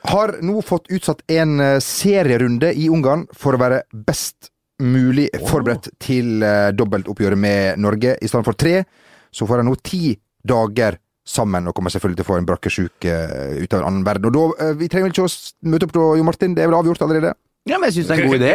Har 0.08 0.38
nå 0.42 0.62
fått 0.64 0.88
utsatt 0.96 1.26
en 1.28 1.60
eh, 1.60 1.80
serierunde 1.84 2.72
i 2.72 2.88
Ungarn 2.92 3.26
for 3.36 3.56
å 3.56 3.62
være 3.62 3.84
best 3.92 4.54
mulig 4.80 5.28
forberedt 5.50 5.92
til 6.00 6.40
eh, 6.46 6.72
dobbeltoppgjøret 6.72 7.40
med 7.40 7.84
Norge. 7.84 8.16
I 8.16 8.32
stedet 8.32 8.48
for 8.48 8.56
tre, 8.56 8.84
så 9.32 9.48
får 9.50 9.62
han 9.62 9.70
nå 9.70 9.76
ti 9.84 10.16
dager 10.48 10.98
sammen, 11.28 11.68
og 11.68 11.76
kommer 11.78 11.92
selvfølgelig 11.94 12.22
til 12.22 12.26
å 12.26 12.30
få 12.32 12.40
en 12.40 12.48
brakkesjuk 12.48 13.06
ut 13.06 13.74
av 13.76 13.82
en 13.82 13.90
annen 13.92 14.06
verden. 14.08 14.32
Og 14.32 14.34
da, 14.34 14.70
eh, 14.70 14.74
Vi 14.80 14.88
trenger 14.88 15.10
vel 15.10 15.18
ikke 15.18 15.28
å 15.28 15.70
møte 15.70 15.90
opp 15.90 15.98
da, 16.00 16.08
Jo 16.18 16.24
Martin? 16.26 16.56
Det 16.56 16.64
er 16.64 16.72
vel 16.72 16.80
avgjort 16.80 17.04
allerede? 17.06 17.36
Ja, 17.68 17.78
men 17.78 17.90
jeg 17.90 18.00
syns 18.00 18.08
det 18.08 18.16
er 18.16 18.22
en 18.24 18.30
god 18.30 18.40
idé. 18.40 18.52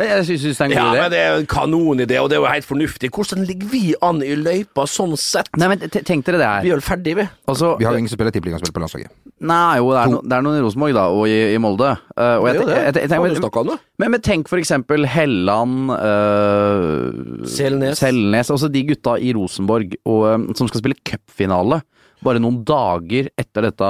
jeg. 0.00 0.24
synes, 0.26 0.42
det 0.42 0.60
er 0.60 0.64
en 0.64 0.72
Ja, 0.72 0.84
god 0.88 0.96
men 0.98 1.10
det 1.12 1.18
er 1.20 1.34
en 1.36 1.46
kanonidé, 1.46 2.16
og 2.18 2.30
det 2.30 2.38
er 2.38 2.40
jo 2.40 2.46
helt 2.48 2.66
fornuftig. 2.66 3.10
Hvordan 3.12 3.44
ligger 3.46 3.68
vi 3.70 3.82
an 4.02 4.22
i 4.24 4.32
løypa 4.34 4.86
sånn 4.88 5.12
sett? 5.20 5.50
Nei, 5.60 5.68
men 5.68 5.84
tenk 5.92 6.24
dere 6.26 6.40
det 6.40 6.48
her. 6.48 6.64
Vi 6.64 6.72
er 6.72 6.78
vel 6.80 6.84
ferdig, 6.86 7.14
vi. 7.20 7.26
Altså, 7.46 7.74
Vi 7.78 7.84
har 7.86 7.92
jo 7.92 8.00
ingen 8.02 8.10
som 8.10 8.18
spiller 8.18 8.34
tippeliga 8.34 8.58
som 8.58 8.64
spiller 8.64 8.78
på 8.80 8.84
landslaget. 8.86 9.12
Nei, 9.42 9.76
jo, 9.78 9.92
det 9.92 10.00
er, 10.00 10.10
no, 10.14 10.22
det 10.24 10.38
er 10.38 10.46
noen 10.48 10.58
i 10.58 10.64
Rosenborg, 10.64 10.96
da, 10.96 11.04
og 11.12 11.28
i, 11.28 11.38
i 11.52 11.60
Molde. 11.62 11.92
Uh, 12.16 12.24
og 12.40 12.48
jeg, 12.48 12.56
Det 12.56 12.56
er 12.56 12.58
jo 12.58 12.66
det. 12.66 12.74
jeg, 12.74 12.84
jeg, 12.84 12.94
jeg, 12.96 13.22
jeg, 13.28 13.54
jeg, 13.68 13.78
men, 14.02 14.10
men 14.16 14.24
tenk 14.26 14.50
for 14.50 14.62
eksempel 14.62 15.06
Helland 15.12 15.92
uh, 15.92 17.46
Selnes. 17.46 18.00
Selnes. 18.00 18.50
Altså 18.50 18.70
de 18.72 18.82
gutta 18.90 19.18
i 19.20 19.34
Rosenborg 19.36 19.94
og, 20.02 20.22
um, 20.32 20.48
som 20.58 20.70
skal 20.70 20.82
spille 20.82 20.98
cupfinale. 21.06 21.82
Bare 22.22 22.38
noen 22.38 22.60
dager 22.66 23.28
etter 23.40 23.64
dette 23.66 23.86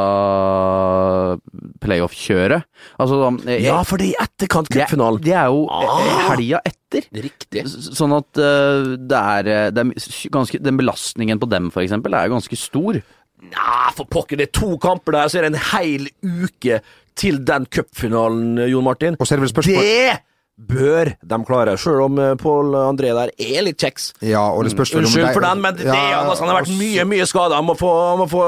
playoff-kjøret. 1.83 2.65
Altså, 3.01 3.19
Ja, 3.61 3.83
for 3.85 4.01
det 4.01 4.09
er 4.09 4.15
i 4.15 4.25
etterkant 4.25 4.71
cupfinalen. 4.73 5.21
Det, 5.21 5.31
det 5.31 5.37
er 5.37 5.51
jo 5.53 5.67
Ah. 5.69 6.31
helga 6.31 6.61
etter. 6.65 7.07
Riktig. 7.13 7.65
Sånn 7.69 8.13
at 8.17 8.41
uh, 8.41 8.97
det 9.01 9.21
er, 9.21 9.51
øh, 9.53 9.71
det 9.73 9.85
er 9.85 10.31
ganske, 10.33 10.61
Den 10.63 10.77
belastningen 10.81 11.41
på 11.41 11.49
dem, 11.49 11.71
for 11.71 11.83
eksempel, 11.85 12.15
er 12.15 12.29
ganske 12.33 12.57
stor. 12.59 13.01
Ja, 13.53 13.91
for 13.97 14.05
pokker, 14.07 14.39
det 14.39 14.49
er 14.51 14.61
to 14.61 14.77
kamper 14.79 15.13
der, 15.17 15.29
så 15.29 15.41
er 15.41 15.49
det 15.49 15.55
en 15.55 15.65
hel 15.73 16.09
uke 16.23 16.81
til 17.19 17.41
den 17.45 17.67
cupfinalen, 17.67 18.57
Jon 18.71 18.85
Martin. 18.85 19.17
Og 19.19 19.27
så 19.27 19.35
er 19.35 19.41
det 19.41 19.49
vel 19.49 19.55
spørsmål 19.55 19.83
Det 19.83 20.21
bør 20.69 21.11
de 21.23 21.39
klare, 21.49 21.77
sjøl 21.81 22.01
om 22.07 22.19
eh, 22.23 22.35
Pål 22.41 22.75
André 22.85 23.13
der 23.17 23.33
er 23.37 23.63
litt 23.67 23.79
kjeks. 23.83 24.13
Ja, 24.23 24.45
og 24.53 24.65
det 24.65 24.73
spørs 24.75 24.95
Unnskyld 24.95 25.27
de- 25.29 25.33
for 25.35 25.41
den, 25.47 25.61
men 25.65 25.75
det, 25.77 25.87
Ja, 25.87 26.23
altså, 26.25 26.45
han 26.45 26.53
har 26.55 26.63
vært 26.63 26.71
og 26.73 26.79
mye, 26.81 27.05
mye 27.05 27.27
skada. 27.27 27.57
Han 27.59 27.67
må 27.69 27.75
få, 27.79 27.93
må 28.21 28.29
få 28.31 28.45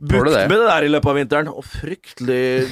bukt 0.00 0.32
det? 0.32 0.48
med 0.48 0.58
det 0.58 0.68
der 0.70 0.84
i 0.88 0.92
løpet 0.94 1.10
av 1.12 1.16
vinteren. 1.20 1.48
Og 1.52 1.64
fryktelig 1.64 2.68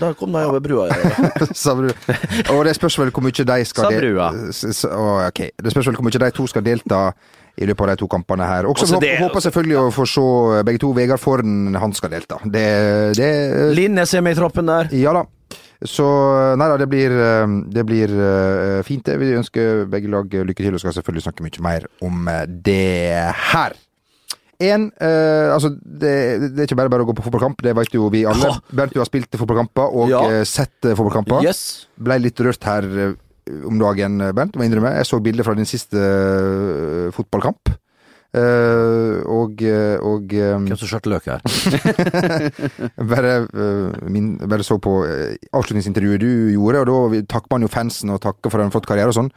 Da 0.00 0.12
kom 0.16 0.32
de 0.32 0.40
over 0.48 0.60
brua. 0.64 0.86
Ja. 0.88 1.28
Sa. 1.54 1.74
Og 1.76 2.62
det 2.64 2.72
spørs 2.78 2.96
vel 2.98 3.10
hvor 3.12 3.22
mye 3.26 3.44
de 3.44 3.64
skal 3.68 3.84
Sa 3.84 3.90
del- 3.92 4.00
Brua. 4.14 4.30
S- 4.48 4.64
s- 4.64 4.86
ok. 4.88 5.42
Det 5.60 5.72
spørs 5.74 5.90
vel 5.90 5.98
hvor 5.98 6.06
mye 6.08 6.18
de 6.22 6.30
to 6.32 6.46
skal 6.48 6.64
delta 6.64 7.02
i 7.60 7.66
løpet 7.68 7.84
av 7.84 7.90
de 7.92 7.96
to 8.00 8.08
kampene 8.08 8.46
her. 8.48 8.64
Også 8.70 8.86
Altså, 8.86 8.94
håper, 8.96 9.06
det- 9.06 9.18
håper 9.20 9.40
selvfølgelig 9.44 9.76
å 9.76 9.90
få 9.92 10.06
se 10.08 10.62
begge 10.64 10.80
to. 10.80 10.92
Vegard 10.96 11.20
Forn, 11.20 11.74
han 11.76 11.92
skal 11.92 12.08
delta. 12.14 12.38
Det, 12.48 12.64
det 13.18 13.30
Linnes 13.76 14.14
er 14.16 14.22
med 14.24 14.38
i 14.38 14.40
troppen 14.40 14.66
der. 14.72 14.88
Ja 14.96 15.12
da. 15.12 15.24
Så 15.86 16.04
nei 16.60 16.66
da, 16.68 16.76
det 16.76 16.88
blir, 16.92 17.12
eh, 17.14 17.52
det 17.72 17.84
blir 17.88 18.10
eh, 18.12 18.80
fint, 18.84 19.04
det. 19.06 19.14
Vi 19.20 19.30
ønsker 19.38 19.86
begge 19.88 20.10
lag 20.12 20.28
lykke 20.28 20.60
til, 20.66 20.74
og 20.76 20.82
skal 20.82 20.92
selvfølgelig 20.98 21.24
snakke 21.24 21.46
mye 21.46 21.62
mer 21.64 21.86
om 22.04 22.28
eh, 22.28 22.42
det 22.46 23.32
her. 23.52 23.76
En, 24.60 24.90
eh, 25.00 25.48
altså 25.54 25.70
det, 25.80 26.52
det 26.52 26.58
er 26.60 26.66
ikke 26.68 26.76
bare 26.82 26.92
bare 26.92 27.06
å 27.06 27.08
gå 27.08 27.14
på 27.16 27.24
fotballkamp, 27.24 27.62
det 27.64 27.72
vet 27.78 27.94
jo 27.96 28.10
vi 28.12 28.26
alle. 28.28 28.50
Bernt, 28.76 28.92
du 28.92 29.00
har 29.00 29.08
spilt 29.08 29.32
fotballkamper 29.40 29.88
og 29.96 30.10
Ja. 30.12 30.20
eh, 30.28 30.44
sett 30.44 30.84
eh, 30.84 30.92
fotballkamper. 30.92 31.40
Yes. 31.48 31.86
Ble 31.96 32.18
litt 32.20 32.36
rørt 32.44 32.66
her 32.68 32.84
eh, 32.84 33.14
om 33.64 33.80
dagen, 33.80 34.20
eh, 34.20 34.34
Bernt, 34.36 34.58
må 34.60 34.66
innrømme. 34.68 34.92
Jeg 35.00 35.08
så 35.08 35.16
bilder 35.24 35.48
fra 35.48 35.56
din 35.56 35.64
siste 35.68 35.96
eh, 35.96 37.08
fotballkamp. 37.16 37.72
Eh, 38.30 39.16
og 39.26 39.58
eh, 39.66 39.96
og 40.06 40.30
um, 40.30 40.66
Hvem 40.68 40.78
som 40.78 40.86
skjørte 40.86 41.10
løk 41.10 41.24
her? 41.26 41.40
bare, 43.12 43.32
uh, 43.50 44.06
min, 44.06 44.36
bare 44.38 44.62
så 44.62 44.76
på 44.78 45.00
uh, 45.02 45.34
avslutningsintervjuet 45.50 46.22
du 46.22 46.30
gjorde, 46.54 46.84
og 46.84 47.16
da 47.16 47.24
takker 47.26 47.50
man 47.50 47.66
jo 47.66 47.72
fansen 47.72 48.14
og 48.14 48.22
takker 48.22 48.52
for 48.52 48.62
en 48.62 48.70
flott 48.70 48.86
karriere 48.86 49.10
og 49.10 49.18
sånn. 49.18 49.32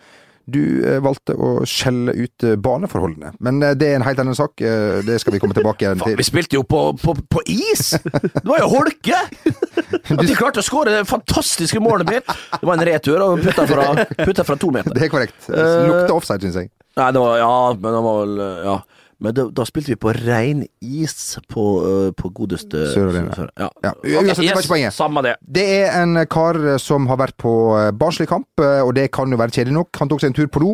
Du 0.46 0.60
eh, 0.84 0.98
valgte 1.00 1.36
å 1.40 1.52
skjelle 1.70 2.12
ut 2.18 2.44
eh, 2.44 2.58
baneforholdene, 2.60 3.30
men 3.40 3.62
eh, 3.64 3.76
det 3.80 3.88
er 3.88 3.96
en 3.96 4.04
helt 4.04 4.20
annen 4.20 4.36
sak. 4.36 4.60
Det 4.60 5.16
skal 5.22 5.36
vi 5.36 5.40
komme 5.40 5.56
tilbake 5.56 5.86
igjen 5.86 6.02
Faen, 6.02 6.12
til. 6.12 6.20
vi 6.20 6.26
spilte 6.28 6.58
jo 6.58 6.66
på, 6.68 6.82
på, 7.00 7.16
på 7.32 7.44
is! 7.48 7.94
Det 8.04 8.44
var 8.50 8.60
jo 8.60 8.68
holke! 8.74 9.22
At 10.18 10.26
de 10.28 10.36
klarte 10.36 10.60
å 10.60 10.66
skåre 10.66 10.98
det 10.98 11.06
fantastiske 11.08 11.80
målet 11.84 12.12
mitt! 12.12 12.34
Det 12.58 12.68
var 12.68 12.76
en 12.76 12.86
retur, 12.90 13.24
og 13.24 13.44
putta 13.46 13.68
fra, 13.70 13.88
putta 14.20 14.46
fra 14.48 14.60
to 14.60 14.74
meter. 14.76 14.92
Det 14.98 15.08
er 15.08 15.14
korrekt. 15.14 15.40
Lukta 15.48 16.18
offside, 16.18 16.44
syns 16.44 16.60
jeg. 16.60 16.72
Nei, 17.00 17.08
det 17.16 17.24
var 17.24 17.40
Ja, 17.40 17.54
men 17.80 17.96
det 17.96 18.04
var 18.06 18.20
vel 18.26 18.44
Ja. 18.68 18.76
Men 19.20 19.34
da, 19.38 19.46
da 19.54 19.64
spilte 19.66 19.92
vi 19.94 19.96
på 20.00 20.12
rein 20.16 20.64
is 20.82 21.38
på, 21.52 21.64
øh, 21.88 22.12
på 22.18 22.30
godeste 22.34 22.88
Sør-Arena. 22.94 23.36
Sør- 23.38 23.52
Ja. 23.60 23.70
Ja, 23.84 23.92
uansett, 23.94 24.04
det 24.04 24.50
var 24.50 24.58
yes, 24.58 24.66
ikke 24.66 24.74
poenget. 24.74 24.94
Samme 24.94 25.22
det. 25.24 25.36
Det 25.46 25.66
er 25.86 26.02
en 26.02 26.26
kar 26.28 26.56
eh, 26.74 26.78
som 26.82 27.08
har 27.08 27.18
vært 27.22 27.38
på 27.38 27.54
eh, 27.80 27.92
barnslig 27.92 28.28
kamp, 28.28 28.48
eh, 28.60 28.82
og 28.84 28.94
det 28.96 29.12
kan 29.12 29.30
jo 29.32 29.38
være 29.38 29.52
kjedelig 29.52 29.74
nok. 29.78 29.90
Han 30.00 30.10
tok 30.10 30.22
seg 30.24 30.34
en 30.34 30.38
tur 30.42 30.48
på 30.48 30.60
do, 30.66 30.74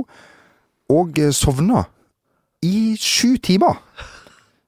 og 0.89 1.19
eh, 1.19 1.31
sovna 1.35 1.85
i 2.65 2.95
sju 2.99 3.37
timer. 3.37 3.77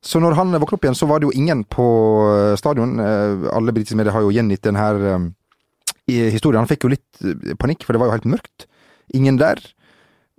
Så 0.02 0.18
når 0.22 0.34
han 0.34 0.52
våkna 0.58 0.78
opp 0.80 0.86
igjen, 0.86 0.96
så 0.98 1.06
var 1.10 1.20
det 1.22 1.28
jo 1.30 1.36
ingen 1.38 1.64
på 1.70 1.86
eh, 2.32 2.56
stadion. 2.58 3.00
Eh, 3.00 3.50
Alle 3.54 3.74
britiske 3.76 3.98
medier 4.00 4.14
har 4.16 4.22
jo 4.26 4.32
gjengitt 4.34 4.64
den 4.66 4.76
her 4.80 4.98
eh, 5.14 6.32
historien. 6.34 6.62
Han 6.64 6.70
fikk 6.70 6.84
jo 6.88 6.94
litt 6.94 7.22
eh, 7.26 7.54
panikk, 7.62 7.84
for 7.86 7.94
det 7.94 8.02
var 8.02 8.10
jo 8.12 8.16
helt 8.20 8.30
mørkt. 8.38 8.66
Ingen 9.14 9.38
der. 9.42 9.60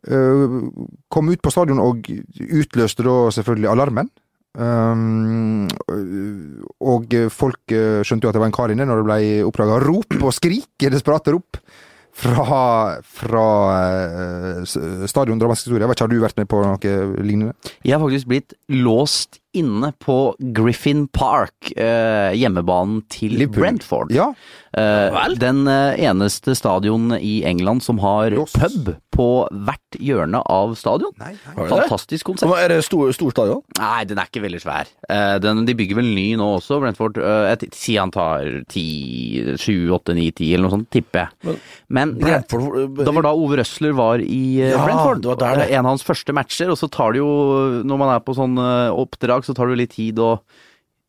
Eh, 0.09 0.59
Kom 1.13 1.31
ut 1.31 1.43
på 1.45 1.53
stadion 1.53 1.83
og 1.83 2.09
utløste 2.09 3.07
da 3.07 3.17
selvfølgelig 3.37 3.71
alarmen. 3.73 4.11
Um, 4.53 5.65
og 6.85 7.15
folk 7.33 7.73
eh, 7.73 8.03
skjønte 8.05 8.27
jo 8.27 8.33
at 8.33 8.37
det 8.37 8.43
var 8.43 8.51
en 8.51 8.53
kar 8.53 8.73
inne 8.75 8.85
når 8.85 9.01
det 9.01 9.07
ble 9.07 9.21
oppdaga 9.49 9.79
rop 9.81 10.19
og 10.19 10.35
skrik, 10.37 10.69
desperate 10.93 11.33
rop, 11.33 11.57
fra, 12.13 12.99
fra 13.01 13.47
stadion 15.09 15.41
Dramatisk 15.41 15.71
historie. 15.71 15.81
Jeg 15.87 15.89
vet 15.89 15.97
ikke, 15.97 16.05
Har 16.05 16.13
du 16.13 16.25
vært 16.27 16.43
med 16.43 16.51
på 16.53 16.61
noe 16.61 17.23
lignende? 17.25 17.73
Jeg 17.81 17.97
har 17.97 18.05
faktisk 18.05 18.29
blitt 18.29 18.53
låst 18.69 19.41
inne 19.57 19.93
på 20.01 20.35
Griffin 20.57 21.07
Park, 21.13 21.73
eh, 21.77 22.33
hjemmebanen 22.39 23.03
til 23.13 23.35
Liverpool. 23.37 23.63
Brentford. 23.63 24.13
Ja. 24.15 24.31
Eh, 24.73 25.35
den 25.37 25.67
eh, 25.69 25.99
eneste 26.09 26.55
stadion 26.57 27.13
i 27.19 27.43
England 27.45 27.83
som 27.85 27.99
har 28.01 28.31
Loss. 28.33 28.55
pub 28.57 28.95
på 29.13 29.27
hvert 29.53 29.99
hjørne 30.01 30.41
av 30.49 30.73
stadion. 30.81 31.13
Nei, 31.21 31.35
nei. 31.45 31.67
Fantastisk 31.69 32.31
konsept. 32.31 32.55
Er 32.57 32.73
det 32.73 32.79
stor, 32.87 33.11
stor 33.13 33.35
stadion? 33.35 33.61
Nei, 33.77 34.05
den 34.09 34.17
er 34.23 34.31
ikke 34.31 34.41
veldig 34.47 34.63
svær. 34.65 34.89
Eh, 35.13 35.37
den, 35.45 35.67
de 35.69 35.75
bygger 35.77 36.01
vel 36.01 36.09
ny 36.17 36.31
nå 36.41 36.47
også, 36.57 36.81
Brentford. 36.81 37.21
Jeg 37.21 37.69
sier 37.77 38.01
han 38.07 38.15
tar 38.15 38.49
ti, 38.73 38.87
sju, 39.61 39.91
åtte, 39.93 40.17
ni, 40.17 40.31
ti 40.33 40.49
eller 40.55 40.71
noe 40.71 40.77
sånt, 40.79 40.89
tipper 40.95 41.27
jeg. 41.27 41.59
Men, 41.93 42.17
Brentford 42.17 42.97
det 43.03 43.13
var 43.13 43.27
da 43.27 43.35
Ove 43.37 43.59
Røsler 43.61 43.93
var 43.97 44.23
i 44.25 44.41
eh, 44.63 44.73
Ja, 44.73 44.81
Brentford. 44.87 45.21
det 45.25 45.31
var 45.35 45.41
der 45.45 45.61
det. 45.63 45.69
En 45.77 45.85
av 45.85 45.93
hans 45.93 46.07
første 46.07 46.33
matcher, 46.37 46.73
og 46.73 46.81
så 46.81 46.89
tar 46.93 47.13
det 47.13 47.21
jo, 47.21 47.29
når 47.85 48.01
man 48.01 48.15
er 48.17 48.25
på 48.25 48.35
sånn 48.37 48.57
eh, 48.57 48.89
oppdrag, 49.43 49.45
så 49.45 49.55
tar 49.55 49.67
det 49.67 49.75
jo 49.75 49.83
litt 49.83 49.97
tid, 49.97 50.19
og 50.19 50.43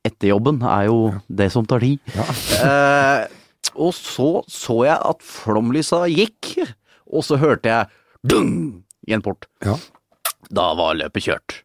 etterjobben 0.03 0.61
er 0.63 0.87
jo 0.89 1.13
det 1.29 1.51
som 1.51 1.65
tar 1.65 1.79
tid. 1.79 1.99
Eh, 2.63 3.27
og 3.73 3.89
så 3.95 4.43
så 4.51 4.83
jeg 4.85 4.93
at 4.93 5.21
flomlysa 5.25 6.05
gikk, 6.07 6.59
og 7.09 7.23
så 7.25 7.39
hørte 7.41 7.69
jeg 7.69 7.87
dung 8.21 8.83
i 9.07 9.13
en 9.13 9.23
port. 9.23 9.47
Ja. 9.65 9.77
Da 10.53 10.73
var 10.77 10.93
løpet 10.99 11.25
kjørt. 11.25 11.63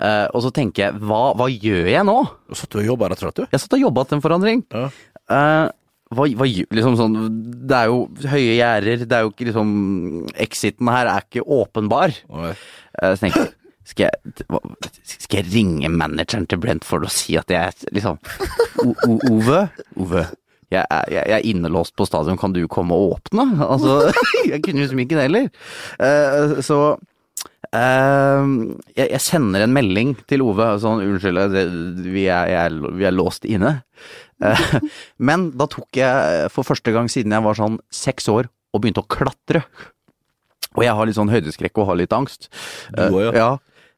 Eh, 0.00 0.26
og 0.32 0.40
så 0.40 0.50
tenker 0.50 0.86
jeg, 0.86 1.02
hva, 1.04 1.34
hva 1.36 1.50
gjør 1.50 1.90
jeg 1.90 2.06
nå? 2.08 2.16
Du 2.48 2.56
Satt 2.56 2.78
og 2.80 2.86
jobba 2.86 3.10
rett 3.10 3.20
og 3.20 3.28
slett, 3.28 3.42
du? 3.42 3.52
Jeg 3.52 3.60
satt 3.60 3.76
og 3.76 3.84
jobba 3.84 4.06
til 4.06 4.16
en 4.16 4.24
forandring. 4.24 4.64
Ja. 4.72 4.86
Eh, 5.28 5.66
hva, 6.16 6.26
hva, 6.40 6.48
liksom 6.48 6.96
sånn, 6.96 7.18
det 7.68 7.76
er 7.76 7.92
jo 7.92 8.00
høye 8.24 8.56
gjerder, 8.56 9.04
det 9.04 9.18
er 9.18 9.26
jo 9.26 9.34
ikke 9.34 9.50
liksom 9.50 9.74
Exiten 10.46 10.90
her 10.90 11.12
er 11.12 11.28
ikke 11.28 11.44
åpenbar. 11.44 12.16
Nei. 12.32 12.54
Eh, 13.02 13.12
så 13.12 13.26
tenker 13.26 13.44
jeg 13.44 13.59
skal 13.90 14.06
jeg, 14.08 14.34
skal 15.02 15.40
jeg 15.42 15.48
ringe 15.52 15.90
manageren 15.92 16.46
til 16.50 16.60
Brentford 16.62 17.08
og 17.08 17.12
si 17.14 17.34
at 17.40 17.50
jeg 17.50 17.72
er 17.72 17.94
liksom 17.96 18.20
o, 18.84 18.92
o, 19.08 19.16
Ove? 19.34 19.64
Ove, 20.00 20.24
jeg 20.70 20.84
er, 20.86 21.08
jeg 21.10 21.34
er 21.40 21.46
innelåst 21.50 21.96
på 21.98 22.06
stadion, 22.06 22.38
kan 22.38 22.54
du 22.54 22.62
komme 22.70 22.94
og 22.94 23.16
åpne? 23.18 23.48
Altså, 23.66 23.96
jeg 24.52 24.62
kunne 24.62 24.84
liksom 24.84 25.02
ikke 25.02 25.18
det 25.18 25.26
heller. 25.26 25.48
Uh, 25.98 26.60
så 26.62 26.78
uh, 26.94 28.44
jeg, 28.94 29.06
jeg 29.10 29.22
sender 29.24 29.64
en 29.66 29.74
melding 29.74 30.14
til 30.30 30.44
Ove 30.46 30.68
sånn 30.82 31.02
unnskyld, 31.06 31.42
det, 31.54 31.64
vi, 32.06 32.26
er, 32.30 32.54
er- 32.66 32.94
vi 33.00 33.08
er 33.08 33.16
låst 33.16 33.46
inne. 33.50 33.80
Uh, 34.40 34.78
men 35.20 35.50
da 35.58 35.66
tok 35.68 35.98
jeg 35.98 36.50
for 36.54 36.64
første 36.68 36.94
gang 36.94 37.10
siden 37.12 37.34
jeg 37.34 37.44
var 37.48 37.58
sånn 37.58 37.80
seks 37.92 38.30
år 38.32 38.48
og 38.70 38.84
begynte 38.84 39.02
å 39.02 39.10
klatre. 39.10 39.64
Og 40.78 40.84
jeg 40.86 40.94
har 40.94 41.08
litt 41.08 41.16
sånn 41.18 41.32
høydeskrekk 41.32 41.80
og 41.82 41.88
har 41.90 41.98
litt 41.98 42.12
angst. 42.14 42.46
Du 42.94 43.02
også, 43.08 43.24
ja. 43.26 43.32
ja. 43.34 43.48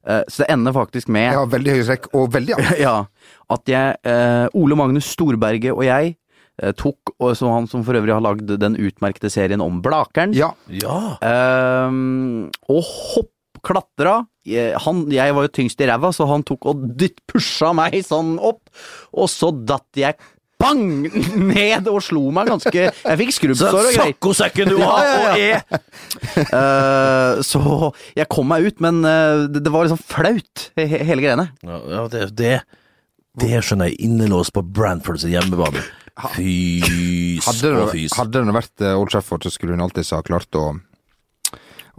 Eh, 0.06 0.22
Så 0.28 0.42
det 0.42 0.50
ender 0.50 0.72
faktisk 0.74 1.08
med 1.08 1.32
Ja, 1.32 1.44
veldig 1.46 1.76
høy 1.76 1.82
strekk, 1.86 2.08
og 2.14 2.32
veldig 2.34 2.56
angst. 2.58 2.78
ja, 2.86 2.96
at 3.54 3.70
jeg, 3.70 3.96
eh, 4.04 4.48
Ole 4.58 4.76
Magnus 4.78 5.06
Storberget 5.14 5.72
og 5.76 5.84
jeg 5.86 6.16
eh, 6.62 6.72
tok, 6.76 7.14
og 7.20 7.36
som 7.38 7.52
han 7.54 7.68
som 7.70 7.84
for 7.86 7.94
øvrig 8.00 8.12
har 8.16 8.24
lagd 8.24 8.50
den 8.60 8.74
utmerkede 8.76 9.30
serien 9.32 9.62
om 9.64 9.80
Blakeren, 9.84 10.34
Ja. 10.34 10.50
Ja. 10.68 10.98
eh, 11.22 12.00
og 12.68 12.82
hopp, 12.82 13.30
klatra. 13.62 14.24
Han, 14.82 15.04
jeg 15.14 15.34
var 15.36 15.44
jo 15.46 15.50
tyngst 15.54 15.78
i 15.84 15.86
ræva, 15.86 16.08
så 16.10 16.26
han 16.26 16.42
tok 16.42 16.64
og 16.66 16.80
dytt, 16.98 17.20
pusha 17.30 17.70
meg 17.78 17.94
sånn 18.02 18.32
opp, 18.42 18.72
og 19.14 19.28
så 19.30 19.52
datt 19.54 19.86
jeg 19.94 20.16
bang 20.62 20.82
ned 21.52 21.88
og 21.90 21.98
slo 22.06 22.22
meg 22.34 22.48
ganske 22.52 22.72
Jeg 22.86 23.18
fikk 23.20 23.32
Så 23.34 23.38
skrubbsår 23.40 23.68
og 23.72 23.88
greier. 23.88 24.12
saccosekken 24.12 24.70
du 24.72 24.76
Ja, 24.80 24.90
har, 24.90 25.04
ja, 25.04 25.16
og 25.18 25.42
er 25.42 25.82
Uh, 26.52 27.40
så 27.44 27.60
jeg 28.16 28.28
kom 28.32 28.48
meg 28.50 28.66
ut, 28.70 28.80
men 28.84 29.00
uh, 29.04 29.44
det, 29.50 29.62
det 29.66 29.72
var 29.74 29.86
liksom 29.86 30.00
flaut, 30.06 30.68
he, 30.78 30.84
he- 30.88 31.02
hele 31.08 31.24
greiene. 31.24 31.46
Ja, 31.66 31.78
ja, 31.96 32.04
det, 32.12 32.22
det, 32.38 32.52
det 33.42 33.50
skjønner 33.64 33.90
jeg. 33.90 33.98
Innelåst 34.06 34.52
på 34.56 34.62
Brantford 34.64 35.20
sin 35.22 35.32
hjemmebane. 35.34 35.82
Fys 36.36 37.46
og 37.64 37.88
fys. 37.94 38.12
hadde 38.18 38.42
det 38.44 38.54
vært 38.56 38.82
eh, 38.84 38.96
Old 38.98 39.12
Trafford, 39.14 39.46
så 39.46 39.52
skulle 39.54 39.72
hun 39.76 39.84
alltid 39.84 40.08
ha 40.12 40.20
klart 40.26 40.58
å 40.60 40.66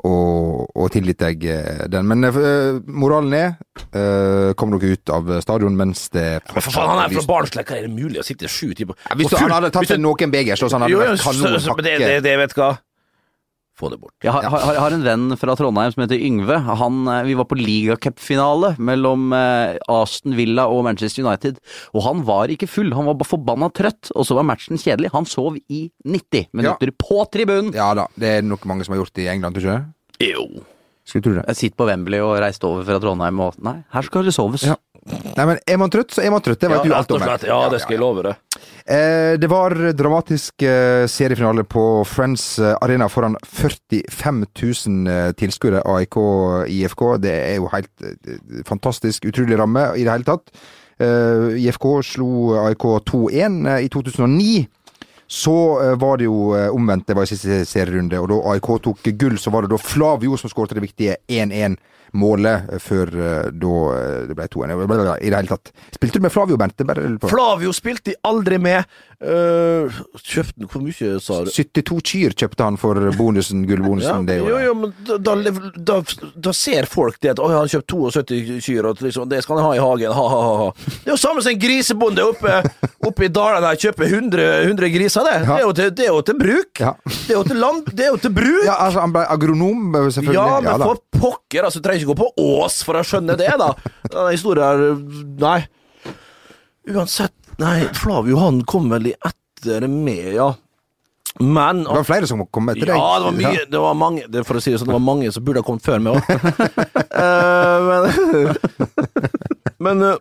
og, 0.02 0.72
og 0.74 0.88
tilgitt 0.94 1.20
deg 1.22 1.44
eh, 1.46 1.84
den. 1.92 2.08
Men 2.10 2.26
uh, 2.26 2.80
moralen 2.90 3.36
er 3.38 3.52
uh, 3.94 4.54
Kom 4.58 4.74
dere 4.74 4.96
ut 4.98 5.12
av 5.14 5.30
stadion 5.46 5.76
mens 5.78 6.08
det 6.14 6.26
Men 6.50 6.66
for 6.66 6.74
faen, 6.74 6.90
han 6.90 7.04
er 7.04 7.14
fra 7.14 7.26
Barnsley, 7.30 7.66
hva 7.68 7.78
er 7.78 7.86
det 7.86 7.94
mulig 7.94 8.24
å 8.24 8.26
sitte 8.26 8.50
sju 8.50 8.74
timer 8.74 8.98
Ja, 9.06 9.18
Hvis 9.20 9.36
han 9.38 9.54
hadde 9.54 9.70
tatt 9.76 9.92
seg 9.92 10.02
noen 10.02 10.34
begers, 10.34 10.64
så 10.64 10.72
han 10.74 10.88
hadde 10.88 10.96
Jo, 10.96 11.04
vært 11.04 11.22
så- 11.22 11.30
kanon 11.30 11.60
så- 11.62 11.78
men 11.78 11.86
det, 11.86 11.96
det, 12.02 12.18
det 12.26 12.36
vet 12.42 12.58
hva. 12.58 12.72
Få 13.74 13.90
det 13.90 13.98
bort. 13.98 14.14
Jeg 14.22 14.30
har, 14.36 14.46
har, 14.54 14.78
har 14.78 14.94
en 14.94 15.06
venn 15.06 15.38
fra 15.40 15.56
Trondheim 15.58 15.94
som 15.96 16.04
heter 16.04 16.22
Yngve. 16.22 16.60
Han, 16.78 17.00
eh, 17.10 17.24
vi 17.26 17.38
var 17.40 17.48
på 17.50 17.58
ligacupfinale 17.58 18.76
mellom 18.78 19.34
eh, 19.34 19.80
Aston 19.90 20.36
Villa 20.38 20.68
og 20.70 20.84
Manchester 20.86 21.26
United. 21.26 21.58
Og 21.98 22.06
han 22.06 22.22
var 22.28 22.54
ikke 22.54 22.70
full, 22.70 22.94
han 22.94 23.10
var 23.10 23.18
bare 23.18 23.32
forbanna 23.32 23.72
trøtt, 23.74 24.12
og 24.14 24.28
så 24.30 24.38
var 24.38 24.46
matchen 24.46 24.78
kjedelig. 24.78 25.10
Han 25.16 25.26
sov 25.30 25.58
i 25.74 25.88
90 26.06 26.52
minutter 26.54 26.94
på 27.02 27.24
tribunen. 27.34 27.74
Ja 27.74 27.90
da, 27.98 28.06
det 28.14 28.38
er 28.38 28.46
nok 28.46 28.70
mange 28.70 28.86
som 28.86 28.94
har 28.94 29.02
gjort 29.02 29.18
det 29.18 29.26
i 29.26 29.32
England, 29.34 29.58
tror 29.58 29.66
du 29.66 29.74
ikke? 29.74 30.34
Jo. 30.34 30.48
Skulle 31.04 31.24
tro 31.26 31.34
det. 31.36 31.44
Jeg 31.52 31.60
sitter 31.60 31.78
på 31.82 31.88
Wembley 31.90 32.20
og 32.24 32.38
reist 32.40 32.64
over 32.64 32.86
fra 32.88 33.00
Trondheim 33.04 33.40
og 33.44 33.58
Nei, 33.66 33.78
her 33.92 34.06
skal 34.08 34.24
det 34.28 34.34
soves. 34.36 34.64
Ja. 34.70 34.78
Nei, 35.04 35.44
men 35.50 35.58
er 35.68 35.80
man 35.82 35.92
trøtt, 35.92 36.14
så 36.16 36.22
er 36.24 36.32
man 36.32 36.40
trøtt. 36.40 36.62
Det 36.62 36.70
vet 36.72 36.86
du 36.88 36.94
alt 36.96 37.10
om. 37.12 37.20
slett. 37.20 37.44
Ja, 37.50 37.58
det 37.74 37.82
skal 37.84 37.98
jeg 37.98 38.00
love 38.00 38.22
deg. 38.24 38.62
Eh, 38.88 39.34
det 39.36 39.50
var 39.52 39.76
dramatisk 40.00 40.64
eh, 40.64 41.04
seriefinale 41.12 41.66
på 41.68 41.84
Friends 42.08 42.46
eh, 42.64 42.78
Arena 42.80 43.10
foran 43.12 43.36
45 43.44 44.46
000 44.48 45.12
eh, 45.12 45.34
tilskuere. 45.36 45.82
AIK 45.84 46.18
IFK. 46.72 47.04
Det 47.26 47.34
er 47.36 47.60
jo 47.60 47.68
helt 47.74 48.08
eh, 48.08 48.64
fantastisk. 48.70 49.28
Utrolig 49.28 49.60
ramme 49.60 49.90
i 50.00 50.06
det 50.08 50.14
hele 50.16 50.30
tatt. 50.30 50.56
Eh, 51.04 51.60
IFK 51.66 51.90
slo 52.14 52.32
AIK 52.64 52.88
2-1 53.12 53.60
eh, 53.74 53.84
i 53.90 53.92
2009. 53.92 54.54
Så 55.34 55.84
eh, 55.84 55.96
var 55.96 56.18
det 56.18 56.28
jo 56.28 56.54
eh, 56.54 56.70
omvendt, 56.70 57.08
det 57.08 57.16
var 57.18 57.26
i 57.26 57.32
siste 57.32 57.64
serierunde, 57.66 58.20
og 58.22 58.30
da 58.30 58.38
AIK 58.52 58.68
tok 58.86 59.08
gull, 59.18 59.40
så 59.42 59.50
var 59.50 59.66
det 59.66 59.72
da 59.74 59.80
Flavio 59.82 60.38
som 60.38 60.52
skåret 60.52 60.76
det 60.78 60.84
viktige 60.84 61.16
1-1-målet 61.26 62.70
eh, 62.70 62.84
før 62.84 63.10
da 63.50 63.72
det 64.30 64.38
ble 64.38 64.46
2-1. 64.54 64.76
I 65.18 65.32
det 65.34 65.40
hele 65.40 65.50
tatt. 65.50 65.74
Spilte 65.98 66.22
du 66.22 66.28
med 66.28 66.36
Flavio, 66.36 66.60
Bent? 66.62 66.78
Det 66.78 66.86
bare 66.86 67.08
lurer 67.08 67.18
på. 67.24 67.34
Flavio 67.34 67.74
spilte 67.74 68.14
aldri 68.30 68.62
med. 68.62 68.86
Uh, 69.24 69.88
kjøpte 70.20 70.58
han 70.58 70.68
Hvor 70.68 70.82
mye, 70.84 71.10
sa 71.24 71.38
du? 71.46 71.52
72 71.54 72.00
kyr 72.10 72.34
kjøpte 72.36 72.66
han 72.66 72.76
for 72.82 72.98
bonusen, 73.16 73.62
gullbonusen. 73.70 74.26
det 74.28 74.42
jo, 74.42 74.58
jo, 74.60 74.74
men 74.76 74.92
da, 75.08 75.36
da, 75.78 76.00
da, 76.36 76.52
ser 76.52 76.90
folk 76.92 77.22
det 77.24 77.32
at 77.32 77.40
Å, 77.40 77.48
han 77.54 77.72
kjøpte 77.72 77.96
kjøpt 78.18 78.34
72 78.34 78.58
kyr, 78.66 78.90
og 78.90 79.04
liksom, 79.06 79.30
det 79.32 79.40
skal 79.46 79.62
han 79.62 79.70
ha 79.70 79.78
i 79.78 79.84
hagen. 79.84 80.12
Ha, 80.18 80.26
ha, 80.34 80.42
ha, 80.44 80.58
ha. 80.66 80.90
Det 80.90 81.08
er 81.08 81.14
jo 81.14 81.20
samme 81.22 81.44
som 81.46 81.54
en 81.54 81.62
grisebonde 81.62 82.26
oppe, 82.34 82.58
oppe 83.08 83.30
i 83.30 83.32
dalene 83.32 83.64
der 83.64 83.80
kjøper 83.86 84.10
100, 84.10 84.50
100 84.68 84.92
griser, 84.98 85.23
det. 85.28 85.36
Det, 85.48 85.58
er 85.60 85.76
til, 85.78 85.92
det 85.98 86.06
er 86.06 86.12
jo 86.12 86.24
til 86.26 86.38
bruk. 86.40 86.82
Ja. 86.84 86.94
Det 87.10 87.34
er 87.34 87.38
jo 87.38 87.44
til 87.48 87.62
land, 87.64 87.92
det 87.92 88.08
er 88.08 88.12
jo 88.12 88.20
til 88.24 88.34
bruk. 88.36 88.66
Ja, 88.68 88.78
altså, 88.86 89.04
han 89.04 89.14
ble 89.16 89.24
agronom, 89.36 89.86
selvfølgelig. 90.08 90.40
Ja, 90.40 90.58
men 90.64 90.72
ja, 90.72 90.78
for 90.82 91.02
pokker, 91.20 91.68
altså, 91.68 91.82
du 91.82 91.88
trenger 91.88 92.04
ikke 92.04 92.14
gå 92.14 92.20
på 92.24 92.50
Ås 92.64 92.82
for 92.88 93.00
å 93.00 93.06
skjønne 93.08 93.38
det, 93.40 93.52
da. 93.62 93.72
Den 94.12 94.34
historien 94.34 94.68
her 94.68 94.84
Nei. 95.44 95.60
Uansett, 96.94 97.34
nei, 97.62 97.78
Flavio 97.96 98.42
han 98.42 98.60
kom 98.68 98.90
vel 98.92 99.14
i 99.14 99.16
etter 99.16 99.88
med, 99.88 100.34
ja. 100.36 100.50
Men 101.40 101.80
Det 101.88 101.96
var 101.96 102.04
flere 102.06 102.28
som 102.30 102.44
kom 102.54 102.68
etter 102.70 102.92
deg. 102.92 102.98
ja, 103.00 103.14
det 103.18 103.26
var 103.26 103.38
mye. 103.40 103.64
Det 103.72 103.80
var 103.82 103.96
mange 103.98 104.28
det, 104.30 104.44
For 104.46 104.60
å 104.60 104.62
si 104.62 104.70
det 104.70 104.82
sånn, 104.82 104.92
det 104.92 104.98
var 105.00 105.08
mange 105.08 105.32
som 105.34 105.46
burde 105.46 105.64
ha 105.64 105.66
kommet 105.66 105.86
før 105.86 106.04
meg 106.04 106.20
òg. 106.20 106.28
men 107.88 108.02
men 109.84 110.06
eh, 110.08 110.20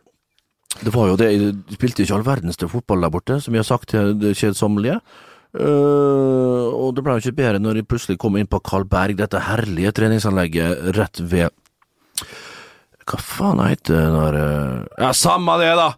det 0.82 0.92
var 0.94 1.12
jo 1.12 1.18
det 1.20 1.28
De 1.68 1.76
spilte 1.76 2.04
ikke 2.04 2.16
all 2.16 2.26
verdens 2.26 2.58
til 2.58 2.70
fotball 2.70 3.04
der 3.04 3.12
borte, 3.14 3.38
som 3.42 3.54
vi 3.54 3.60
har 3.60 3.68
sagt 3.68 3.92
til 3.92 4.16
det 4.18 4.34
kjedsommelige. 4.38 4.98
Uh, 5.52 6.72
og 6.72 6.94
det 6.96 7.02
ble 7.04 7.18
jo 7.18 7.26
ikke 7.26 7.36
bedre 7.42 7.60
når 7.60 7.76
de 7.76 7.84
plutselig 7.84 8.16
kom 8.20 8.38
inn 8.40 8.48
på 8.48 8.62
Karlberg, 8.64 9.18
dette 9.18 9.42
herlige 9.50 9.92
treningsanlegget 9.98 10.94
rett 10.96 11.20
ved 11.20 11.52
Hva 13.04 13.18
faen 13.20 13.60
heter 13.60 13.98
det 13.98 14.06
der 14.14 14.38
uh... 14.40 14.86
Ja, 14.96 15.10
samme 15.12 15.58
det, 15.60 15.74
da! 15.76 15.90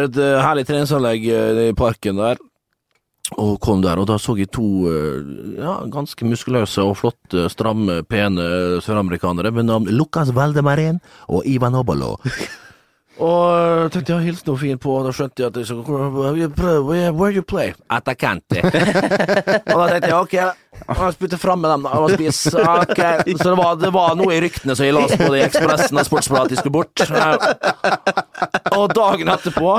Et 0.00 0.18
uh, 0.18 0.40
herlig 0.42 0.66
treningsanlegg 0.66 1.28
i 1.30 1.68
parken 1.78 2.18
der 2.18 2.40
og 3.38 3.60
kom 3.62 3.78
der, 3.78 4.00
og 4.00 4.08
da 4.10 4.16
så 4.18 4.32
jeg 4.34 4.48
to 4.50 4.90
ja, 5.54 5.76
ganske 5.92 6.26
muskuløse 6.26 6.82
og 6.82 6.96
flotte, 6.98 7.44
stramme, 7.52 8.00
pene 8.02 8.80
søramerikanere 8.82 9.52
ved 9.54 9.68
navn 9.68 9.86
Lucas 9.94 10.32
Valdemarin 10.34 10.98
og 11.28 11.46
Ivan 11.46 11.78
Obolo. 11.78 12.16
Og 13.20 13.90
tenkte 13.92 14.14
jeg 14.14 14.30
hilste 14.30 14.48
noe 14.48 14.60
fint 14.60 14.80
på, 14.80 14.94
og 14.96 15.04
da 15.04 15.12
skjønte 15.12 15.42
jeg 15.42 15.50
at 15.50 15.58
så, 15.68 15.76
where, 15.84 17.10
where 17.12 17.32
you 17.34 17.44
play? 17.44 17.74
Atacante. 17.92 18.62
og 18.64 19.76
da 19.76 19.86
tenkte 19.92 20.08
jeg 20.08 20.16
ok, 20.16 20.36
jeg 20.40 21.16
spytte 21.18 21.38
fram 21.40 21.60
med 21.60 21.74
dem 21.74 21.84
da, 21.84 21.98
og 22.00 22.14
spise. 22.14 22.52
Okay. 22.80 23.34
Så 23.36 23.50
det 23.50 23.56
var, 23.58 23.74
det 23.80 23.90
var 23.92 24.14
noe 24.18 24.32
i 24.36 24.40
ryktene 24.40 24.76
som 24.76 24.86
jeg 24.86 24.94
la 24.96 25.02
på 25.10 25.28
det 25.34 25.42
i 25.42 25.44
Ekspressen 25.48 26.00
og 26.00 26.06
Sportsbladet 26.08 26.46
at 26.46 26.54
de 26.54 26.60
skulle 26.60 26.76
bort. 26.78 27.04
og 28.78 28.94
dagen 28.96 29.30
etterpå 29.32 29.74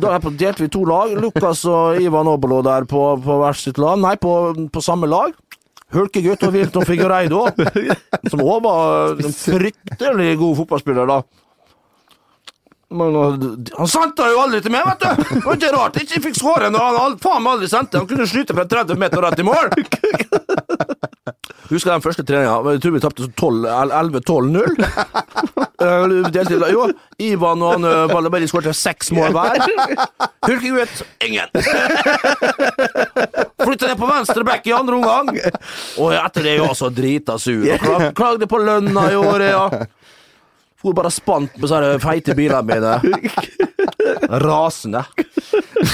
Da 0.00 0.14
delte 0.28 0.64
vi 0.64 0.70
to 0.72 0.84
lag. 0.88 1.12
Lukas 1.20 1.64
og 1.68 2.00
Ivan 2.00 2.30
Obolo 2.30 2.62
der 2.64 2.88
på, 2.88 3.02
på 3.24 3.36
hvert 3.42 3.60
sitt 3.60 3.80
lag. 3.82 4.00
Nei, 4.00 4.14
på, 4.20 4.32
på 4.72 4.84
samme 4.84 5.10
lag. 5.10 5.36
Hulkegutt 5.92 6.42
og 6.44 6.52
Wilton 6.52 6.84
Figureido, 6.84 7.46
som 8.28 8.42
òg 8.44 8.58
var 8.66 9.20
en 9.24 9.32
fryktelig 9.32 10.34
god 10.40 10.58
fotballspiller, 10.58 11.08
da. 11.08 11.22
Men 12.90 13.16
han 13.76 13.88
sendte 13.90 14.24
jo 14.32 14.38
aldri 14.40 14.62
til 14.64 14.72
meg, 14.72 14.86
vet 14.88 15.02
du! 15.02 15.24
Det 15.34 15.42
var 15.44 15.58
ikke 15.58 15.72
rart 15.74 15.96
jeg 15.98 16.06
ikke 16.08 16.22
fikk 16.28 16.38
skåre 16.40 16.70
når 16.72 16.96
han 16.96 17.18
faen 17.20 17.42
meg 17.44 17.58
aldri 17.58 17.68
sendte. 17.68 18.00
Han 18.00 18.08
kunne 18.08 18.24
skyte 18.30 18.56
fra 18.56 18.64
30 18.70 18.96
meter 19.02 19.20
rett 19.26 19.42
i 19.42 19.44
mål! 19.44 19.68
Husker 21.68 21.92
den 21.92 22.00
første 22.00 22.24
treninga. 22.24 22.54
Jeg 22.72 22.80
tror 22.80 22.94
vi 22.94 23.00
tapte 23.04 23.26
11-12-0. 23.28 24.78
Eh, 25.78 26.72
Jo, 26.72 26.86
Ivan 27.22 27.60
og 27.62 27.74
han 27.76 27.84
uh, 27.84 28.06
Balleberg 28.10 28.48
skåret 28.48 28.74
seks 28.74 29.12
mål 29.14 29.36
hver. 29.36 29.60
Hulkegutt 30.48 31.02
ingen. 31.28 31.52
Flytta 33.62 33.90
ned 33.92 34.00
på 34.00 34.08
venstre 34.08 34.46
back 34.48 34.64
i 34.66 34.72
andre 34.74 34.96
omgang. 34.96 35.28
Og 36.00 36.16
etter 36.16 36.40
det 36.48 36.54
er 36.54 36.60
jeg 36.62 36.70
også 36.72 36.88
drita 36.96 37.36
sur. 37.42 37.60
Klag- 37.84 38.08
Klagde 38.16 38.48
på 38.50 38.58
lønna 38.64 39.10
i 39.12 39.20
året, 39.20 39.52
ja. 39.52 39.68
For 40.78 40.94
bare 40.94 41.10
spant 41.10 41.56
på 41.58 41.66
sånne 41.70 41.96
feite 42.02 42.34
bilene 42.38 42.62
mine. 42.62 42.92
Rasende. 44.44 45.00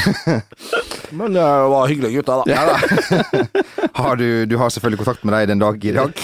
Men 1.19 1.33
det 1.37 1.45
var 1.73 1.89
hyggelige 1.89 2.19
gutter, 2.21 2.43
da. 2.43 2.45
Ja, 2.51 2.65
da. 2.69 2.77
Har 4.01 4.17
du, 4.21 4.27
du 4.51 4.57
har 4.61 4.73
selvfølgelig 4.75 5.01
kontakt 5.05 5.25
med 5.25 5.37
deg 5.39 5.49
den 5.53 5.63
dag 5.63 5.85
i 5.87 5.93
dag? 5.95 6.23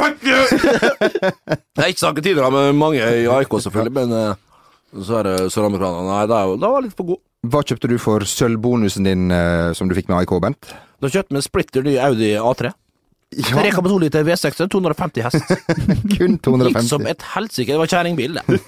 Fuck 0.00 0.22
you! 0.24 0.38
Jeg 0.40 1.82
har 1.82 1.90
ikke 1.90 2.00
snakket 2.02 2.24
tidligere 2.24 2.50
med 2.54 2.78
mange 2.78 3.00
i 3.04 3.26
AIK, 3.28 3.56
selvfølgelig, 3.66 3.92
men 3.98 4.14
eh, 4.16 5.02
så 5.04 5.18
er 5.20 5.28
det 5.28 5.34
Sørlandskranen. 5.52 6.08
Nei, 6.08 6.22
da 6.30 6.38
var- 6.48 6.78
jeg 6.80 6.86
litt 6.88 6.96
for 6.98 7.10
god. 7.12 7.20
Hva 7.50 7.62
kjøpte 7.64 7.88
du 7.90 7.96
for 8.00 8.24
sølvbonusen 8.28 9.06
din 9.08 9.30
eh, 9.34 9.70
som 9.76 9.88
du 9.90 9.94
fikk 9.98 10.08
med 10.10 10.22
AIK, 10.22 10.34
Bent? 10.44 10.72
Da 11.00 11.10
kjøpte 11.12 11.34
vi 11.36 11.40
en 11.42 11.46
splitter 11.46 11.84
ny 11.86 11.94
Audi 12.00 12.32
A3. 12.40 12.72
3,2 13.30 14.00
liter 14.02 14.24
V6, 14.26 14.68
250 14.68 15.22
hest. 15.22 15.52
Kun 16.16 16.32
Gikk 16.34 16.42
250. 16.42 16.88
som 16.88 17.04
et 17.06 17.22
helsike. 17.36 17.70
Det 17.70 17.78
var 17.78 17.90
kjerringbil, 17.92 18.40
det. 18.40 18.58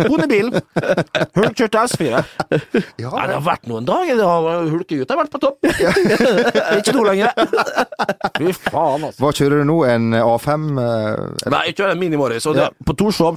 Bondebil. 0.00 0.48
Hulkjørte 1.36 1.82
S4. 1.90 2.22
Ja, 3.02 3.10
det 3.12 3.36
har 3.36 3.44
vært 3.44 3.68
noen 3.68 3.84
dager. 3.88 4.16
Det 4.16 4.30
har 4.30 4.72
Hulkegutt 4.72 5.12
har 5.12 5.20
vært 5.20 5.34
på 5.34 5.42
topp. 5.44 5.68
Ikke 6.78 6.96
nå 6.96 7.04
lenger. 7.04 7.36
Fy 8.38 8.54
faen, 8.56 9.04
altså. 9.10 9.20
Hva 9.20 9.34
kjører 9.36 9.60
du 9.60 9.68
nå? 9.68 9.78
En 9.92 10.08
A5? 10.22 10.66
Eller? 10.80 11.52
Nei, 11.52 11.62
jeg 11.68 11.78
kjører 11.82 11.92
en 11.92 12.02
Mini 12.06 12.20
Morris, 12.20 12.48
og 12.48 12.56
det, 12.56 12.70
på 12.88 12.96
Torshov 12.96 13.36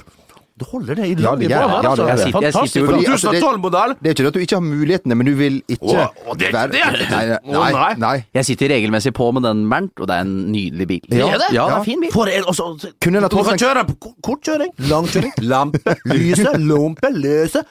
Det 0.58 0.66
holder, 0.68 0.94
det. 0.94 1.04
I 1.06 1.14
Ja, 1.22 1.34
det 1.34 1.48
gjør 1.48 1.48
det. 1.48 1.48
Ja, 1.48 1.80
altså. 1.80 1.96
det. 1.96 2.08
Jeg 2.12 2.18
sitter- 2.18 2.40
jeg 2.42 2.52
Fantastisk. 2.52 2.72
sitter 2.72 2.86
Fordi, 2.92 3.06
altså, 3.12 3.30
det- 3.32 3.42
2012-modell. 3.42 3.94
Det 4.02 4.06
er 4.06 4.10
ikke 4.12 4.22
det 4.22 4.26
at 4.26 4.34
du 4.34 4.38
ikke 4.44 4.54
har 4.54 4.60
mulighetene, 4.60 5.14
men 5.16 5.26
du 5.26 5.34
vil 5.34 5.62
ikke 5.68 5.82
Åh, 5.82 6.08
å, 6.28 6.36
det 6.38 6.54
er 6.54 6.66
det. 6.66 6.82
Nei, 7.10 7.72
nei, 7.72 7.94
nei. 7.98 8.24
Jeg 8.34 8.44
sitter 8.44 8.68
regelmessig 8.68 9.12
på 9.14 9.32
med 9.32 9.42
den 9.42 9.62
Bernt, 9.70 9.92
og 9.98 10.06
det 10.06 10.14
er 10.16 10.20
en 10.20 10.52
nydelig 10.52 10.86
bil. 10.88 11.00
Ja, 11.08 11.26
er 11.26 11.38
det? 11.38 11.48
Ja, 11.56 11.64
det 11.66 11.72
Ja. 11.72 11.78
er 11.80 11.84
fin 11.84 12.00
bil. 12.00 12.10
For 12.12 12.26
en, 12.28 12.44
også, 12.44 12.92
Kunne 13.00 13.14
den 13.20 13.22
ha 13.22 13.28
man 13.28 13.30
tatt 13.30 13.48
kan 13.48 13.58
kjøre 13.58 13.84
på 13.88 14.12
kortkjøring, 14.22 14.72
langkjøring, 14.78 15.32
lampe, 15.52 15.96
lyse, 16.04 16.52
lompe, 16.70 17.08
løse. 17.16 17.64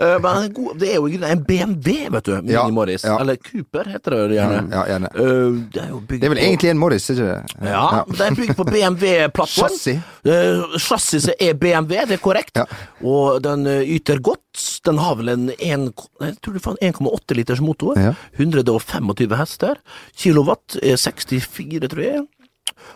uh, 0.00 0.18
men 0.18 0.54
det 0.80 0.90
er 0.90 0.94
jo 0.94 1.06
en 1.06 1.44
BMW, 1.44 2.08
vet 2.10 2.24
du. 2.24 2.32
Mini 2.40 2.52
Ja, 2.52 2.66
Morris. 2.68 3.04
ja. 3.04 3.18
Eller 3.20 3.36
Cooper, 3.36 3.84
heter 3.92 4.10
det 4.28 4.38
gjerne. 4.38 4.70
Ja, 4.72 4.82
gjerne. 4.84 5.08
Uh, 5.14 5.60
det 5.72 5.82
er 5.82 6.00
Det 6.08 6.24
er 6.24 6.28
vel 6.28 6.38
på- 6.38 6.44
egentlig 6.44 6.70
en 6.70 6.78
Morris, 6.78 7.10
ikke 7.10 7.20
det? 7.28 7.68
Ja, 7.68 8.04
men 8.08 8.16
det 8.16 8.26
er 8.26 8.34
bygd 8.34 8.56
på 8.56 8.64
BMW-plattform. 8.64 9.68
Chassis. 9.68 9.98
Uh, 10.26 10.78
Chassiset 10.78 11.34
er 11.40 11.52
BMW, 11.54 11.94
det 12.08 12.13
er 12.14 12.22
korrekt. 12.22 12.58
Ja. 12.58 12.64
Og 13.04 13.42
den 13.44 13.66
eh, 13.70 13.82
yter 13.96 14.22
godt. 14.24 14.42
Den 14.86 15.00
har 15.02 15.18
vel 15.18 15.32
en, 15.32 15.48
en 15.58 15.90
jeg 15.90 16.38
tror 16.44 16.56
det 16.56 16.64
faen 16.64 16.80
1,8 16.84 17.38
liters 17.38 17.62
motor. 17.64 17.98
Ja. 18.00 18.14
125 18.38 19.36
hester. 19.40 19.80
Kilowatt 20.16 20.78
er 20.82 20.98
64, 21.00 21.90
tror 21.90 22.04
jeg. 22.04 22.24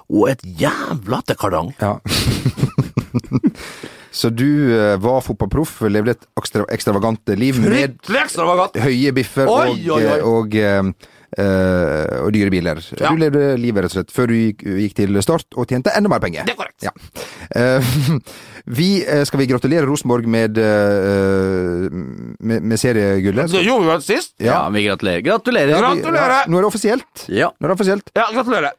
Og 0.09 0.31
et 0.33 0.43
jævla 0.61 1.23
tekardang. 1.29 1.73
Ja. 1.81 1.99
Så 4.11 4.31
du 4.35 4.75
eh, 4.75 4.97
var 4.99 5.21
fotballproff, 5.23 5.83
levde 5.87 6.17
et 6.17 6.25
ekstra, 6.41 6.65
ekstravagant 6.75 7.31
liv 7.39 7.59
med 7.63 7.99
ekstravagant! 8.09 8.79
høye 8.83 9.13
biffer 9.15 9.47
Oi, 9.47 9.69
og, 9.85 9.93
oi, 9.99 10.07
oi. 10.09 10.19
og, 10.27 10.57
eh, 10.59 10.81
eh, 10.81 11.17
og 11.37 12.31
dyre 12.33 12.51
biler. 12.51 12.79
Ja. 12.97 13.11
Du 13.13 13.19
levde 13.21 13.51
livet 13.61 13.85
rett 13.85 13.93
og 13.93 13.99
slett 13.99 14.15
før 14.15 14.31
du 14.31 14.35
gikk, 14.39 14.63
gikk 14.81 14.95
til 14.97 15.19
Start 15.23 15.59
og 15.61 15.69
tjente 15.69 15.93
enda 15.95 16.09
mer 16.09 16.23
penger. 16.25 16.47
Det 16.49 16.55
er 16.55 16.59
korrekt. 16.59 16.87
Ja. 16.87 16.93
Eh, 17.53 17.91
vi, 18.79 18.89
eh, 19.05 19.25
skal 19.29 19.43
vi 19.43 19.47
gratulere 19.51 19.85
Rosenborg 19.89 20.27
med, 20.31 20.57
eh, 20.59 21.89
med, 21.93 22.63
med 22.65 22.81
seriegullet? 22.81 23.51
Det 23.53 23.65
gjorde 23.67 23.85
vi 23.85 23.93
vel 23.93 24.03
sist. 24.07 24.35
Ja, 24.41 24.63
vi 24.73 24.87
gratulerer. 24.87 25.21
Gratulerer. 25.27 25.75
Ja, 25.77 25.93
vi- 25.93 26.01
Gratulerer! 26.01 26.37
Ja, 26.39 26.43
nå 26.49 26.59
er 26.59 26.65
det 26.67 26.73
offisielt. 26.73 27.27
Ja. 27.29 27.53
Nå 27.59 27.67
er 27.69 27.75
det 27.75 27.79
offisielt. 27.81 28.11
Ja, 28.17 28.29
gratulerer. 28.33 28.73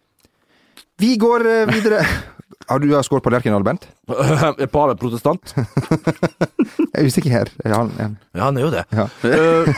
Vi 0.99 1.13
går 1.21 1.45
eh, 1.47 1.65
videre. 1.75 2.01
Har 2.67 2.79
du 2.79 2.91
skåret 3.03 3.23
på 3.23 3.31
Lerkendal, 3.31 3.63
Bent? 3.63 3.87
Er 4.59 4.67
Pave 4.67 4.95
protestant? 4.99 5.53
Jeg 6.93 7.03
er 7.03 7.07
usikker 7.07 7.31
her. 7.31 7.51
Ja, 7.63 7.77
Han, 7.79 7.91
er 7.97 8.09
Ja, 8.35 8.43
han 8.43 8.57
er 8.57 8.61
jo 8.61 8.69
det. 8.73 8.83
Ja. 8.91 9.05
Eh, 9.23 9.69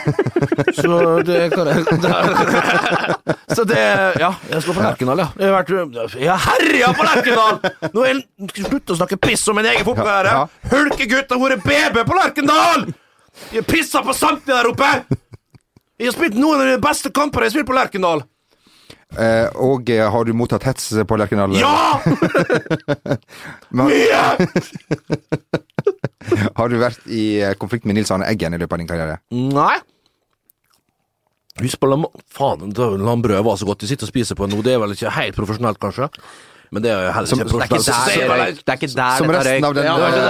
så 0.74 1.20
det 1.22 1.38
kan 1.52 1.68
jeg 1.70 1.84
Så 3.56 3.64
det 3.68 3.78
Ja, 4.20 4.32
jeg 4.50 4.62
skal 4.62 4.74
på 4.74 4.82
Lerkendal, 4.82 5.22
ja. 5.22 5.28
Jeg 5.38 5.52
har 5.52 5.62
vært 5.62 6.16
Jeg 6.18 6.38
herja 6.46 6.90
på 6.96 7.06
Lerkendal! 7.06 7.60
Nå 7.94 8.06
er 8.08 8.22
Slutt 8.56 8.94
å 8.94 8.98
snakke 8.98 9.18
piss 9.20 9.44
om 9.52 9.60
min 9.60 9.68
egen 9.70 9.86
fotballkarriere! 9.86 10.32
Ja, 10.34 10.72
Hulkegutt 10.72 11.32
har 11.32 11.42
vært 11.44 11.64
BB 11.68 12.02
på 12.08 12.18
Lerkendal! 12.18 12.88
Jeg 13.52 13.66
pissa 13.68 14.02
på 14.04 14.16
samtlige 14.16 14.58
der 14.58 14.70
oppe! 14.72 14.90
Jeg 16.00 16.10
har 16.10 16.16
spilt 16.16 16.36
noen 16.40 16.64
av 16.64 16.72
de 16.72 16.78
beste 16.82 17.12
kampene 17.14 17.46
jeg 17.46 17.52
har 17.52 17.58
spilt 17.58 17.70
på 17.70 17.76
Lerkendal! 17.78 18.24
Eh, 19.12 19.48
og 19.60 19.90
eh, 19.92 20.04
har 20.08 20.24
du 20.24 20.32
mottatt 20.36 20.64
hets 20.64 20.88
på 21.08 21.18
Lerkendal? 21.20 21.52
Ja! 21.58 22.00
Mye! 23.76 24.22
har 26.58 26.72
du 26.72 26.78
vært 26.80 27.08
i 27.12 27.24
eh, 27.42 27.56
konflikt 27.60 27.88
med 27.88 27.98
Nils 27.98 28.12
Arne 28.14 28.28
Eggen 28.30 28.56
i 28.56 28.60
løpet 28.62 28.78
av 28.78 28.82
din 28.82 28.90
karriere? 28.90 29.18
Nei. 29.34 29.76
Husk 31.60 31.82
på 31.82 31.98
Faen, 32.32 32.72
det 32.72 32.88
lambrødet 33.04 33.44
var 33.44 33.58
så 33.60 33.68
godt 33.68 33.84
de 33.84 33.90
sitter 33.90 34.08
og 34.08 34.12
spiser 34.14 34.38
på 34.38 34.48
nå. 34.48 34.62
Det 34.64 34.72
er 34.72 34.80
vel 34.80 34.96
ikke 34.96 35.12
helt 35.12 35.36
profesjonelt, 35.36 35.80
kanskje? 35.82 36.08
Men 36.72 36.84
det 36.84 36.88
er 36.88 37.02
jo 37.04 37.12
heller 37.12 37.28
ikke 37.36 37.46
profesjonelt. 37.52 38.60
Det 38.64 38.72
er 38.72 38.78
ikke 38.78 38.88
der 38.96 39.16
Som 39.20 39.30
resten 39.36 39.64
av 39.68 39.74
den 39.76 39.84
Ja, 39.84 39.94
eh, 40.00 40.12
det 40.16 40.22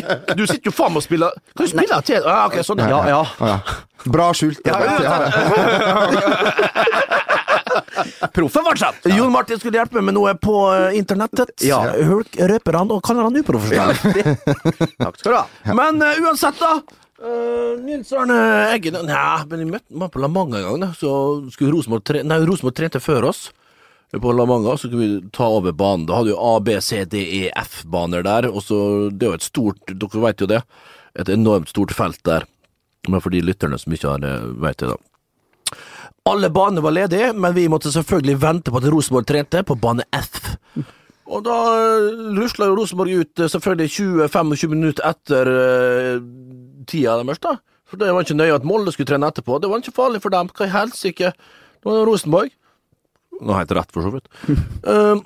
er- 0.00 0.36
Du 0.38 0.46
sitter 0.48 0.70
jo 0.70 0.72
faen 0.72 0.96
og 0.96 1.04
spiller 1.04 1.30
Kan 1.52 1.66
du 1.66 1.70
spille 1.74 1.98
til 2.08 2.24
ah, 2.24 2.46
Ok, 2.48 2.56
sånn, 2.64 2.80
Ja, 2.80 3.02
ja. 3.10 3.20
Ja. 3.40 3.58
Bra 4.02 4.32
skjult. 4.34 4.58
Ja, 4.66 4.80
ja, 4.82 4.96
Ja, 5.04 5.14
ja. 5.22 5.32
Proffen 8.34 8.64
fortsatt! 8.64 9.06
Jon 9.12 9.30
Martin 9.32 9.60
skulle 9.60 9.78
hjelpe 9.78 10.00
meg 10.00 10.08
med 10.08 10.16
noe 10.16 10.32
på 10.40 10.56
eh, 10.72 10.96
internettet. 10.98 11.52
Ja. 11.64 11.78
Hulk 12.08 12.34
røper 12.50 12.78
han 12.80 12.90
og 12.94 13.02
kaller 13.04 13.28
han 13.28 13.38
uprofesjonell. 13.38 13.94
Takk 15.04 15.20
skal 15.20 15.30
du 15.30 15.36
ha. 15.36 15.44
Men 15.76 16.02
uh, 16.02 16.18
uansett, 16.24 16.58
da. 16.60 16.72
Uh, 17.22 17.78
Nils 17.84 18.10
Arne 18.18 18.36
Eggen 18.72 18.96
Nei, 19.06 19.44
men 19.46 19.60
vi 19.62 19.68
møtte 19.76 19.94
han 19.94 20.10
på 20.12 20.22
La 20.24 20.30
Manga 20.32 20.58
en 20.58 20.66
gang. 20.66 20.80
Da. 20.82 20.90
Så 20.98 21.12
skulle 21.54 21.74
Rosenborg 21.76 22.02
tre 22.08 22.24
Nei, 22.26 22.40
Rosenborg 22.48 22.74
trente 22.80 23.02
før 23.02 23.30
oss 23.30 23.46
på 24.20 24.32
La 24.36 24.44
Manga, 24.46 24.76
så 24.76 24.88
skulle 24.88 25.06
vi 25.06 25.30
ta 25.32 25.46
over 25.48 25.72
banen. 25.72 26.06
Da 26.06 26.18
hadde 26.18 26.34
jo 26.34 26.40
A, 26.40 26.60
B, 26.60 26.76
C, 26.84 27.04
D, 27.08 27.22
E, 27.22 27.52
F-baner 27.56 28.22
der. 28.26 28.50
Og 28.50 28.62
så 28.62 29.10
Det 29.10 29.26
er 29.26 29.30
jo 29.30 29.38
et 29.40 29.46
stort 29.46 29.86
Dere 29.88 30.24
vet 30.26 30.40
jo 30.40 30.50
det. 30.50 30.62
Et 31.16 31.28
enormt 31.28 31.68
stort 31.68 31.94
felt 31.96 32.20
der. 32.24 32.44
Men 33.08 33.20
for 33.20 33.30
de 33.30 33.40
lytterne 33.40 33.78
som 33.80 33.92
ikke 33.92 34.12
har 34.12 34.52
vet 34.60 34.78
det, 34.78 34.92
da. 34.92 35.78
Alle 36.28 36.50
banene 36.54 36.82
var 36.84 36.94
ledige, 36.94 37.32
men 37.34 37.54
vi 37.54 37.66
måtte 37.68 37.90
selvfølgelig 37.90 38.40
vente 38.42 38.70
på 38.70 38.78
at 38.78 38.86
Rosenborg 38.92 39.26
trente 39.26 39.62
på 39.66 39.74
bane 39.74 40.04
F. 40.14 40.54
Og 41.32 41.42
da 41.46 41.56
rusla 42.36 42.68
jo 42.68 42.76
Rosenborg 42.78 43.24
ut 43.24 43.42
eh, 43.42 43.50
selvfølgelig 43.50 43.90
20-25 44.30 44.70
minutter 44.70 45.08
etter 45.08 45.50
uh, 45.50 46.24
tida 46.86 47.16
deres, 47.22 47.42
da. 47.42 47.56
For 47.88 47.98
det 48.00 48.12
var 48.14 48.24
ikke 48.24 48.38
nøye 48.38 48.54
at 48.54 48.66
Molde 48.68 48.94
skulle 48.94 49.10
trene 49.10 49.28
etterpå. 49.32 49.58
Det 49.58 49.70
var 49.70 49.82
ikke 49.82 49.96
farlig 49.96 50.22
for 50.22 50.34
dem. 50.34 50.50
Hva 50.52 50.68
i 50.68 50.72
helsike? 50.72 51.32
Det 51.34 51.88
var 51.88 52.06
Rosenborg. 52.08 52.54
Nå 53.42 53.56
helt 53.58 53.74
rett, 53.74 53.90
for 53.94 54.06
så 54.06 54.12
vidt. 54.14 54.28
Eh, 54.86 55.16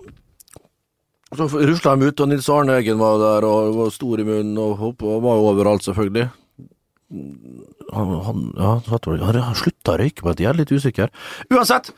så 1.37 1.49
rusla 1.51 1.97
de 1.97 2.09
ut, 2.09 2.21
og 2.23 2.29
Nils 2.31 2.49
Arne 2.53 2.79
Eggen 2.81 3.01
var 3.03 3.21
der 3.21 3.47
og 3.49 3.77
var 3.77 3.95
stor 3.95 4.23
i 4.23 4.27
munnen 4.27 4.59
og, 4.63 4.77
hopp- 4.81 5.05
og 5.05 5.23
var 5.25 5.45
overalt, 5.51 5.85
selvfølgelig. 5.85 6.29
Han, 7.93 8.13
han, 8.27 8.45
ja, 8.57 8.75
han, 8.89 9.57
slutta 9.59 9.95
å 9.95 9.99
røyke, 10.01 10.25
men 10.25 10.39
jeg 10.39 10.51
er 10.51 10.61
litt 10.61 10.73
usikker. 10.73 11.11
Uansett, 11.53 11.93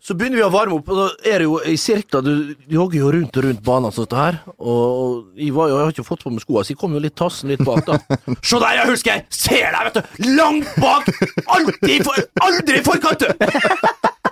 så 0.00 0.14
begynner 0.16 0.40
vi 0.40 0.44
å 0.46 0.52
varme 0.54 0.78
opp, 0.78 0.88
og 0.88 0.96
da 0.96 1.06
er 1.28 1.42
det 1.42 1.48
jo 1.48 1.58
i 1.68 1.76
sirkler, 1.78 2.24
du 2.24 2.72
jogger 2.72 3.02
jo 3.02 3.10
rundt 3.16 3.36
og 3.36 3.44
rundt 3.44 3.62
banen 3.66 3.92
sånn 3.94 4.16
her, 4.16 4.40
og 4.56 5.34
jeg, 5.36 5.52
var 5.56 5.68
jeg 5.68 5.82
har 5.82 5.92
ikke 5.92 6.06
fått 6.06 6.24
på 6.24 6.32
meg 6.32 6.44
skoene, 6.46 6.64
så 6.64 6.72
jeg 6.72 6.80
kom 6.80 6.96
jo 6.96 7.02
litt 7.04 7.18
tassen 7.20 7.52
litt 7.52 7.62
bak, 7.66 7.84
da. 7.90 7.98
Se 8.48 8.62
der, 8.62 8.78
jeg 8.80 8.88
husker 8.94 9.12
jeg! 9.12 9.26
Ser 9.34 9.74
deg, 9.76 9.90
vet 9.90 9.98
du! 9.98 10.30
Langt 10.38 10.72
bak! 10.80 11.10
Alltid 11.58 12.06
for, 12.08 12.26
aldri 12.48 12.80
i 12.80 12.86
forkant, 12.86 13.26
du! 13.26 14.29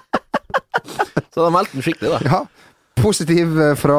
Så 1.34 1.44
da 1.44 1.50
meldte 1.54 1.78
han 1.78 1.86
skikkelig, 1.88 2.16
da. 2.16 2.22
Ja. 2.28 2.46
positiv 2.98 3.60
eh, 3.62 3.74
fra 3.78 3.96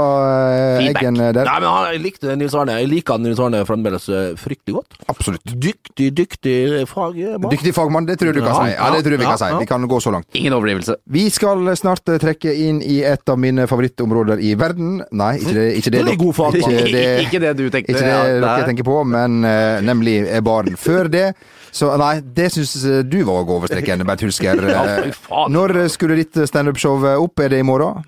Feedback. 0.79 0.97
Eggen 1.03 1.19
eh, 1.23 1.29
der. 1.31 1.47
Nei, 1.47 1.59
men 1.63 1.69
han, 1.71 1.85
jeg 1.93 2.01
likte 2.03 2.33
Nils 2.35 2.55
Arne. 2.59 2.73
Jeg 2.81 2.89
liker 2.91 3.21
Nils 3.23 3.39
Arne 3.39 3.61
fremdeles 3.67 4.09
eh, 4.11 4.33
fryktelig 4.39 4.75
godt. 4.75 4.97
Absolutt. 5.11 5.53
Dyktig, 5.55 6.09
dyktig 6.17 6.55
fagmann. 6.89 7.47
Dyktig 7.53 7.71
fagmann, 7.77 8.09
det 8.09 8.17
tror 8.19 8.35
du 8.35 8.41
kan 8.43 8.51
Ja, 8.51 8.57
si. 8.65 8.73
Ja, 8.75 8.89
det 8.95 9.05
tror 9.07 9.15
vi 9.15 9.23
ja, 9.23 9.29
kan 9.31 9.39
si. 9.39 9.51
ja. 9.53 9.59
Vi 9.63 9.69
kan 9.69 9.87
gå 9.87 9.99
så 10.03 10.11
langt. 10.11 10.27
Ingen 10.35 10.57
overdrivelse. 10.57 10.97
Vi 11.15 11.23
skal 11.31 11.63
snart 11.79 12.11
eh, 12.11 12.19
trekke 12.21 12.51
inn 12.67 12.81
i 12.83 12.99
et 13.07 13.31
av 13.31 13.39
mine 13.39 13.69
favorittområder 13.71 14.43
i 14.43 14.51
verden. 14.59 14.99
Nei, 15.15 15.31
ikke 15.39 15.55
det, 15.55 15.67
ikke 15.79 15.95
det, 15.95 16.03
det, 16.09 16.17
god 16.25 16.35
fagmann. 16.41 16.75
ikke 16.75 16.91
det, 16.97 17.05
Ikke 17.29 17.41
det 17.45 17.53
du 17.55 17.63
tenkte. 17.69 17.95
ikke 17.95 18.03
det 18.03 18.11
ja, 18.11 18.27
dere 18.43 18.67
tenker 18.67 18.87
på, 18.91 18.99
men 19.07 19.39
eh, 19.47 19.79
nemlig 19.87 20.19
barn. 20.27 20.43
baren. 20.49 20.75
Før 20.79 21.07
det 21.07 21.29
så 21.71 21.91
nei, 21.99 22.19
det 22.21 22.49
syns 22.53 22.75
eh, 22.85 23.01
du 23.05 23.19
var 23.27 23.43
over 23.43 23.69
streken, 23.69 24.05
Bert 24.07 24.23
Hulsker. 24.25 24.63
Eh. 24.69 25.11
Når 25.51 25.75
skulle 25.91 26.17
ditt 26.19 26.37
standup-show 26.49 27.03
opp? 27.19 27.39
Er 27.43 27.53
det 27.53 27.59
i 27.61 27.65
morgen? 27.67 28.03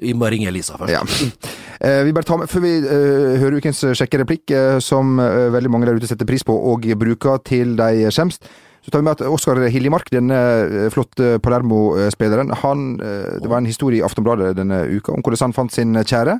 Vi 0.00 0.14
må 0.16 0.30
ringe 0.32 0.48
Elisa 0.50 0.78
først. 0.80 0.94
Ja. 0.94 1.04
Eh, 1.80 2.02
vi 2.04 2.10
bare 2.12 2.26
tar 2.28 2.36
med, 2.36 2.50
Før 2.52 2.60
vi 2.60 2.70
eh, 2.76 3.38
hører 3.40 3.54
ukens 3.56 3.78
sjekkereplikk, 3.96 4.50
eh, 4.52 4.74
som 4.84 5.14
eh, 5.16 5.46
veldig 5.48 5.70
mange 5.72 5.86
der 5.88 5.96
ute 5.96 6.10
setter 6.10 6.28
pris 6.28 6.42
på 6.44 6.52
og 6.52 6.84
bruker 7.00 7.40
til 7.48 7.72
de 7.78 8.10
skjemst, 8.12 8.44
så 8.84 8.92
tar 8.92 9.00
vi 9.00 9.06
med 9.06 9.14
at 9.14 9.24
Oskar 9.24 9.56
Hiljemark, 9.64 10.10
denne 10.12 10.36
eh, 10.66 10.90
flotte 10.92 11.38
Palermo-spilleren, 11.40 12.52
han 12.60 12.84
eh, 13.00 13.40
Det 13.40 13.48
var 13.48 13.62
en 13.62 13.70
historie 13.70 14.02
i 14.02 14.04
Aftonbladet 14.04 14.52
denne 14.60 14.82
uka 14.92 15.14
om 15.16 15.24
hvordan 15.24 15.46
han 15.46 15.56
fant 15.56 15.72
sin 15.72 15.96
kjære. 15.96 16.36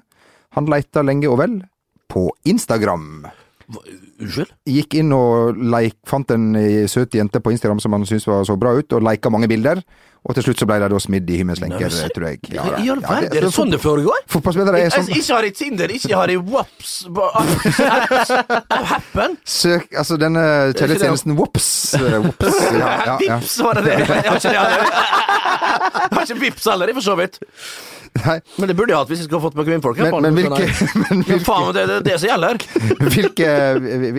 Han 0.58 0.68
leita 0.68 1.06
lenge 1.08 1.32
og 1.32 1.40
vel 1.40 1.56
på 2.12 2.26
Instagram. 2.44 3.24
Unnskyld? 4.20 4.52
Gikk 4.68 4.98
inn 5.00 5.14
og 5.16 5.56
like, 5.56 5.96
fant 6.08 6.30
en 6.34 6.52
søt 6.90 7.16
jente 7.16 7.40
på 7.40 7.54
Instagram 7.54 7.80
som 7.82 7.96
han 7.96 8.06
syntes 8.08 8.28
var 8.28 8.44
så 8.48 8.58
bra 8.60 8.74
ut, 8.76 8.92
og 8.92 9.04
lika 9.06 9.32
mange 9.32 9.48
bilder. 9.50 9.80
Og 10.28 10.34
til 10.36 10.44
slutt 10.44 10.60
så 10.60 10.66
ble 10.68 10.76
de 10.82 10.88
da 10.92 10.98
smidd 11.00 11.30
i 11.32 11.38
himmelslenker, 11.40 11.94
tror 12.12 12.26
jeg. 12.28 12.40
I 12.52 12.58
all 12.60 13.00
verden, 13.00 13.30
er 13.32 13.46
det 13.46 13.52
sånn 13.56 13.70
det 13.72 13.78
foregår? 13.80 14.18
Fotballspillere 14.28 14.82
er 14.84 14.92
sånn 14.92 15.08
ikke 15.16 15.32
har 15.38 15.46
i 15.48 15.52
Tinder, 15.56 15.94
ikke 15.96 16.12
har 16.18 16.28
i 16.28 16.36
Whoops 16.36 16.92
Happen? 18.92 19.36
Søk, 19.48 19.88
altså 19.96 20.18
denne 20.20 20.44
telletjenesten 20.76 21.36
Wops. 21.38 21.70
eh, 21.94 22.02
Ja, 22.02 22.20
ja, 22.20 23.18
ja. 23.30 23.38
Vips, 23.40 23.56
var 23.64 23.80
det 23.80 23.84
det? 23.88 23.96
Jeg 24.00 24.08
har 24.08 24.36
ikke, 24.36 24.50
jeg 24.50 24.60
har 26.18 26.22
ikke 26.26 26.40
Vips 26.44 26.68
heller, 26.70 26.92
for 26.96 27.04
så 27.08 27.16
vidt. 27.20 27.40
Nei, 28.24 28.40
Men 28.58 28.66
det 28.66 28.74
burde 28.74 28.90
jeg 28.90 28.98
hatt 28.98 29.06
hvis 29.12 29.20
jeg 29.22 29.28
skulle 29.28 29.38
fått 29.44 29.54
med 29.54 29.68
kvinnfolk. 29.68 29.96
men, 30.02 30.10
men 30.24 30.34
hvilke, 30.34 30.64
men 30.98 31.04
Men 31.12 31.20
hvilke, 31.28 31.44
faen, 31.46 31.68
det 31.76 31.82
er 31.84 32.00
det 32.02 32.16
som 32.18 32.26
gjelder. 32.26 32.58
hvilke 33.06 33.50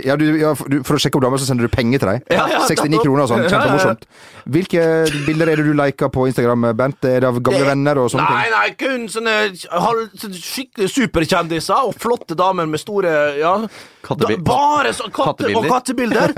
ja, 0.08 0.16
du, 0.16 0.24
ja, 0.40 0.54
for- 0.56 0.96
å 0.96 1.02
sjekke 1.04 1.20
opp 1.20 1.26
damer, 1.26 1.42
så 1.44 1.50
sender 1.50 1.68
du 1.68 1.72
penger 1.74 2.00
til 2.00 2.08
dem. 2.14 2.22
Ja, 2.32 2.46
ja, 2.54 2.62
69 2.72 3.02
kroner 3.04 3.26
og 3.26 3.30
sånn. 3.34 3.44
Ja, 3.44 3.50
ja, 3.50 3.52
ja. 3.52 3.58
Kjempemorsomt. 3.58 4.08
Hvilke 4.56 4.86
bilder 5.28 5.52
er 5.52 5.56
det 5.60 5.66
du 5.68 5.74
liker 5.76 5.91
på 5.98 6.28
Instagram, 6.30 6.76
Bent? 6.78 7.04
Er 7.06 7.20
det 7.22 7.28
av 7.28 7.40
gamle 7.42 7.60
Det- 7.60 7.68
venner 7.68 7.98
og 7.98 8.10
sånne 8.12 8.30
Nei, 8.30 8.44
ting? 8.44 8.52
nei, 8.52 8.70
kun 8.80 9.08
sånne 9.10 10.36
skikkelig 10.38 10.90
superkjendiser 10.90 11.88
og 11.88 11.96
flotte 12.00 12.36
damer 12.36 12.66
med 12.68 12.80
store 12.80 13.38
ja, 13.40 13.68
Kattebil- 14.04 14.38
da, 14.38 14.44
Bare 14.52 14.94
så, 14.94 15.10
katte, 15.12 15.52
og 15.56 15.66
kattebilder. 15.68 16.34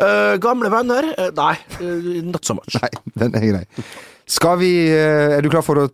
uh, 0.00 0.36
gamle 0.46 0.70
venner? 0.70 1.02
Uh, 1.18 1.30
nei, 1.36 1.54
uh, 1.80 2.22
not 2.22 2.44
so 2.44 2.54
much. 2.54 2.74
Nei, 2.80 2.90
den 3.16 3.34
er 3.34 3.40
grei. 3.52 3.64
Skal 4.26 4.56
vi 4.58 4.88
Er 4.90 5.40
du 5.40 5.48
klar 5.48 5.62
for 5.62 5.76
å 5.78 5.86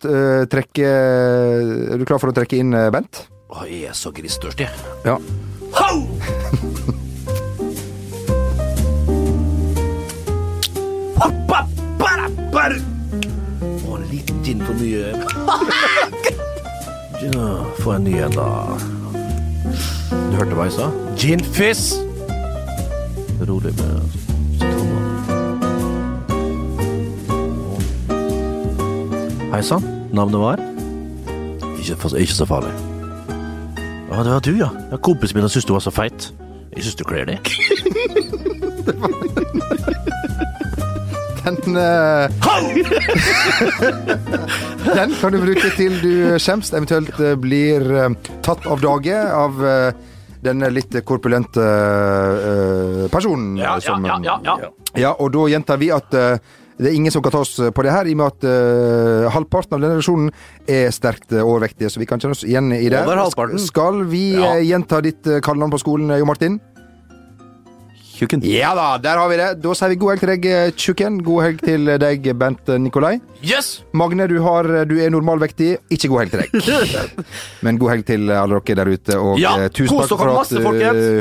trekke 0.49 0.87
Er 0.89 1.99
du 2.01 2.05
klar 2.09 2.19
for 2.19 2.31
å 2.33 2.33
trekke 2.33 2.57
inn 2.57 2.71
Bent? 2.91 3.27
Å, 3.53 3.67
jeg 3.69 3.91
er 3.91 3.93
så 3.93 4.09
grisstørstig. 4.17 4.69
Ja. 5.05 5.19
Ho! 5.77 6.07
Hoppa, 11.23 11.33
bara, 11.49 11.67
bara. 12.53 12.77
Å, 13.63 13.97
en 13.97 14.05
liten 14.11 14.43
gin 14.45 14.61
for 14.67 14.75
mye. 14.79 15.13
ja, 17.25 17.47
få 17.81 17.89
en 17.97 18.05
ny 18.07 18.15
en, 18.27 18.35
da. 18.37 18.49
Du 20.13 20.35
hørte 20.37 20.55
hva 20.59 20.65
jeg 20.69 20.75
sa? 20.77 20.87
Gin 21.21 21.43
fizz. 21.57 21.83
Rolig 23.49 23.73
med 23.81 23.93
sitronen. 24.61 25.05
Hei 29.53 29.63
sann, 29.67 29.85
navnet 30.15 30.41
var? 30.41 30.59
Ikke, 31.83 31.95
ikke 32.21 32.37
så 32.37 32.47
farlig. 32.49 32.75
Ja, 34.13 34.17
det 34.23 34.33
var 34.33 34.41
du, 34.45 34.55
ja. 34.61 34.71
ja 34.93 34.97
kompisen 35.01 35.37
min 35.41 35.49
syntes 35.49 35.69
du 35.69 35.75
var 35.75 35.85
så 35.85 35.93
feit. 35.93 36.21
Jeg 36.77 36.83
syns 36.87 36.99
du 37.01 37.05
kler 37.09 37.25
det. 37.29 37.39
Den 41.45 41.77
uh, 41.77 42.31
Den 44.95 45.15
kan 45.21 45.33
du 45.35 45.41
bruke 45.43 45.71
til 45.77 45.99
du 46.03 46.39
skjemmes, 46.43 46.73
eventuelt 46.75 47.19
eh, 47.21 47.35
blir 47.41 47.87
eh, 47.91 48.09
tatt 48.47 48.67
av 48.71 48.83
dage 48.83 49.17
av 49.17 49.59
den 49.63 49.95
denne 50.43 50.73
litt 50.75 50.97
korpulente 51.07 51.63
personen. 53.13 53.53
Ja, 53.61 53.77
som, 53.81 54.03
ja, 54.03 54.17
ja, 54.25 54.41
ja, 54.43 54.57
ja. 54.65 54.71
Ja, 54.99 55.13
og 55.23 55.31
da 55.37 55.45
gjentar 55.53 55.79
vi 55.79 55.93
at 55.95 56.11
det 56.83 56.91
er 56.91 56.97
ingen 56.97 57.13
som 57.15 57.23
kan 57.23 57.31
ta 57.35 57.43
oss 57.45 57.55
på 57.75 57.85
det 57.85 57.93
her, 57.95 58.09
i 58.11 58.15
og 58.17 58.21
med 58.23 58.33
at 58.33 58.47
uh, 58.49 59.29
halvparten 59.31 59.77
av 59.77 59.85
denne 59.85 59.99
versjonen 60.01 60.33
er 60.67 60.91
sterkt 60.95 61.31
uh, 61.35 61.45
overvektige, 61.45 61.91
så 61.93 62.01
vi 62.03 62.09
kan 62.11 62.23
kjenne 62.23 62.35
oss 62.35 62.43
igjen 62.47 62.73
i 62.75 62.89
det. 62.91 63.05
Over 63.05 63.21
halvparten. 63.23 63.61
Skal 63.63 64.03
vi 64.11 64.25
Ja. 64.35 64.57
eh, 64.57 64.65
gjenta 64.67 65.03
ditt 65.05 65.27
uh, 65.31 65.39
kallenavn 65.45 65.75
på 65.77 65.83
skolen, 65.85 66.11
Jo 66.19 66.27
Martin? 66.27 66.59
Tjukken. 68.23 68.43
Ja 68.47 68.71
da, 68.79 68.85
der 69.03 69.19
har 69.19 69.27
vi 69.33 69.37
det. 69.41 69.49
Da 69.65 69.73
sier 69.75 69.91
vi 69.91 69.97
god 69.99 70.13
helg 70.15 70.21
til 70.23 70.31
deg, 70.31 70.45
eh, 70.47 70.71
Tjukken. 70.79 71.17
God 71.27 71.43
helg 71.43 71.59
til 71.67 71.91
deg, 71.99 72.29
Bent 72.39 72.69
eh, 72.71 72.79
Nikolai. 72.79 73.17
Yes! 73.43 73.73
Magne, 73.99 74.29
du, 74.31 74.37
har, 74.45 74.69
du 74.87 74.95
er 75.03 75.11
normalvektig. 75.11 75.73
Ikke 75.91 76.09
god 76.13 76.23
helg 76.23 76.31
til 76.37 76.41
deg. 76.45 76.53
Men 77.67 77.81
god 77.83 77.91
helg 77.97 78.07
til 78.13 78.31
alle 78.31 78.61
dere 78.63 78.79
der 78.79 78.93
ute. 78.95 79.19
Og 79.19 79.41
Ja, 79.43 79.57
eh, 79.65 79.69
tusen 79.75 79.99
takk 79.99 80.15
for 80.15 80.31
at 80.39 80.51
du 80.55 80.63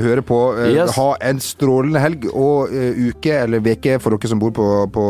hører 0.05 0.21
på. 0.21 0.39
Eh, 0.61 0.69
Yes. 0.71 0.93
Ha 0.95 1.09
en 1.27 1.39
strålende 1.43 1.99
helg 1.99 2.25
og 2.31 2.69
uh, 2.71 3.09
uke, 3.09 3.33
eller 3.43 3.59
veke, 3.65 3.97
for 3.99 4.13
dere 4.15 4.29
som 4.31 4.39
bor 4.39 4.53
på, 4.55 4.67
på, 4.93 5.05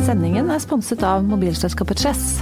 Sendingen 0.03 0.49
er 0.51 0.59
sponset 0.59 1.03
av 1.07 1.23
mobilselskapet 1.29 2.01
Chess. 2.03 2.41